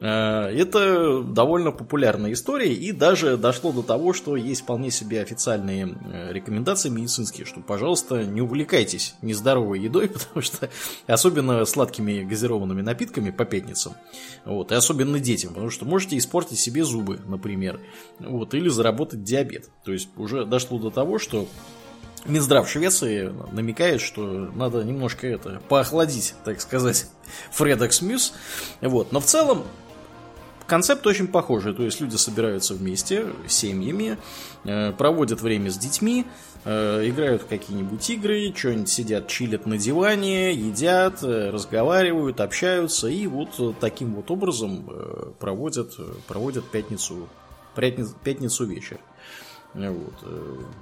Э, 0.00 0.50
это 0.50 1.22
довольно 1.22 1.72
популярная 1.72 2.32
история, 2.32 2.72
и 2.72 2.92
даже 2.92 3.38
дошло 3.38 3.72
до 3.72 3.82
того, 3.82 4.12
что 4.12 4.36
есть 4.36 4.60
вполне 4.60 4.90
себе 4.90 5.22
официальные 5.22 5.96
э, 6.12 6.32
рекомендации 6.32 6.90
медицинские, 6.90 7.46
что, 7.46 7.60
пожалуйста, 7.60 8.22
не 8.24 8.42
увлекайтесь 8.42 9.14
нездоровой 9.22 9.80
едой, 9.80 10.08
потому 10.08 10.42
что 10.42 10.68
особенно 11.06 11.64
сладкими 11.64 12.22
газированными 12.22 12.82
напитками 12.82 13.30
по 13.30 13.46
пятницам, 13.46 13.94
вот, 14.44 14.72
и 14.72 14.74
особенно 14.74 15.18
детям, 15.18 15.54
потому 15.54 15.70
что 15.70 15.86
можете 15.86 16.18
испортить 16.18 16.58
себе 16.58 16.84
зубы, 16.84 17.18
например, 17.26 17.80
вот, 18.18 18.52
или 18.52 18.68
заработать 18.68 19.24
диабет. 19.24 19.70
То 19.84 19.92
есть 19.92 20.10
уже 20.16 20.44
дошло 20.44 20.78
до 20.78 20.90
того, 20.90 21.18
что 21.18 21.48
Минздрав 22.26 22.68
Швеции 22.68 23.32
намекает, 23.52 24.00
что 24.00 24.22
надо 24.54 24.82
немножко 24.82 25.26
это 25.26 25.60
поохладить, 25.68 26.34
так 26.44 26.60
сказать, 26.60 27.06
Фредекс 27.52 28.02
Мьюз. 28.02 28.32
Вот. 28.80 29.12
Но 29.12 29.20
в 29.20 29.24
целом 29.24 29.64
концепт 30.68 31.06
очень 31.06 31.26
похожий. 31.26 31.74
То 31.74 31.82
есть 31.82 32.00
люди 32.00 32.16
собираются 32.16 32.74
вместе, 32.74 33.26
семьями, 33.48 34.18
э, 34.64 34.92
проводят 34.92 35.40
время 35.40 35.70
с 35.70 35.78
детьми, 35.78 36.26
э, 36.64 37.08
играют 37.08 37.42
в 37.42 37.46
какие-нибудь 37.46 38.08
игры, 38.10 38.52
что-нибудь 38.54 38.88
сидят, 38.88 39.26
чилят 39.26 39.66
на 39.66 39.78
диване, 39.78 40.52
едят, 40.52 41.22
э, 41.22 41.50
разговаривают, 41.50 42.40
общаются. 42.40 43.08
И 43.08 43.26
вот 43.26 43.78
таким 43.80 44.14
вот 44.14 44.30
образом 44.30 44.88
проводят, 45.40 45.96
проводят 46.26 46.70
пятницу, 46.70 47.28
пятницу 47.74 48.64
вечер. 48.64 48.98
Вот. 49.74 50.14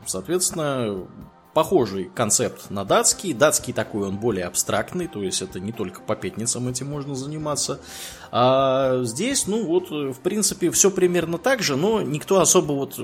Соответственно, 0.07 1.07
похожий 1.57 2.11
концепт 2.15 2.71
на 2.71 2.85
датский. 2.85 3.33
Датский 3.33 3.73
такой, 3.73 4.09
он 4.09 4.19
более 4.19 4.45
абстрактный, 4.45 5.07
то 5.07 5.23
есть 5.23 5.41
это 5.41 5.59
не 5.59 5.73
только 5.73 6.03
по 6.03 6.15
пятницам 6.15 6.69
этим 6.69 6.89
можно 6.89 7.15
заниматься. 7.15 7.81
А 8.31 9.03
здесь, 9.05 9.47
ну 9.47 9.65
вот, 9.65 9.91
в 9.91 10.21
принципе, 10.21 10.71
все 10.71 10.91
примерно 10.91 11.39
так 11.39 11.63
же, 11.63 11.77
но 11.77 12.03
никто 12.03 12.41
особо 12.41 12.73
вот 12.73 13.01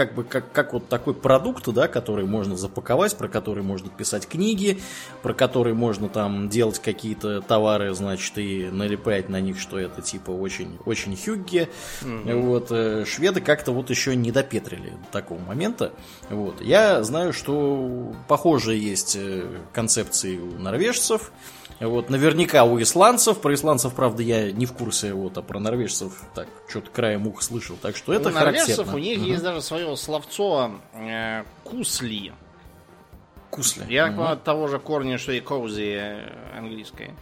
как 0.00 0.14
бы 0.14 0.24
как, 0.24 0.50
как 0.52 0.72
вот 0.72 0.88
такой 0.88 1.12
продукт, 1.12 1.68
да, 1.68 1.86
который 1.86 2.24
можно 2.24 2.56
запаковать, 2.56 3.14
про 3.18 3.28
который 3.28 3.62
можно 3.62 3.90
писать 3.90 4.26
книги, 4.26 4.80
про 5.20 5.34
который 5.34 5.74
можно 5.74 6.08
там 6.08 6.48
делать 6.48 6.78
какие-то 6.78 7.42
товары, 7.42 7.92
значит, 7.92 8.38
и 8.38 8.70
налепать 8.72 9.28
на 9.28 9.42
них, 9.42 9.60
что 9.60 9.78
это 9.78 10.00
типа 10.00 10.30
очень, 10.30 10.78
очень 10.86 11.14
хюгге. 11.14 11.68
Mm-hmm. 12.00 12.40
Вот, 12.40 12.68
э, 12.70 13.04
шведы 13.04 13.42
как-то 13.42 13.72
вот 13.72 13.90
еще 13.90 14.16
не 14.16 14.32
допетрили 14.32 14.88
до 14.88 15.12
такого 15.12 15.38
момента. 15.40 15.92
Вот. 16.30 16.62
Я 16.62 17.02
знаю, 17.02 17.34
что 17.34 18.14
похожие 18.26 18.80
есть 18.80 19.16
э, 19.16 19.50
концепции 19.74 20.38
у 20.38 20.58
норвежцев. 20.58 21.30
Вот, 21.80 22.10
наверняка 22.10 22.64
у 22.64 22.80
исландцев, 22.80 23.40
про 23.40 23.54
исландцев, 23.54 23.94
правда, 23.94 24.22
я 24.22 24.52
не 24.52 24.66
в 24.66 24.74
курсе, 24.74 25.14
вот, 25.14 25.38
а 25.38 25.42
про 25.42 25.58
норвежцев 25.58 26.12
так, 26.34 26.46
что-то 26.68 26.90
краем 26.90 27.26
уха 27.26 27.42
слышал, 27.42 27.76
так 27.80 27.96
что 27.96 28.12
это 28.12 28.28
у 28.28 28.32
норвежцев 28.32 28.92
у 28.92 28.98
них 28.98 29.18
угу. 29.18 29.28
есть 29.28 29.42
даже 29.42 29.62
свое 29.62 29.96
словцо 29.96 30.72
э, 30.92 31.44
кусли. 31.64 32.32
Кусли. 33.48 33.86
Я 33.88 34.10
угу. 34.10 34.22
от 34.24 34.44
того 34.44 34.68
же 34.68 34.78
корня, 34.78 35.16
что 35.16 35.32
и 35.32 35.40
коузи 35.40 35.96
э, 35.98 36.58
английское. 36.58 37.14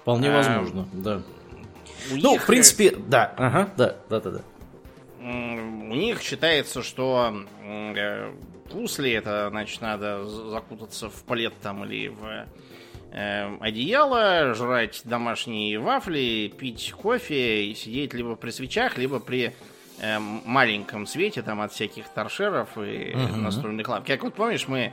Вполне 0.00 0.30
а, 0.30 0.36
возможно, 0.36 0.88
да. 0.94 1.22
Ну, 2.10 2.32
них... 2.32 2.42
в 2.42 2.46
принципе, 2.46 2.96
да, 2.96 3.34
ага, 3.36 3.68
да, 3.76 3.96
да, 4.08 4.20
да, 4.20 4.30
да. 4.30 4.40
У 5.20 5.94
них 5.94 6.22
считается, 6.22 6.82
что 6.82 7.44
э, 7.62 8.32
кусли 8.70 9.10
это, 9.10 9.48
значит, 9.50 9.82
надо 9.82 10.24
закутаться 10.24 11.10
в 11.10 11.24
палет 11.24 11.52
там 11.60 11.84
или 11.84 12.08
в 12.08 12.24
э, 12.24 12.46
одеяло, 13.16 14.52
жрать 14.54 15.00
домашние 15.04 15.78
вафли, 15.78 16.52
пить 16.58 16.92
кофе 16.92 17.64
и 17.64 17.74
сидеть 17.74 18.12
либо 18.12 18.36
при 18.36 18.50
свечах, 18.50 18.98
либо 18.98 19.20
при 19.20 19.54
э, 20.00 20.18
маленьком 20.18 21.06
свете 21.06 21.42
там 21.42 21.62
от 21.62 21.72
всяких 21.72 22.08
торшеров 22.10 22.76
и 22.76 23.12
uh-huh. 23.14 23.36
настольных 23.36 23.88
ламп. 23.88 24.06
Как 24.06 24.22
вот 24.22 24.34
помнишь, 24.34 24.68
мы 24.68 24.92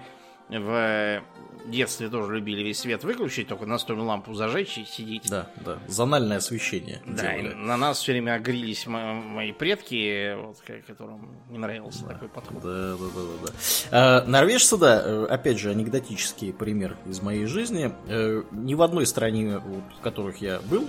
в 0.50 1.22
детстве 1.66 2.10
тоже 2.10 2.36
любили 2.36 2.64
весь 2.64 2.80
свет 2.80 3.04
выключить, 3.04 3.48
только 3.48 3.66
настольную 3.66 4.08
лампу 4.08 4.34
зажечь 4.34 4.78
и 4.78 4.86
сидеть. 4.86 5.30
Да, 5.30 5.48
да. 5.66 5.80
Зональное 5.88 6.38
освещение. 6.38 7.02
Да, 7.06 7.34
на 7.56 7.78
нас 7.78 8.00
все 8.00 8.14
время 8.14 8.36
огрились 8.36 8.86
мои 8.88 9.52
предки, 9.52 10.36
вот, 10.36 10.58
которым 10.88 11.36
не 11.50 11.58
нравился 11.58 12.06
да. 12.06 12.14
такой 12.14 12.30
подход. 12.30 12.62
Да, 12.62 12.98
да, 12.98 12.98
да, 12.98 13.22
да. 13.22 13.48
да. 13.48 13.54
А, 13.92 14.26
норвежцы, 14.26 14.78
да, 14.78 15.02
э, 15.04 15.26
опять 15.30 15.60
же, 15.60 15.70
анекдотический 15.70 16.54
пример 16.54 16.98
из 17.06 17.22
моей 17.22 17.46
жизни. 17.46 17.94
Э, 18.08 18.44
ни 18.52 18.76
в 18.76 18.82
одной 18.82 19.06
стране, 19.06 19.60
в 19.60 20.02
которых 20.02 20.38
я 20.38 20.60
был, 20.62 20.88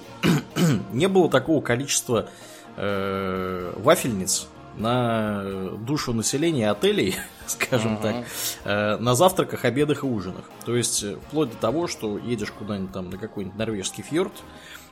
не 0.92 1.08
было 1.08 1.30
такого 1.30 1.60
количества 1.60 2.28
э, 2.76 3.72
вафельниц, 3.76 4.48
на 4.76 5.42
душу 5.78 6.12
населения 6.12 6.70
отелей, 6.70 7.16
скажем 7.46 7.96
uh-huh. 7.96 8.02
так, 8.02 8.24
э, 8.64 8.96
на 8.98 9.14
завтраках, 9.14 9.64
обедах 9.64 10.04
и 10.04 10.06
ужинах. 10.06 10.44
То 10.64 10.76
есть, 10.76 11.02
э, 11.02 11.16
вплоть 11.26 11.50
до 11.50 11.56
того, 11.56 11.86
что 11.86 12.18
едешь 12.18 12.52
куда-нибудь 12.52 12.92
там 12.92 13.10
на 13.10 13.18
какой-нибудь 13.18 13.58
норвежский 13.58 14.02
фьорд, 14.02 14.32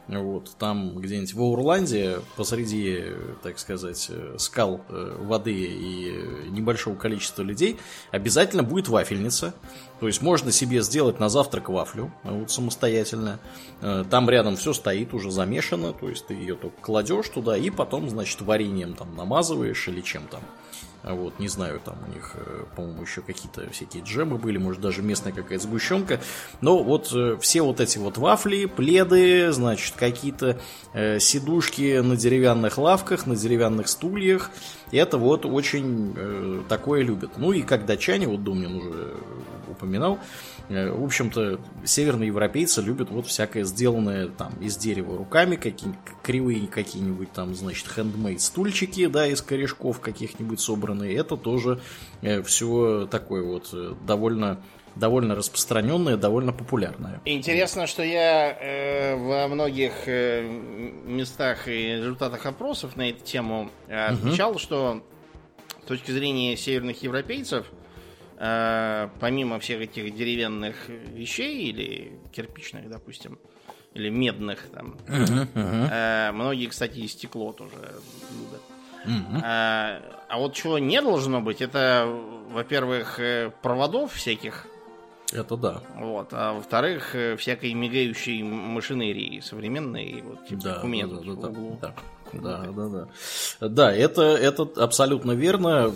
вот, 0.08 0.56
там 0.58 0.96
где-нибудь 0.98 1.34
в 1.34 1.40
Аурланде, 1.40 2.20
посреди, 2.36 3.04
так 3.42 3.58
сказать, 3.58 4.10
скал 4.38 4.80
э, 4.88 5.16
воды 5.20 5.54
и 5.54 6.48
небольшого 6.50 6.96
количества 6.96 7.42
людей, 7.42 7.78
обязательно 8.10 8.62
будет 8.62 8.88
вафельница. 8.88 9.54
То 10.00 10.08
есть 10.08 10.20
можно 10.20 10.50
себе 10.50 10.82
сделать 10.82 11.20
на 11.20 11.28
завтрак 11.28 11.68
вафлю 11.68 12.12
вот, 12.24 12.50
самостоятельно. 12.50 13.38
Э, 13.80 14.04
там 14.10 14.28
рядом 14.28 14.56
все 14.56 14.72
стоит 14.72 15.14
уже 15.14 15.30
замешано, 15.30 15.92
то 15.92 16.08
есть 16.08 16.26
ты 16.26 16.34
ее 16.34 16.56
только 16.56 16.80
кладешь 16.80 17.28
туда 17.28 17.56
и 17.56 17.70
потом, 17.70 18.10
значит, 18.10 18.40
вареньем 18.42 18.94
там 18.94 19.14
намазываешь 19.16 19.86
или 19.88 20.00
чем 20.00 20.26
там. 20.26 20.42
Вот, 21.02 21.38
не 21.40 21.48
знаю, 21.48 21.80
там 21.84 21.96
у 22.06 22.12
них, 22.12 22.32
э, 22.34 22.64
по-моему, 22.76 23.02
еще 23.02 23.22
какие-то 23.22 23.68
всякие 23.70 24.04
джемы 24.04 24.38
были, 24.38 24.58
может, 24.58 24.80
даже 24.80 25.02
местная 25.02 25.32
какая-то 25.32 25.64
сгущенка. 25.64 26.20
Но 26.60 26.82
вот 26.82 27.12
э, 27.12 27.36
все 27.40 27.62
вот 27.62 27.80
эти 27.80 27.98
вот 27.98 28.18
вафли, 28.18 28.66
пледы, 28.66 29.50
значит, 29.50 29.94
какие-то 29.96 30.60
э, 30.92 31.18
сидушки 31.18 31.98
на 31.98 32.16
деревянных 32.16 32.78
лавках, 32.78 33.26
на 33.26 33.34
деревянных 33.34 33.88
стульях. 33.88 34.50
Это 34.92 35.18
вот 35.18 35.44
очень 35.44 36.14
э, 36.16 36.62
такое 36.68 37.02
любят. 37.02 37.32
Ну 37.36 37.52
и 37.52 37.62
как 37.62 37.84
датчане, 37.84 38.28
вот 38.28 38.44
Думнин 38.44 38.76
уже 38.76 39.14
упоминал, 39.68 40.20
Э, 40.68 40.90
в 40.90 41.04
общем-то, 41.04 41.60
северные 41.84 42.28
европейцы 42.28 42.80
любят 42.80 43.10
вот 43.10 43.26
всякое 43.26 43.64
сделанное 43.64 44.28
там 44.28 44.52
из 44.60 44.76
дерева 44.76 45.18
руками, 45.18 45.56
какие 45.56 45.94
кривые 46.22 46.66
какие-нибудь 46.66 47.32
там, 47.32 47.54
значит, 47.54 47.86
хендмейд 47.88 48.40
стульчики, 48.40 49.06
да, 49.06 49.26
из 49.26 49.42
корешков 49.42 50.00
каких-нибудь 50.00 50.60
собранные 50.60 50.91
убранные. 50.92 51.16
Это 51.16 51.36
тоже 51.36 51.80
э, 52.22 52.42
все 52.42 53.06
такое 53.10 53.42
вот 53.42 53.70
э, 53.72 53.94
довольно 54.06 54.62
довольно 54.94 55.34
распространенное, 55.34 56.18
довольно 56.18 56.52
популярное. 56.52 57.22
Интересно, 57.24 57.86
что 57.86 58.02
я 58.02 58.52
э, 58.52 59.16
во 59.16 59.48
многих 59.48 59.92
э, 60.06 60.42
местах 61.06 61.66
и 61.66 61.96
результатах 61.96 62.44
опросов 62.44 62.94
на 62.96 63.08
эту 63.08 63.24
тему 63.24 63.70
э, 63.88 64.08
отмечал, 64.08 64.50
угу. 64.50 64.58
что 64.58 65.02
с 65.82 65.86
точки 65.86 66.10
зрения 66.10 66.58
северных 66.58 67.02
европейцев, 67.02 67.64
э, 68.36 69.08
помимо 69.18 69.60
всех 69.60 69.80
этих 69.80 70.14
деревянных 70.14 70.90
вещей 70.90 71.70
или 71.70 72.12
кирпичных, 72.30 72.90
допустим, 72.90 73.38
или 73.94 74.10
медных 74.10 74.68
там, 74.74 74.98
uh-huh, 75.06 75.48
uh-huh. 75.54 75.88
Э, 75.90 76.32
многие, 76.32 76.66
кстати, 76.66 76.98
и 76.98 77.08
стекло 77.08 77.52
тоже 77.52 77.76
Uh-huh. 79.04 79.40
А, 79.42 80.00
а 80.28 80.38
вот 80.38 80.54
чего 80.54 80.78
не 80.78 81.00
должно 81.00 81.40
быть, 81.40 81.60
это, 81.60 82.06
во-первых, 82.50 83.20
э, 83.20 83.50
проводов 83.62 84.12
всяких 84.12 84.66
это 85.32 85.56
да. 85.56 85.80
Вот. 85.96 86.28
А 86.32 86.52
во-вторых, 86.52 87.14
э, 87.14 87.36
всякой 87.36 87.72
мигающей 87.72 88.42
машинерии 88.42 89.40
современной, 89.40 90.22
вот 90.22 90.46
типа 90.46 90.62
да, 90.62 90.82
да, 90.82 91.24
да, 91.24 91.34
да, 91.34 91.50
да. 91.80 91.94
Да, 92.32 92.66
да, 92.70 92.88
да. 92.88 93.68
Да, 93.68 93.92
это, 93.92 94.22
это 94.22 94.68
абсолютно 94.76 95.32
верно. 95.32 95.92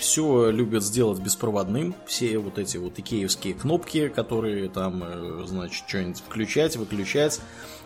Все 0.00 0.50
любят 0.50 0.82
сделать 0.82 1.20
беспроводным. 1.20 1.94
Все 2.06 2.38
вот 2.38 2.58
эти 2.58 2.78
вот 2.78 2.98
икеевские 2.98 3.52
кнопки, 3.52 4.08
которые 4.08 4.70
там, 4.70 5.02
э, 5.04 5.44
значит, 5.46 5.86
что-нибудь 5.86 6.20
включать, 6.20 6.76
выключать. 6.76 7.38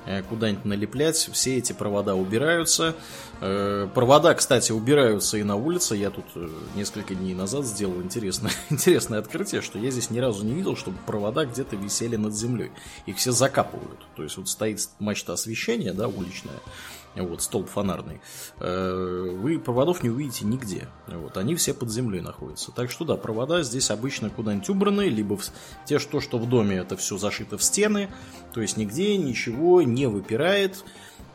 Э, 0.07 0.23
куда-нибудь 0.23 0.65
налеплять, 0.65 1.17
все 1.17 1.57
эти 1.57 1.73
провода 1.73 2.15
убираются. 2.15 2.95
Э, 3.41 3.89
провода, 3.93 4.33
кстати, 4.35 4.71
убираются 4.71 5.39
и 5.39 5.43
на 5.43 5.57
улице. 5.57 5.97
Я 5.97 6.11
тут 6.11 6.25
несколько 6.77 7.17
дней 7.17 7.35
назад 7.35 7.67
сделал 7.67 8.01
интересное, 8.01 8.53
интересное 8.71 9.19
открытие, 9.19 9.61
что 9.61 9.81
я 9.81 9.91
здесь 9.91 10.11
ни 10.11 10.21
разу 10.21 10.45
не 10.45 10.53
видел, 10.53 10.77
чтобы 10.77 10.99
провода 11.07 11.45
где-то 11.47 11.75
висели 11.75 12.15
над 12.15 12.33
землей. 12.33 12.71
Их 13.07 13.17
все 13.17 13.33
закапывают. 13.33 13.99
То 14.15 14.23
есть 14.23 14.37
вот 14.37 14.49
стоит 14.49 14.89
мачта 15.01 15.33
освещения, 15.33 15.93
да, 15.93 16.07
уличная, 16.07 16.61
вот, 17.23 17.43
столб 17.43 17.69
фонарный, 17.69 18.21
э, 18.61 19.37
вы 19.39 19.59
проводов 19.59 20.03
не 20.03 20.11
увидите 20.11 20.45
нигде. 20.45 20.89
Вот, 21.07 21.37
они 21.37 21.55
все 21.55 21.75
под 21.75 21.91
землей 21.91 22.21
находятся. 22.21 22.73
Так 22.73 22.91
что 22.91 23.05
да, 23.05 23.17
провода 23.17 23.63
здесь 23.63 23.91
обычно 23.91 24.31
куда-нибудь 24.31 24.69
убраны, 24.69 25.09
либо 25.09 25.37
в, 25.37 25.45
те, 25.85 25.99
что, 25.99 26.21
что 26.21 26.39
в 26.39 26.49
доме, 26.49 26.77
это 26.77 26.97
все 26.97 27.17
зашито 27.17 27.57
в 27.57 27.63
стены, 27.63 28.11
то 28.53 28.61
есть 28.61 28.77
нигде 28.77 29.17
ничего 29.17 29.83
не 29.83 30.07
выпирает. 30.07 30.85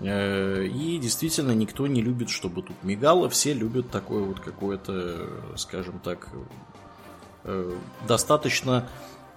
Э, 0.02 0.66
и 0.66 0.98
действительно 0.98 1.52
никто 1.52 1.88
не 1.88 2.02
любит, 2.02 2.30
чтобы 2.30 2.62
тут 2.62 2.84
мигало. 2.84 3.30
Все 3.30 3.54
любят 3.54 3.90
такое 3.90 4.24
вот 4.24 4.40
какое-то, 4.40 5.30
скажем 5.56 6.00
так, 6.00 6.30
э, 7.44 7.78
достаточно 8.08 8.90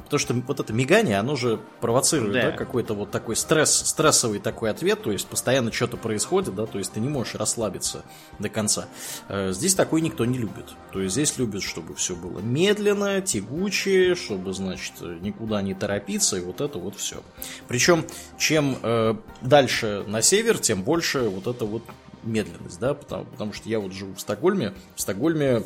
Потому 0.05 0.19
что 0.19 0.35
вот 0.35 0.61
это 0.61 0.73
мигание, 0.73 1.19
оно 1.19 1.37
же 1.37 1.61
провоцирует, 1.81 2.33
да, 2.33 2.51
да 2.51 2.53
какой-то 2.53 2.95
вот 2.95 3.11
такой 3.11 3.37
стресс, 3.37 3.73
стрессовый 3.73 4.39
такой 4.39 4.71
ответ, 4.71 5.03
то 5.03 5.13
есть 5.13 5.27
постоянно 5.27 5.73
что-то 5.73 5.97
происходит, 5.97 6.55
да, 6.55 6.67
то 6.67 6.79
есть 6.79 6.93
ты 6.93 7.01
не 7.01 7.09
можешь 7.09 7.35
расслабиться 7.35 8.05
до 8.39 8.49
конца. 8.49 8.87
Э, 9.29 9.53
здесь 9.53 9.75
такой 9.75 10.01
никто 10.01 10.25
не 10.25 10.39
любит. 10.39 10.67
То 10.93 11.01
есть 11.01 11.15
здесь 11.15 11.39
любят, 11.39 11.63
чтобы 11.63 11.95
все 11.95 12.15
было 12.15 12.41
медленно, 12.41 13.21
тягучее, 13.21 14.15
чтобы, 14.15 14.53
значит, 14.53 14.93
никуда 15.01 15.63
не 15.63 15.75
торопиться, 15.75 16.37
и 16.37 16.41
вот 16.41 16.61
это 16.61 16.79
вот 16.79 16.97
все. 16.97 17.23
Причем, 17.69 18.05
чем 18.39 18.77
э, 18.83 19.15
дальше 19.41 20.05
на 20.07 20.23
север, 20.23 20.59
тем 20.59 20.83
больше 20.83 21.23
вот 21.29 21.47
это 21.47 21.65
вот 21.65 21.83
медленность, 22.23 22.79
да, 22.79 22.95
потому, 22.95 23.25
потому 23.25 23.53
что 23.53 23.69
я 23.69 23.81
вот 23.81 23.93
живу 23.93 24.15
в 24.15 24.21
Стокгольме. 24.21 24.75
В 24.95 25.01
Стокгольме, 25.01 25.63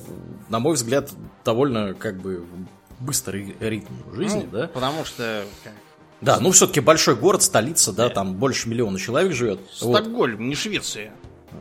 на 0.48 0.58
мой 0.58 0.74
взгляд, 0.74 1.10
довольно 1.44 1.94
как 1.94 2.16
бы 2.16 2.46
быстрый 3.00 3.56
ритм 3.60 3.94
жизни, 4.14 4.48
ну, 4.50 4.58
да? 4.58 4.68
Потому 4.68 5.04
что 5.04 5.44
да, 6.20 6.38
ну 6.40 6.50
все-таки 6.50 6.80
большой 6.80 7.14
город, 7.14 7.42
столица, 7.42 7.92
да, 7.92 8.08
там 8.08 8.34
больше 8.34 8.68
миллиона 8.68 8.98
человек 8.98 9.32
живет. 9.32 9.60
Стокгольм, 9.72 10.36
вот. 10.36 10.44
не 10.44 10.54
Швеция. 10.54 11.12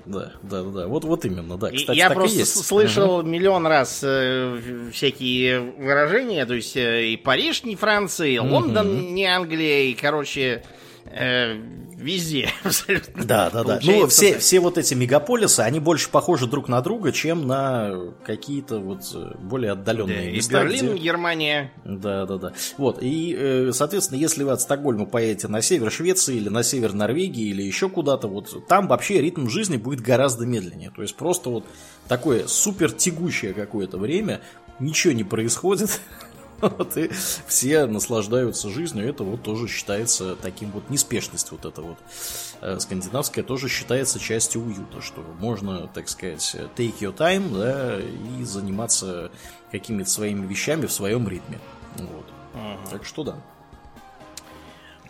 Да, 0.06 0.34
да, 0.42 0.64
да, 0.64 0.88
вот, 0.88 1.04
вот 1.04 1.26
именно, 1.26 1.58
да. 1.58 1.72
Кстати, 1.72 1.98
я 1.98 2.10
просто 2.10 2.46
слышал 2.46 3.20
угу. 3.20 3.28
миллион 3.28 3.66
раз 3.66 4.02
э, 4.04 4.90
всякие 4.92 5.62
выражения, 5.62 6.46
то 6.46 6.54
есть 6.54 6.76
э, 6.76 7.08
и 7.08 7.18
Париж 7.18 7.64
не 7.64 7.76
Франция, 7.76 8.28
и 8.28 8.40
Лондон 8.40 8.88
угу. 8.88 9.06
не 9.12 9.26
Англия, 9.26 9.84
и, 9.84 9.94
короче, 9.94 10.64
э, 11.16 11.56
везде 11.98 12.50
абсолютно. 12.64 13.24
Да, 13.24 13.50
да, 13.50 13.64
да. 13.64 13.80
Ну, 13.84 14.08
все, 14.08 14.34
так. 14.34 14.42
все 14.42 14.60
вот 14.60 14.78
эти 14.78 14.94
мегаполисы, 14.94 15.62
они 15.62 15.80
больше 15.80 16.10
похожи 16.10 16.48
друг 16.48 16.68
на 16.68 16.82
друга, 16.82 17.12
чем 17.12 17.48
на 17.48 18.14
какие-то 18.24 18.80
вот 18.80 19.02
э, 19.14 19.36
более 19.40 19.72
отдаленные 19.72 20.30
да, 20.30 20.36
места. 20.36 20.62
И 20.62 20.64
Берлин, 20.64 20.94
где... 20.94 21.04
Германия. 21.04 21.72
Да, 21.84 22.26
да, 22.26 22.38
да. 22.38 22.54
Вот, 22.78 23.02
и, 23.02 23.36
э, 23.38 23.72
соответственно, 23.74 24.20
если 24.20 24.44
вы 24.44 24.52
от 24.52 24.62
Стокгольма 24.62 25.06
поедете 25.06 25.48
на 25.48 25.62
север 25.62 25.92
Швеции 25.92 26.36
или 26.36 26.50
на 26.50 26.64
север 26.64 26.94
Норвегии 26.94 27.50
или 27.50 27.64
еще 27.64 27.90
куда-то, 27.90 28.28
вот 28.28 28.68
там 28.68 28.88
вообще 28.88 29.22
ритм 29.22 29.48
жизни 29.48 29.78
будет 29.78 30.02
гораздо 30.02 30.46
медленнее. 30.46 30.92
То 30.96 31.02
есть 31.02 31.16
просто 31.16 31.50
вот 31.50 31.66
такое 32.08 32.48
супер 32.48 32.92
тягучее 32.92 33.54
какое-то 33.54 33.98
время, 33.98 34.42
ничего 34.80 35.14
не 35.14 35.24
происходит, 35.24 36.00
Вот, 36.62 36.98
и 36.98 37.10
все 37.48 37.86
наслаждаются 37.86 38.70
жизнью. 38.70 39.08
Это 39.10 39.24
вот 39.24 39.44
тоже 39.44 39.68
считается 39.68 40.36
таким 40.36 40.72
вот 40.72 40.90
неспешность 40.90 41.52
вот 41.52 41.66
эта 41.66 41.82
вот 41.82 41.98
э, 42.62 42.80
скандинавская 42.80 43.44
тоже 43.44 43.68
считается 43.68 44.20
частью 44.20 44.64
уюта, 44.64 45.02
что 45.02 45.22
можно, 45.40 45.88
так 45.88 46.08
сказать, 46.08 46.56
take 46.76 47.00
your 47.00 47.16
time, 47.16 47.54
да, 47.54 48.00
и 48.00 48.44
заниматься 48.44 49.32
какими-то 49.72 50.10
своими 50.10 50.46
вещами 50.46 50.86
в 50.86 50.92
своем 50.92 51.28
ритме. 51.28 51.60
Вот. 51.98 52.26
Ага. 52.54 52.80
Так 52.90 53.06
что 53.06 53.24
да. 53.24 53.36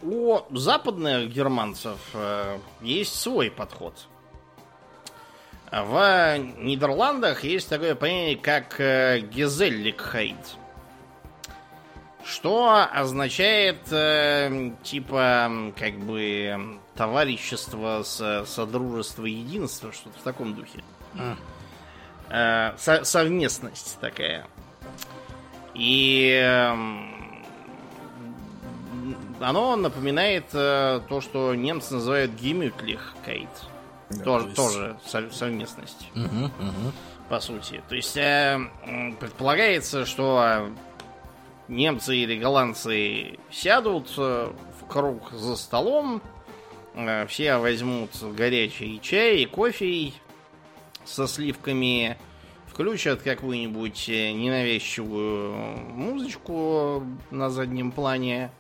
У 0.02 0.40
западных 0.52 1.32
германцев 1.32 2.00
э, 2.14 2.60
есть 2.82 3.16
свой 3.16 3.50
подход. 3.50 4.08
В 5.72 6.38
Нидерландах 6.60 7.44
есть 7.44 7.70
такое 7.70 7.96
понятие, 7.96 8.38
как 8.38 8.80
э, 8.80 9.20
gezelligheid 9.20 10.58
что 12.26 12.88
означает 12.92 13.92
э, 13.92 14.72
типа 14.84 15.72
как 15.78 16.00
бы 16.00 16.80
товарищество, 16.96 18.02
с, 18.04 18.46
содружество, 18.48 19.26
единство, 19.26 19.92
что-то 19.92 20.18
в 20.20 20.24
таком 20.24 20.56
духе. 20.56 20.84
Mm. 21.14 21.38
Э, 22.30 22.74
со, 22.78 23.04
совместность 23.04 24.00
такая. 24.02 24.48
И 25.76 26.32
э, 26.42 26.74
оно 29.40 29.76
напоминает 29.76 30.46
э, 30.54 31.02
то, 31.08 31.22
что 31.22 31.54
немцы 31.54 31.94
называют 31.94 32.32
гимютлихкайт. 32.32 33.50
Да, 34.10 34.24
тоже, 34.24 34.40
есть... 34.40 35.12
тоже 35.12 35.32
совместность. 35.32 36.10
Угу, 36.16 36.46
угу. 36.46 36.92
По 37.30 37.40
сути. 37.40 37.84
То 37.88 37.96
есть 37.96 38.18
э, 38.18 38.60
предполагается, 39.20 40.06
что 40.06 40.70
немцы 41.68 42.16
или 42.16 42.38
голландцы 42.38 43.40
сядут 43.52 44.14
э, 44.18 44.52
в 44.80 44.88
круг 44.88 45.32
за 45.32 45.56
столом, 45.56 46.22
э, 46.94 47.26
все 47.28 47.58
возьмут 47.58 48.12
горячий 48.22 49.00
чай 49.02 49.40
и 49.40 49.46
кофе 49.46 50.12
со 51.04 51.28
сливками, 51.28 52.18
включат 52.68 53.22
какую-нибудь 53.22 54.10
э, 54.10 54.32
ненавязчивую 54.32 55.78
музычку 55.94 57.04
на 57.32 57.50
заднем 57.50 57.92
плане, 57.92 58.52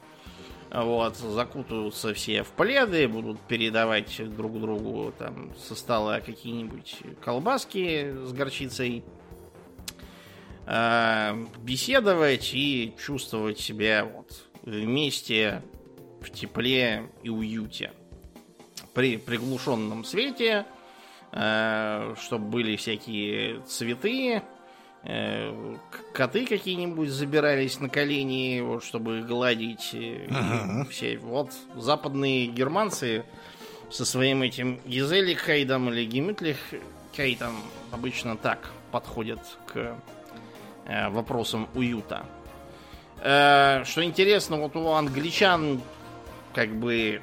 вот, 0.72 1.16
закутаются 1.16 2.14
все 2.14 2.44
в 2.44 2.50
пледы, 2.50 3.08
будут 3.08 3.40
передавать 3.42 4.20
друг 4.36 4.60
другу 4.60 5.14
там 5.18 5.54
со 5.56 5.76
стола 5.76 6.20
какие-нибудь 6.20 6.98
колбаски 7.24 8.14
с 8.26 8.34
горчицей 8.34 9.04
э, 10.66 11.46
беседовать 11.60 12.54
и 12.54 12.94
чувствовать 12.98 13.60
себя 13.60 14.06
вот 14.06 14.46
вместе 14.64 15.62
в 16.22 16.30
тепле 16.30 17.10
и 17.24 17.30
уюте. 17.30 17.92
При 18.94 19.18
приглушенном 19.18 20.04
свете, 20.04 20.66
э, 21.32 22.16
чтобы 22.22 22.46
были 22.46 22.76
всякие 22.76 23.62
цветы, 23.62 24.42
э, 25.04 25.76
коты 26.14 26.46
какие-нибудь 26.46 27.10
забирались 27.10 27.80
на 27.80 27.90
колени, 27.90 28.62
вот, 28.62 28.84
чтобы 28.84 29.22
гладить. 29.22 29.96
Ага. 30.30 30.88
Все. 30.90 31.18
Вот 31.18 31.52
западные 31.76 32.48
германцы 32.48 33.24
со 33.90 34.06
своим 34.06 34.42
этим 34.42 34.80
Гизелихайдом 34.86 35.90
или 35.90 36.06
Гимютлихкейтом 36.06 37.56
обычно 37.92 38.36
так 38.36 38.72
подходят 38.92 39.40
к 39.68 39.96
Э, 40.86 41.10
вопросом 41.10 41.68
уюта. 41.74 42.26
Э, 43.22 43.84
что 43.86 44.04
интересно, 44.04 44.58
вот 44.58 44.76
у 44.76 44.90
англичан 44.92 45.82
как 46.54 46.70
бы 46.76 47.22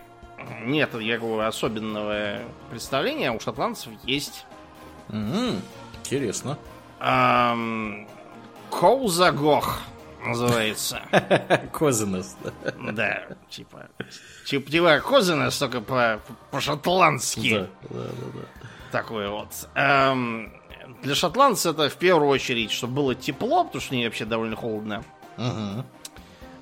нет 0.64 0.92
никакого 0.94 1.46
особенного 1.46 2.40
представления, 2.70 3.30
а 3.30 3.32
у 3.32 3.40
шотландцев 3.40 3.92
есть. 4.04 4.44
Угу, 5.08 5.60
интересно. 6.04 6.58
Эм, 7.00 8.08
Коузагох 8.70 9.80
называется. 10.24 11.02
Козинес. 11.72 12.36
Да, 12.92 13.22
типа. 13.50 13.88
Типа, 14.46 15.00
Козинес, 15.00 15.56
только 15.58 15.80
по- 15.80 16.20
по-шотландски. 16.50 17.58
Да, 17.58 17.66
да, 17.90 18.00
да, 18.04 18.26
да. 18.34 18.68
Такой 18.90 19.28
вот. 19.28 19.48
Эм, 19.74 20.52
для 21.02 21.14
шотландцев 21.14 21.74
это 21.74 21.88
в 21.88 21.96
первую 21.96 22.28
очередь, 22.28 22.70
чтобы 22.70 22.94
было 22.94 23.14
тепло, 23.14 23.64
потому 23.64 23.80
что 23.80 23.94
они 23.94 24.04
вообще 24.04 24.24
довольно 24.24 24.56
холодно. 24.56 25.04
Мгм. 25.36 25.84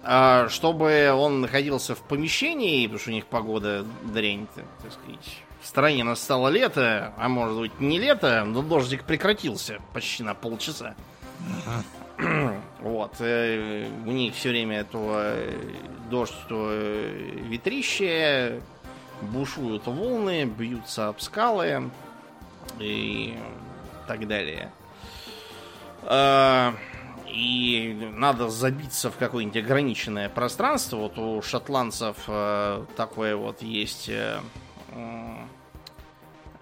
А, 0.03 0.49
чтобы 0.49 1.13
он 1.13 1.43
находился 1.43 1.95
в 1.95 1.99
помещении, 1.99 2.87
потому 2.87 3.01
что 3.01 3.11
у 3.11 3.15
них 3.15 3.27
погода 3.27 3.85
дрянь, 4.03 4.47
так, 4.55 4.93
сказать. 4.93 5.43
В 5.61 5.67
стране 5.67 6.05
настало 6.05 6.49
лето, 6.49 7.13
а 7.19 7.29
может 7.29 7.59
быть 7.59 7.81
не 7.81 7.99
лето, 7.99 8.45
но 8.47 8.63
дождик 8.63 9.05
прекратился 9.05 9.79
почти 9.93 10.23
на 10.23 10.35
полчаса. 10.35 10.95
Вот. 12.81 13.15
э, 13.21 13.89
У 14.07 14.11
них 14.11 14.35
все 14.35 14.51
время 14.51 14.85
то 14.85 15.17
э, 15.17 15.59
дождь, 16.11 16.35
то 16.49 16.69
э, 16.71 17.39
ветрище, 17.49 18.63
бушуют 19.23 19.87
волны, 19.87 20.45
бьются 20.45 21.09
об 21.09 21.21
скалы 21.21 21.91
и 22.79 23.37
так 24.11 24.27
далее. 24.27 24.73
А, 26.03 26.75
И 27.29 28.11
надо 28.17 28.49
забиться 28.49 29.09
в 29.09 29.17
какое-нибудь 29.17 29.63
ограниченное 29.63 30.29
пространство. 30.29 30.97
Вот 30.97 31.17
у 31.17 31.41
шотландцев 31.43 32.17
э, 32.27 32.85
такое 32.97 33.37
вот 33.37 33.63
есть 33.63 34.09
э, 34.09 34.41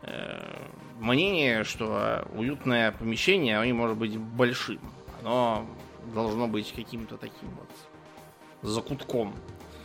э, 0.02 0.66
мнение, 0.98 1.64
что 1.64 2.28
уютное 2.34 2.92
помещение, 2.92 3.58
оно 3.58 3.74
может 3.74 3.96
быть 3.96 4.18
большим. 4.18 4.80
Оно 5.22 5.64
должно 6.12 6.46
быть 6.48 6.70
каким-то 6.76 7.16
таким 7.16 7.48
вот 7.58 8.70
закутком. 8.70 9.34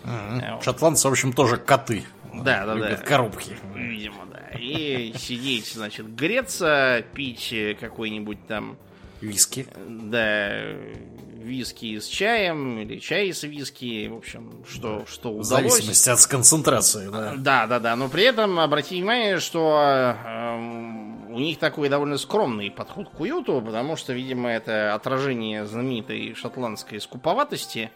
Э, 0.03 0.55
вот. 0.55 0.64
Шотландцы, 0.66 1.07
в 1.07 1.11
общем, 1.14 1.32
тоже 1.32 1.55
коты. 1.55 2.03
Да, 2.34 2.66
да, 2.66 2.76
да. 2.76 2.96
коробки. 2.98 3.56
Видимо, 3.76 4.26
да. 4.32 4.58
И 4.58 5.14
сидеть, 5.18 5.72
значит, 5.74 6.14
греться, 6.16 7.04
пить 7.14 7.50
э, 7.52 7.76
какой-нибудь 7.80 8.48
там, 8.48 8.78
Виски. 9.22 9.68
э, 9.70 9.88
да, 9.88 11.04
виски 11.44 12.00
с 12.00 12.08
чаем 12.08 12.80
или 12.80 13.00
чай 13.00 13.34
с 13.34 13.44
виски, 13.44 14.08
в 14.08 14.16
общем, 14.16 14.64
что, 14.68 15.06
что 15.06 15.30
В 15.34 15.40
удалось. 15.42 15.74
зависимости 15.74 16.10
от 16.10 16.26
концентрации, 16.26 17.10
да. 17.10 17.34
Да, 17.38 17.68
да, 17.68 17.80
да. 17.80 17.96
Но 17.96 18.08
при 18.10 18.24
этом 18.24 18.60
обратите 18.60 18.96
внимание, 18.96 19.40
что 19.40 20.16
эм, 20.26 21.34
у 21.34 21.40
них 21.40 21.60
такой 21.60 21.90
довольно 21.90 22.18
скромный 22.18 22.72
подход 22.72 23.10
к 23.10 23.20
уюту, 23.20 23.62
потому 23.62 23.98
что, 23.98 24.14
видимо, 24.14 24.50
это 24.50 24.94
отражение 24.94 25.66
знаменитой 25.66 26.34
шотландской 26.34 27.02
скуповатости, 27.02 27.92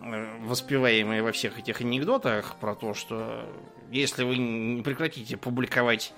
воспеваемой 0.00 1.22
во 1.22 1.32
всех 1.32 1.58
этих 1.58 1.80
анекдотах 1.80 2.56
про 2.56 2.74
то, 2.74 2.94
что 2.94 3.44
если 3.90 4.24
вы 4.24 4.36
не 4.36 4.82
прекратите 4.82 5.36
публиковать 5.36 6.12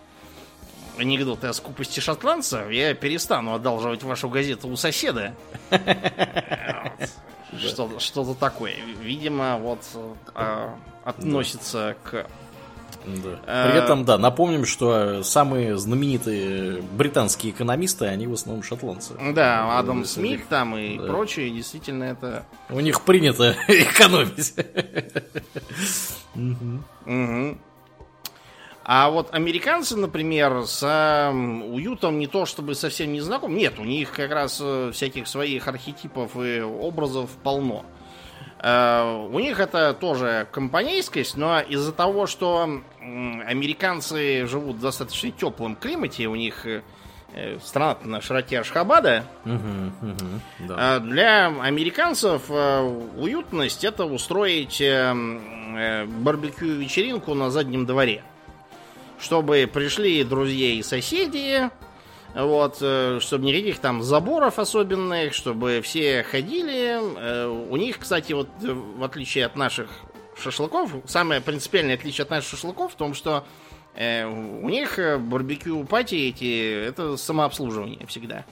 анекдоты 0.99 1.47
о 1.47 1.53
скупости 1.53 2.01
шотландцев, 2.01 2.71
я 2.71 2.95
перестану 2.95 3.55
одалживать 3.55 4.03
вашу 4.03 4.29
газету 4.29 4.69
у 4.69 4.77
соседа. 4.77 5.35
Что-то 7.59 8.35
такое. 8.35 8.77
Видимо, 9.01 9.57
вот 9.59 9.81
э, 10.35 10.69
относится 11.05 11.97
к... 12.05 12.27
Да. 13.07 13.41
Э, 13.47 13.71
При 13.71 13.79
этом, 13.83 14.05
да, 14.05 14.19
напомним, 14.19 14.65
что 14.67 15.23
самые 15.23 15.77
знаменитые 15.79 16.83
британские 16.83 17.53
экономисты, 17.53 18.07
они 18.07 18.27
в 18.27 18.33
основном 18.35 18.63
шотландцы. 18.63 19.15
Да, 19.35 19.79
Адам 19.79 20.03
Э, 20.03 20.05
Смит 20.05 20.47
там 20.49 20.77
и 20.77 20.99
да. 20.99 21.05
прочее, 21.07 21.51
действительно, 21.51 22.05
это... 22.05 22.45
У 22.69 22.81
них 22.81 23.01
принято 23.03 23.57
экономить. 23.69 24.55
А 28.83 29.11
вот 29.11 29.33
американцы, 29.35 29.97
например, 29.97 30.65
с 30.67 30.83
м, 30.83 31.63
уютом 31.75 32.19
не 32.19 32.27
то 32.27 32.45
чтобы 32.47 32.75
совсем 32.75 33.13
не 33.13 33.21
знакомы. 33.21 33.55
Нет, 33.55 33.79
у 33.79 33.85
них 33.85 34.11
как 34.13 34.33
раз 34.33 34.59
э, 34.61 34.91
всяких 34.93 35.29
своих 35.29 35.69
архетипов 35.69 36.33
и 36.37 36.61
образов 36.61 37.31
полно. 37.45 37.85
Э, 37.85 38.00
У 38.63 39.39
них 39.39 39.59
это 39.59 39.95
тоже 39.95 40.47
компанейскость, 40.53 41.35
но 41.37 41.61
из-за 41.61 41.93
того, 41.93 42.27
что 42.27 42.83
американцы 43.01 44.47
живут 44.47 44.77
в 44.77 44.81
достаточно 44.81 45.31
теплом 45.31 45.77
климате, 45.77 46.27
у 46.27 46.35
них 46.35 46.67
э, 46.67 46.83
э, 47.33 47.59
страна 47.65 47.97
на 48.05 48.21
широте 48.21 48.61
Ашхабада, 48.61 49.25
да. 50.59 50.99
Для 51.01 51.47
американцев 51.47 52.43
э, 52.51 52.83
уютность 53.17 53.83
это 53.83 54.05
устроить 54.05 54.79
э, 54.83 55.15
э, 55.15 56.05
барбекю-вечеринку 56.05 57.33
на 57.33 57.51
заднем 57.51 57.87
дворе. 57.87 58.23
Чтобы 59.19 59.71
пришли 59.73 60.23
друзья 60.23 60.69
и 60.75 60.83
соседи, 60.83 61.71
вот, 62.35 62.79
э, 62.81 63.19
чтобы 63.21 63.45
никаких 63.45 63.79
там 63.79 64.03
заборов 64.03 64.59
особенных, 64.59 65.35
чтобы 65.35 65.81
все 65.83 66.23
ходили. 66.23 66.99
Э, 67.19 67.47
У 67.47 67.77
них, 67.77 67.99
кстати, 67.99 68.33
вот 68.33 68.49
э, 68.63 68.73
в 68.73 69.03
отличие 69.03 69.47
от 69.47 69.57
наших 69.57 69.91
шашлыков, 70.37 70.93
самое 71.07 71.41
принципиальное 71.41 71.95
отличие 71.95 72.23
от 72.23 72.31
наших 72.31 72.51
шашлыков 72.51 72.93
в 72.93 72.97
том, 72.97 73.15
что 73.15 73.45
у 73.93 74.69
них 74.69 74.99
барбекю-пати 74.99 76.15
эти, 76.15 76.87
это 76.87 77.17
самообслуживание 77.17 78.07
всегда. 78.07 78.45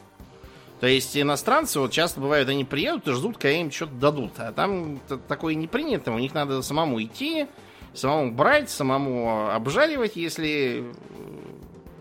То 0.80 0.88
есть 0.88 1.16
иностранцы, 1.16 1.78
вот 1.78 1.92
часто 1.92 2.20
бывают, 2.20 2.48
они 2.48 2.64
приедут 2.64 3.06
и 3.06 3.12
ждут, 3.12 3.38
когда 3.38 3.56
им 3.56 3.70
что-то 3.70 3.92
дадут. 3.94 4.32
А 4.38 4.52
там 4.52 5.00
такое 5.28 5.54
не 5.54 5.68
принято, 5.68 6.10
у 6.10 6.18
них 6.18 6.34
надо 6.34 6.60
самому 6.62 7.00
идти, 7.00 7.46
самому 7.94 8.32
брать, 8.32 8.68
самому 8.68 9.48
обжаривать, 9.50 10.16
если 10.16 10.84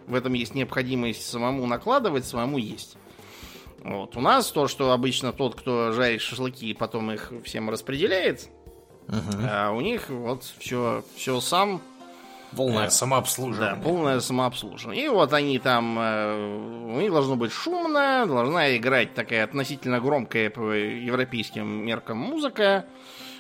в 0.07 0.15
этом 0.15 0.33
есть 0.33 0.55
необходимость, 0.55 1.29
самому 1.29 1.65
накладывать, 1.67 2.25
самому 2.25 2.57
есть. 2.57 2.97
Вот. 3.83 4.17
У 4.17 4.21
нас 4.21 4.51
то, 4.51 4.67
что 4.67 4.91
обычно 4.91 5.31
тот, 5.31 5.55
кто 5.55 5.91
жарит 5.91 6.21
шашлыки, 6.21 6.73
потом 6.73 7.11
их 7.11 7.31
всем 7.43 7.69
распределяет, 7.69 8.49
а 9.07 9.71
у 9.71 9.81
них 9.81 10.09
вот 10.09 10.43
все, 10.57 11.03
все 11.15 11.39
сам, 11.39 11.81
Полное 12.55 12.85
да, 12.85 12.89
самообслуживание. 12.89 13.83
полное 13.83 14.19
самообслуживание. 14.21 15.05
И 15.05 15.09
вот 15.09 15.33
они 15.33 15.59
там, 15.59 15.97
э, 15.99 16.93
у 16.95 16.99
них 16.99 17.11
должно 17.11 17.35
быть 17.35 17.51
шумно, 17.51 18.25
должна 18.25 18.75
играть 18.77 19.13
такая 19.13 19.43
относительно 19.43 19.99
громкая 19.99 20.49
по 20.49 20.71
европейским 20.71 21.85
меркам 21.85 22.17
музыка. 22.17 22.85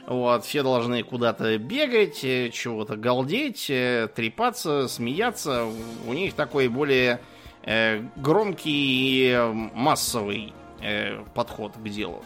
Вот, 0.07 0.45
все 0.45 0.63
должны 0.63 1.03
куда-то 1.03 1.57
бегать, 1.57 2.23
э, 2.23 2.49
чего-то 2.49 2.95
галдеть, 2.95 3.69
э, 3.69 4.07
трепаться, 4.15 4.87
смеяться. 4.87 5.65
У 6.07 6.13
них 6.13 6.33
такой 6.33 6.69
более 6.69 7.19
э, 7.63 8.01
громкий 8.15 8.71
и 8.71 9.37
массовый 9.73 10.53
э, 10.81 11.21
подход 11.35 11.73
к 11.73 11.89
делу. 11.89 12.23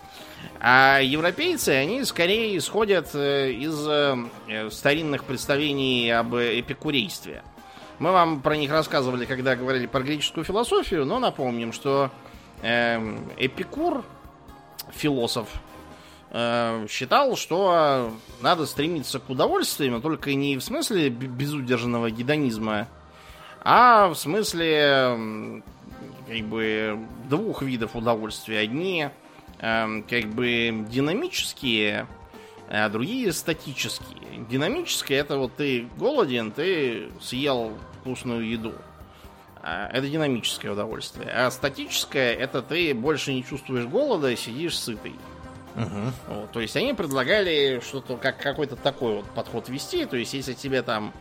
А 0.59 0.99
европейцы, 0.99 1.69
они 1.69 2.03
скорее 2.05 2.55
исходят 2.55 3.15
э, 3.15 3.51
из 3.51 4.71
старинных 4.71 5.23
представлений 5.23 6.11
об 6.11 6.35
эпикурействе. 6.35 7.41
Мы 7.97 8.11
вам 8.11 8.41
про 8.41 8.57
них 8.57 8.69
рассказывали, 8.69 9.25
когда 9.25 9.55
говорили 9.55 9.87
про 9.87 10.01
греческую 10.01 10.43
философию, 10.43 11.03
но 11.05 11.17
напомним, 11.17 11.73
что 11.73 12.11
э, 12.61 12.99
Эпикур, 13.37 14.03
философ, 14.91 15.47
считал, 16.89 17.35
что 17.35 18.13
надо 18.41 18.65
стремиться 18.65 19.19
к 19.19 19.29
удовольствию, 19.29 19.91
но 19.91 19.99
только 19.99 20.33
не 20.33 20.57
в 20.57 20.63
смысле 20.63 21.09
безудержного 21.09 22.09
гедонизма, 22.09 22.87
а 23.63 24.07
в 24.07 24.15
смысле 24.15 25.61
как 26.27 26.45
бы 26.45 26.99
двух 27.29 27.61
видов 27.61 27.95
удовольствия. 27.95 28.59
Одни 28.59 29.09
эм, 29.59 30.03
как 30.03 30.25
бы 30.27 30.85
динамические, 30.89 32.07
а 32.69 32.89
другие 32.89 33.33
статические. 33.33 34.45
Динамическое 34.49 35.19
это 35.19 35.37
вот 35.37 35.55
ты 35.57 35.87
голоден, 35.97 36.51
ты 36.51 37.09
съел 37.21 37.77
вкусную 37.99 38.49
еду. 38.49 38.73
А, 39.61 39.89
Это 39.91 40.07
динамическое 40.07 40.71
удовольствие. 40.71 41.29
А 41.29 41.51
статическое 41.51 42.33
это 42.33 42.61
ты 42.61 42.93
больше 42.93 43.33
не 43.33 43.43
чувствуешь 43.43 43.85
голода, 43.85 44.35
сидишь 44.35 44.79
сытый. 44.79 45.15
Мгм. 45.75 46.13
Вот, 46.27 46.51
то 46.51 46.59
есть 46.59 46.75
они 46.75 46.93
предлагали 46.93 47.81
что-то 47.85 48.17
как 48.17 48.37
какой-то 48.37 48.75
такой 48.75 49.15
вот 49.17 49.25
подход 49.31 49.69
вести. 49.69 50.05
То 50.05 50.17
есть 50.17 50.33
если 50.33 50.53
тебе 50.53 50.81
там 50.81 51.13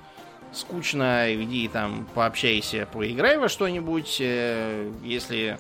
скучно, 0.53 1.33
иди 1.35 1.69
там 1.69 2.07
пообщайся, 2.15 2.89
поиграй 2.93 3.39
во 3.39 3.49
что-нибудь. 3.49 4.19
э, 4.21 4.93
Если 5.03 5.59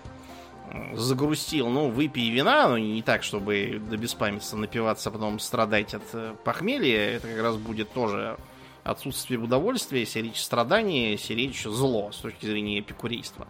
загрустил, 0.95 1.68
ну, 1.68 1.88
выпей 1.88 2.30
вина, 2.30 2.68
но 2.68 2.78
не 2.78 3.03
так, 3.03 3.22
чтобы 3.22 3.80
до 3.91 3.97
беспамятства 3.97 4.57
напиваться, 4.57 5.09
а 5.09 5.12
потом 5.12 5.38
страдать 5.38 5.95
от 5.95 6.03
э, 6.12 6.34
похмелья. 6.45 7.16
Это 7.16 7.28
как 7.28 7.43
раз 7.43 7.57
будет 7.57 7.93
тоже 7.93 8.36
отсутствие 8.84 9.41
удовольствия, 9.41 10.07
сиречь 10.07 10.41
страдания, 10.41 11.16
сиречь 11.16 11.62
зло 11.64 12.11
с 12.12 12.16
точки 12.18 12.47
зрения 12.47 12.80
эпикурейства. 12.80 13.47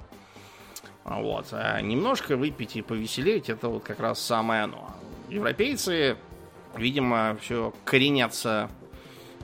Вот. 1.04 1.46
А 1.52 1.80
немножко 1.80 2.36
выпить 2.36 2.76
и 2.76 2.82
повеселеть, 2.82 3.48
это 3.48 3.68
вот 3.68 3.82
как 3.82 4.00
раз 4.00 4.20
самое 4.20 4.64
оно. 4.64 4.90
Европейцы, 5.30 6.16
видимо, 6.76 7.38
все 7.40 7.72
коренятся 7.84 8.68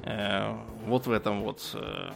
э, 0.03 0.53
вот 0.85 1.07
в 1.07 1.13
этом 1.13 1.43
вот 1.43 1.63
э, 1.75 2.11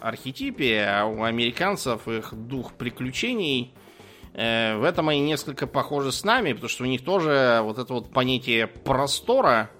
архетипе, 0.00 0.84
а 0.84 1.06
у 1.06 1.22
американцев 1.22 2.08
их 2.08 2.34
дух 2.34 2.72
приключений 2.72 3.72
э, 4.34 4.76
в 4.76 4.82
этом 4.82 5.08
они 5.08 5.20
несколько 5.20 5.68
похожи 5.68 6.10
с 6.10 6.24
нами, 6.24 6.52
потому 6.52 6.68
что 6.68 6.82
у 6.82 6.86
них 6.86 7.04
тоже 7.04 7.60
вот 7.62 7.78
это 7.78 7.92
вот 7.92 8.12
понятие 8.12 8.66
простора, 8.66 9.70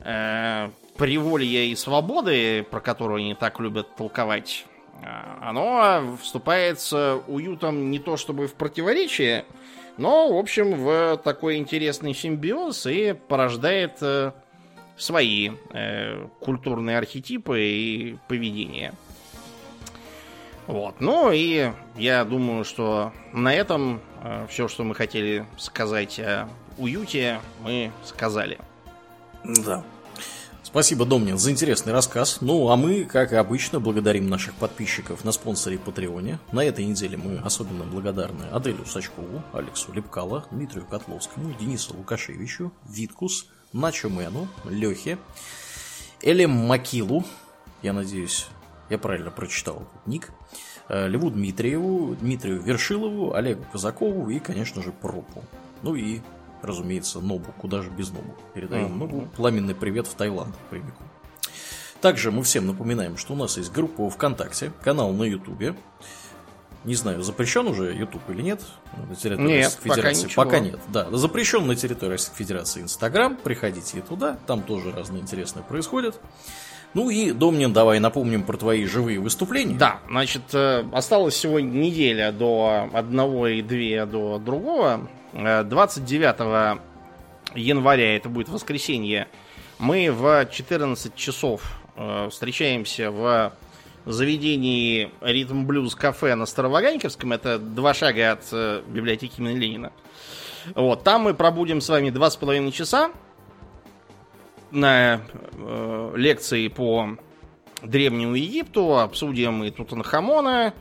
э, 0.00 0.70
приволья 0.96 1.64
и 1.64 1.74
свободы, 1.74 2.62
про 2.62 2.80
которую 2.80 3.18
они 3.18 3.34
так 3.34 3.60
любят 3.60 3.94
толковать, 3.96 4.64
а, 5.02 5.50
оно 5.50 6.16
вступает 6.22 6.80
с 6.80 7.20
уютом 7.26 7.90
не 7.90 7.98
то 7.98 8.16
чтобы 8.16 8.46
в 8.46 8.54
противоречие, 8.54 9.44
но, 9.96 10.34
в 10.34 10.38
общем, 10.38 10.74
в 10.74 11.16
такой 11.22 11.56
интересный 11.56 12.14
симбиоз 12.14 12.86
и 12.86 13.14
порождает 13.28 13.98
э, 14.02 14.32
свои 14.96 15.52
э, 15.72 16.26
культурные 16.40 16.98
архетипы 16.98 17.60
и 17.60 18.16
поведение. 18.28 18.92
Вот. 20.66 21.00
Ну 21.00 21.30
и 21.32 21.70
я 21.96 22.24
думаю, 22.24 22.64
что 22.64 23.12
на 23.32 23.54
этом 23.54 24.00
э, 24.22 24.46
все, 24.50 24.68
что 24.68 24.84
мы 24.84 24.94
хотели 24.94 25.46
сказать 25.56 26.18
о 26.18 26.48
уюте, 26.76 27.40
мы 27.62 27.90
сказали. 28.04 28.58
Да. 29.44 29.84
Спасибо, 30.66 31.04
Домнин, 31.06 31.38
за 31.38 31.52
интересный 31.52 31.92
рассказ. 31.92 32.38
Ну, 32.40 32.70
а 32.70 32.76
мы, 32.76 33.04
как 33.04 33.32
и 33.32 33.36
обычно, 33.36 33.78
благодарим 33.78 34.28
наших 34.28 34.52
подписчиков 34.54 35.24
на 35.24 35.30
спонсоре 35.30 35.78
Патреоне. 35.78 36.40
На 36.50 36.64
этой 36.64 36.84
неделе 36.84 37.16
мы 37.16 37.38
особенно 37.38 37.84
благодарны 37.84 38.46
Аделю 38.50 38.84
Сачкову, 38.84 39.44
Алексу 39.52 39.92
Лепкало, 39.92 40.44
Дмитрию 40.50 40.84
Котловскому, 40.84 41.54
Денису 41.54 41.96
Лукашевичу, 41.96 42.72
Виткус, 42.88 43.46
Начо 43.72 44.08
Мэну, 44.08 44.48
Лехе, 44.68 45.18
Элем 46.20 46.50
Макилу, 46.50 47.24
я 47.82 47.92
надеюсь, 47.92 48.48
я 48.90 48.98
правильно 48.98 49.30
прочитал 49.30 49.76
этот 49.76 50.06
ник, 50.08 50.32
э, 50.88 51.06
Льву 51.06 51.30
Дмитриеву, 51.30 52.16
Дмитрию 52.16 52.60
Вершилову, 52.60 53.34
Олегу 53.34 53.64
Казакову 53.70 54.28
и, 54.30 54.40
конечно 54.40 54.82
же, 54.82 54.90
Пропу. 54.90 55.44
Ну 55.82 55.94
и 55.94 56.22
разумеется, 56.66 57.20
Нобу. 57.20 57.52
Куда 57.58 57.82
же 57.82 57.90
без 57.90 58.10
Нобу? 58.10 58.34
Передаем 58.54 58.86
mm-hmm. 58.86 58.98
Нобу 58.98 59.28
пламенный 59.36 59.74
привет 59.74 60.06
в 60.06 60.14
Таиланд 60.14 60.54
прямиком. 60.70 61.06
Также 62.00 62.30
мы 62.30 62.42
всем 62.42 62.66
напоминаем, 62.66 63.16
что 63.16 63.32
у 63.32 63.36
нас 63.36 63.56
есть 63.56 63.72
группа 63.72 64.08
ВКонтакте, 64.10 64.72
канал 64.82 65.12
на 65.12 65.24
Ютубе. 65.24 65.74
Не 66.84 66.94
знаю, 66.94 67.22
запрещен 67.22 67.66
уже 67.66 67.92
YouTube 67.92 68.22
или 68.30 68.42
нет 68.42 68.62
на 69.08 69.16
территории 69.16 69.48
нет, 69.48 69.64
Российской 69.64 69.90
Федерации. 69.90 70.28
Пока, 70.28 70.44
пока 70.44 70.58
нет. 70.60 70.80
Да, 70.88 71.10
запрещен 71.10 71.66
на 71.66 71.74
территории 71.74 72.12
Российской 72.12 72.36
Федерации 72.36 72.82
Инстаграм. 72.82 73.36
Приходите 73.36 74.02
туда, 74.02 74.38
там 74.46 74.62
тоже 74.62 74.92
разное 74.92 75.20
интересное 75.20 75.64
происходит. 75.64 76.20
Ну 76.94 77.10
и, 77.10 77.32
Домнин, 77.32 77.72
давай 77.72 77.98
напомним 77.98 78.44
про 78.44 78.56
твои 78.56 78.86
живые 78.86 79.18
выступления. 79.18 79.74
Да, 79.74 79.98
значит, 80.08 80.42
э, 80.54 80.84
осталось 80.92 81.34
всего 81.34 81.60
неделя 81.60 82.32
до 82.32 82.88
одного 82.92 83.48
и 83.48 83.62
две 83.62 84.06
до 84.06 84.38
другого. 84.38 85.08
29 85.36 86.36
э, 86.40 86.78
января, 87.54 88.16
это 88.16 88.28
будет 88.28 88.48
воскресенье, 88.48 89.28
мы 89.78 90.10
в 90.10 90.46
14 90.50 91.14
часов 91.14 91.78
э, 91.96 92.28
встречаемся 92.30 93.10
в 93.10 93.52
заведении 94.06 95.10
Ритм 95.20 95.66
Блюз 95.66 95.94
кафе 95.94 96.34
на 96.34 96.46
Староваганьковском. 96.46 97.32
Это 97.32 97.58
два 97.58 97.92
шага 97.92 98.32
от 98.32 98.44
э, 98.52 98.82
библиотеки 98.86 99.40
имени 99.40 99.58
Ленина. 99.58 99.92
Вот, 100.74 101.04
там 101.04 101.22
мы 101.22 101.34
пробудем 101.34 101.80
с 101.80 101.88
вами 101.88 102.10
два 102.10 102.30
с 102.30 102.36
половиной 102.36 102.72
часа 102.72 103.10
на 104.70 105.20
э, 105.52 106.12
лекции 106.16 106.68
по 106.68 107.18
Древнему 107.82 108.34
Египту, 108.34 108.98
обсудим 108.98 109.62
и 109.62 109.70
Тутанхамона, 109.70 110.72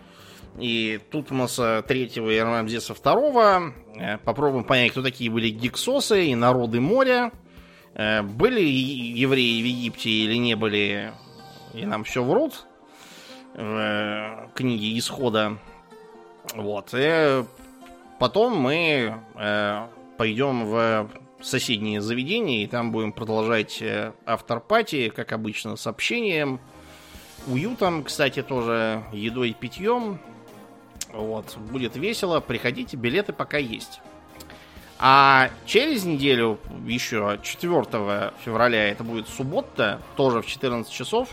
и 0.58 1.00
Тутмоса 1.12 1.84
третьего 1.88 2.30
и 2.30 2.40
Рамзеса 2.40 2.94
второго. 2.94 3.74
Э, 3.98 4.18
попробуем 4.18 4.64
понять, 4.64 4.92
кто 4.92 5.02
такие 5.02 5.30
были 5.30 5.50
гиксосы 5.50 6.28
и 6.28 6.36
народы 6.36 6.82
моря. 6.82 7.32
Э, 7.94 8.22
были 8.22 8.62
евреи 8.62 9.62
в 9.62 9.66
Египте 9.66 10.10
или 10.10 10.36
не 10.36 10.56
были, 10.56 11.14
и 11.74 11.86
нам 11.86 12.04
все 12.04 12.24
врут 12.24 12.66
в 13.54 13.60
э, 13.62 14.50
книге 14.54 14.98
Исхода. 14.98 15.58
Вот. 16.54 16.94
И 16.94 17.44
потом 18.20 18.58
мы 18.58 19.20
пойдем 20.18 20.66
в 20.66 21.10
соседние 21.42 22.02
заведения, 22.02 22.64
и 22.64 22.68
там 22.68 22.92
будем 22.92 23.12
продолжать 23.12 23.84
автор 24.26 24.60
пати, 24.60 25.10
как 25.10 25.32
обычно, 25.34 25.76
с 25.76 25.88
общением, 25.88 26.60
уютом, 27.48 28.04
кстати, 28.04 28.44
тоже 28.44 29.04
едой 29.12 29.50
и 29.50 29.54
питьем. 29.54 30.20
Вот, 31.16 31.56
будет 31.58 31.96
весело, 31.96 32.42
приходите, 32.42 32.98
билеты 32.98 33.32
пока 33.32 33.58
есть. 33.58 34.02
А 35.00 35.50
через 35.66 36.04
неделю, 36.04 36.60
еще 36.86 37.40
4 37.42 38.34
февраля, 38.44 38.90
это 38.90 39.04
будет 39.04 39.30
суббота, 39.30 40.02
тоже 40.18 40.42
в 40.42 40.46
14 40.46 40.92
часов, 40.92 41.30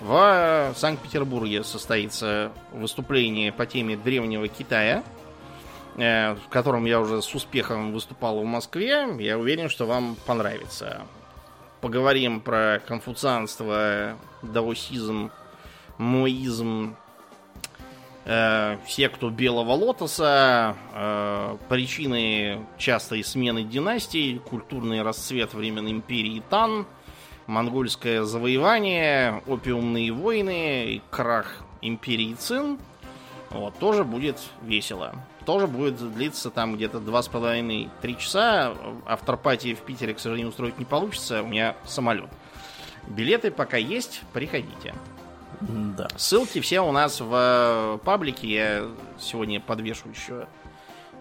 в 0.00 0.72
Санкт-Петербурге 0.76 1.64
состоится 1.64 2.52
выступление 2.72 3.52
по 3.52 3.66
теме 3.66 3.96
Древнего 3.96 4.46
Китая, 4.46 5.02
э, 5.96 6.34
в 6.34 6.48
котором 6.48 6.84
я 6.84 7.00
уже 7.00 7.20
с 7.20 7.34
успехом 7.34 7.92
выступал 7.92 8.40
в 8.40 8.44
Москве. 8.44 9.08
Я 9.18 9.36
уверен, 9.36 9.68
что 9.68 9.86
вам 9.86 10.16
понравится. 10.26 11.02
Поговорим 11.80 12.40
про 12.40 12.80
конфуцианство, 12.86 14.16
даосизм, 14.42 15.32
моизм, 15.98 16.96
э, 18.28 18.76
секту 18.86 19.30
Белого 19.30 19.72
Лотоса, 19.72 20.76
э, 20.94 21.56
причины 21.68 22.60
частой 22.76 23.24
смены 23.24 23.64
династий, 23.64 24.38
культурный 24.38 25.02
расцвет 25.02 25.54
времен 25.54 25.90
империи 25.90 26.42
Тан, 26.50 26.86
монгольское 27.46 28.22
завоевание, 28.24 29.42
опиумные 29.46 30.12
войны 30.12 31.02
крах 31.10 31.56
империи 31.80 32.34
Цин. 32.34 32.78
Вот, 33.50 33.78
тоже 33.78 34.04
будет 34.04 34.38
весело. 34.62 35.14
Тоже 35.46 35.66
будет 35.66 35.96
длиться 36.14 36.50
там 36.50 36.76
где-то 36.76 36.98
2,5-3 36.98 38.18
часа. 38.18 38.74
Авторпатии 39.06 39.72
в 39.72 39.80
Питере, 39.80 40.12
к 40.12 40.20
сожалению, 40.20 40.50
устроить 40.50 40.78
не 40.78 40.84
получится. 40.84 41.42
У 41.42 41.46
меня 41.46 41.74
самолет. 41.86 42.28
Билеты 43.06 43.50
пока 43.50 43.78
есть, 43.78 44.20
приходите. 44.34 44.92
Да. 45.60 46.08
Ссылки 46.16 46.60
все 46.60 46.80
у 46.80 46.92
нас 46.92 47.20
в 47.20 47.30
э, 47.32 47.98
паблике. 48.04 48.48
Я 48.48 48.88
сегодня 49.18 49.60
подвешу 49.60 50.08
еще 50.08 50.46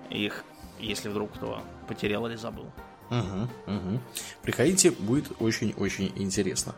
их, 0.10 0.44
если 0.80 1.10
вдруг 1.10 1.34
кто 1.34 1.62
потерял 1.88 2.28
или 2.28 2.36
забыл. 2.36 2.66
Угу, 3.10 3.74
угу. 3.74 4.00
Приходите, 4.44 4.92
будет 4.92 5.32
очень-очень 5.40 6.12
интересно. 6.16 6.76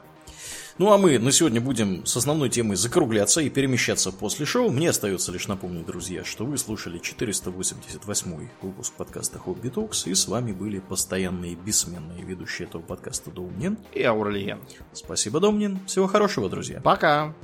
Ну 0.78 0.94
а 0.94 0.98
мы 0.98 1.20
на 1.20 1.34
сегодня 1.34 1.60
будем 1.60 2.06
с 2.06 2.16
основной 2.16 2.50
темой 2.50 2.78
закругляться 2.78 3.42
и 3.42 3.50
перемещаться 3.50 4.14
после 4.14 4.46
шоу. 4.46 4.70
Мне 4.70 4.92
остается 4.92 5.30
лишь 5.34 5.50
напомнить, 5.50 5.86
друзья, 5.86 6.24
что 6.24 6.46
вы 6.46 6.58
слушали 6.58 7.00
488 7.00 8.50
выпуск 8.62 8.94
подкаста 8.94 9.40
Хобби 9.40 9.68
Токс, 9.68 10.08
и 10.08 10.16
с 10.16 10.30
вами 10.30 10.54
были 10.54 10.80
постоянные 10.80 11.56
бессменные 11.56 12.24
ведущие 12.24 12.70
этого 12.70 12.82
подкаста 12.82 13.30
Домнин 13.30 13.78
и 13.94 14.04
Аурлиен. 14.04 14.62
Спасибо, 14.94 15.42
Домнин. 15.42 15.80
Всего 15.86 16.08
хорошего, 16.08 16.50
друзья. 16.50 16.80
Пока. 16.80 17.36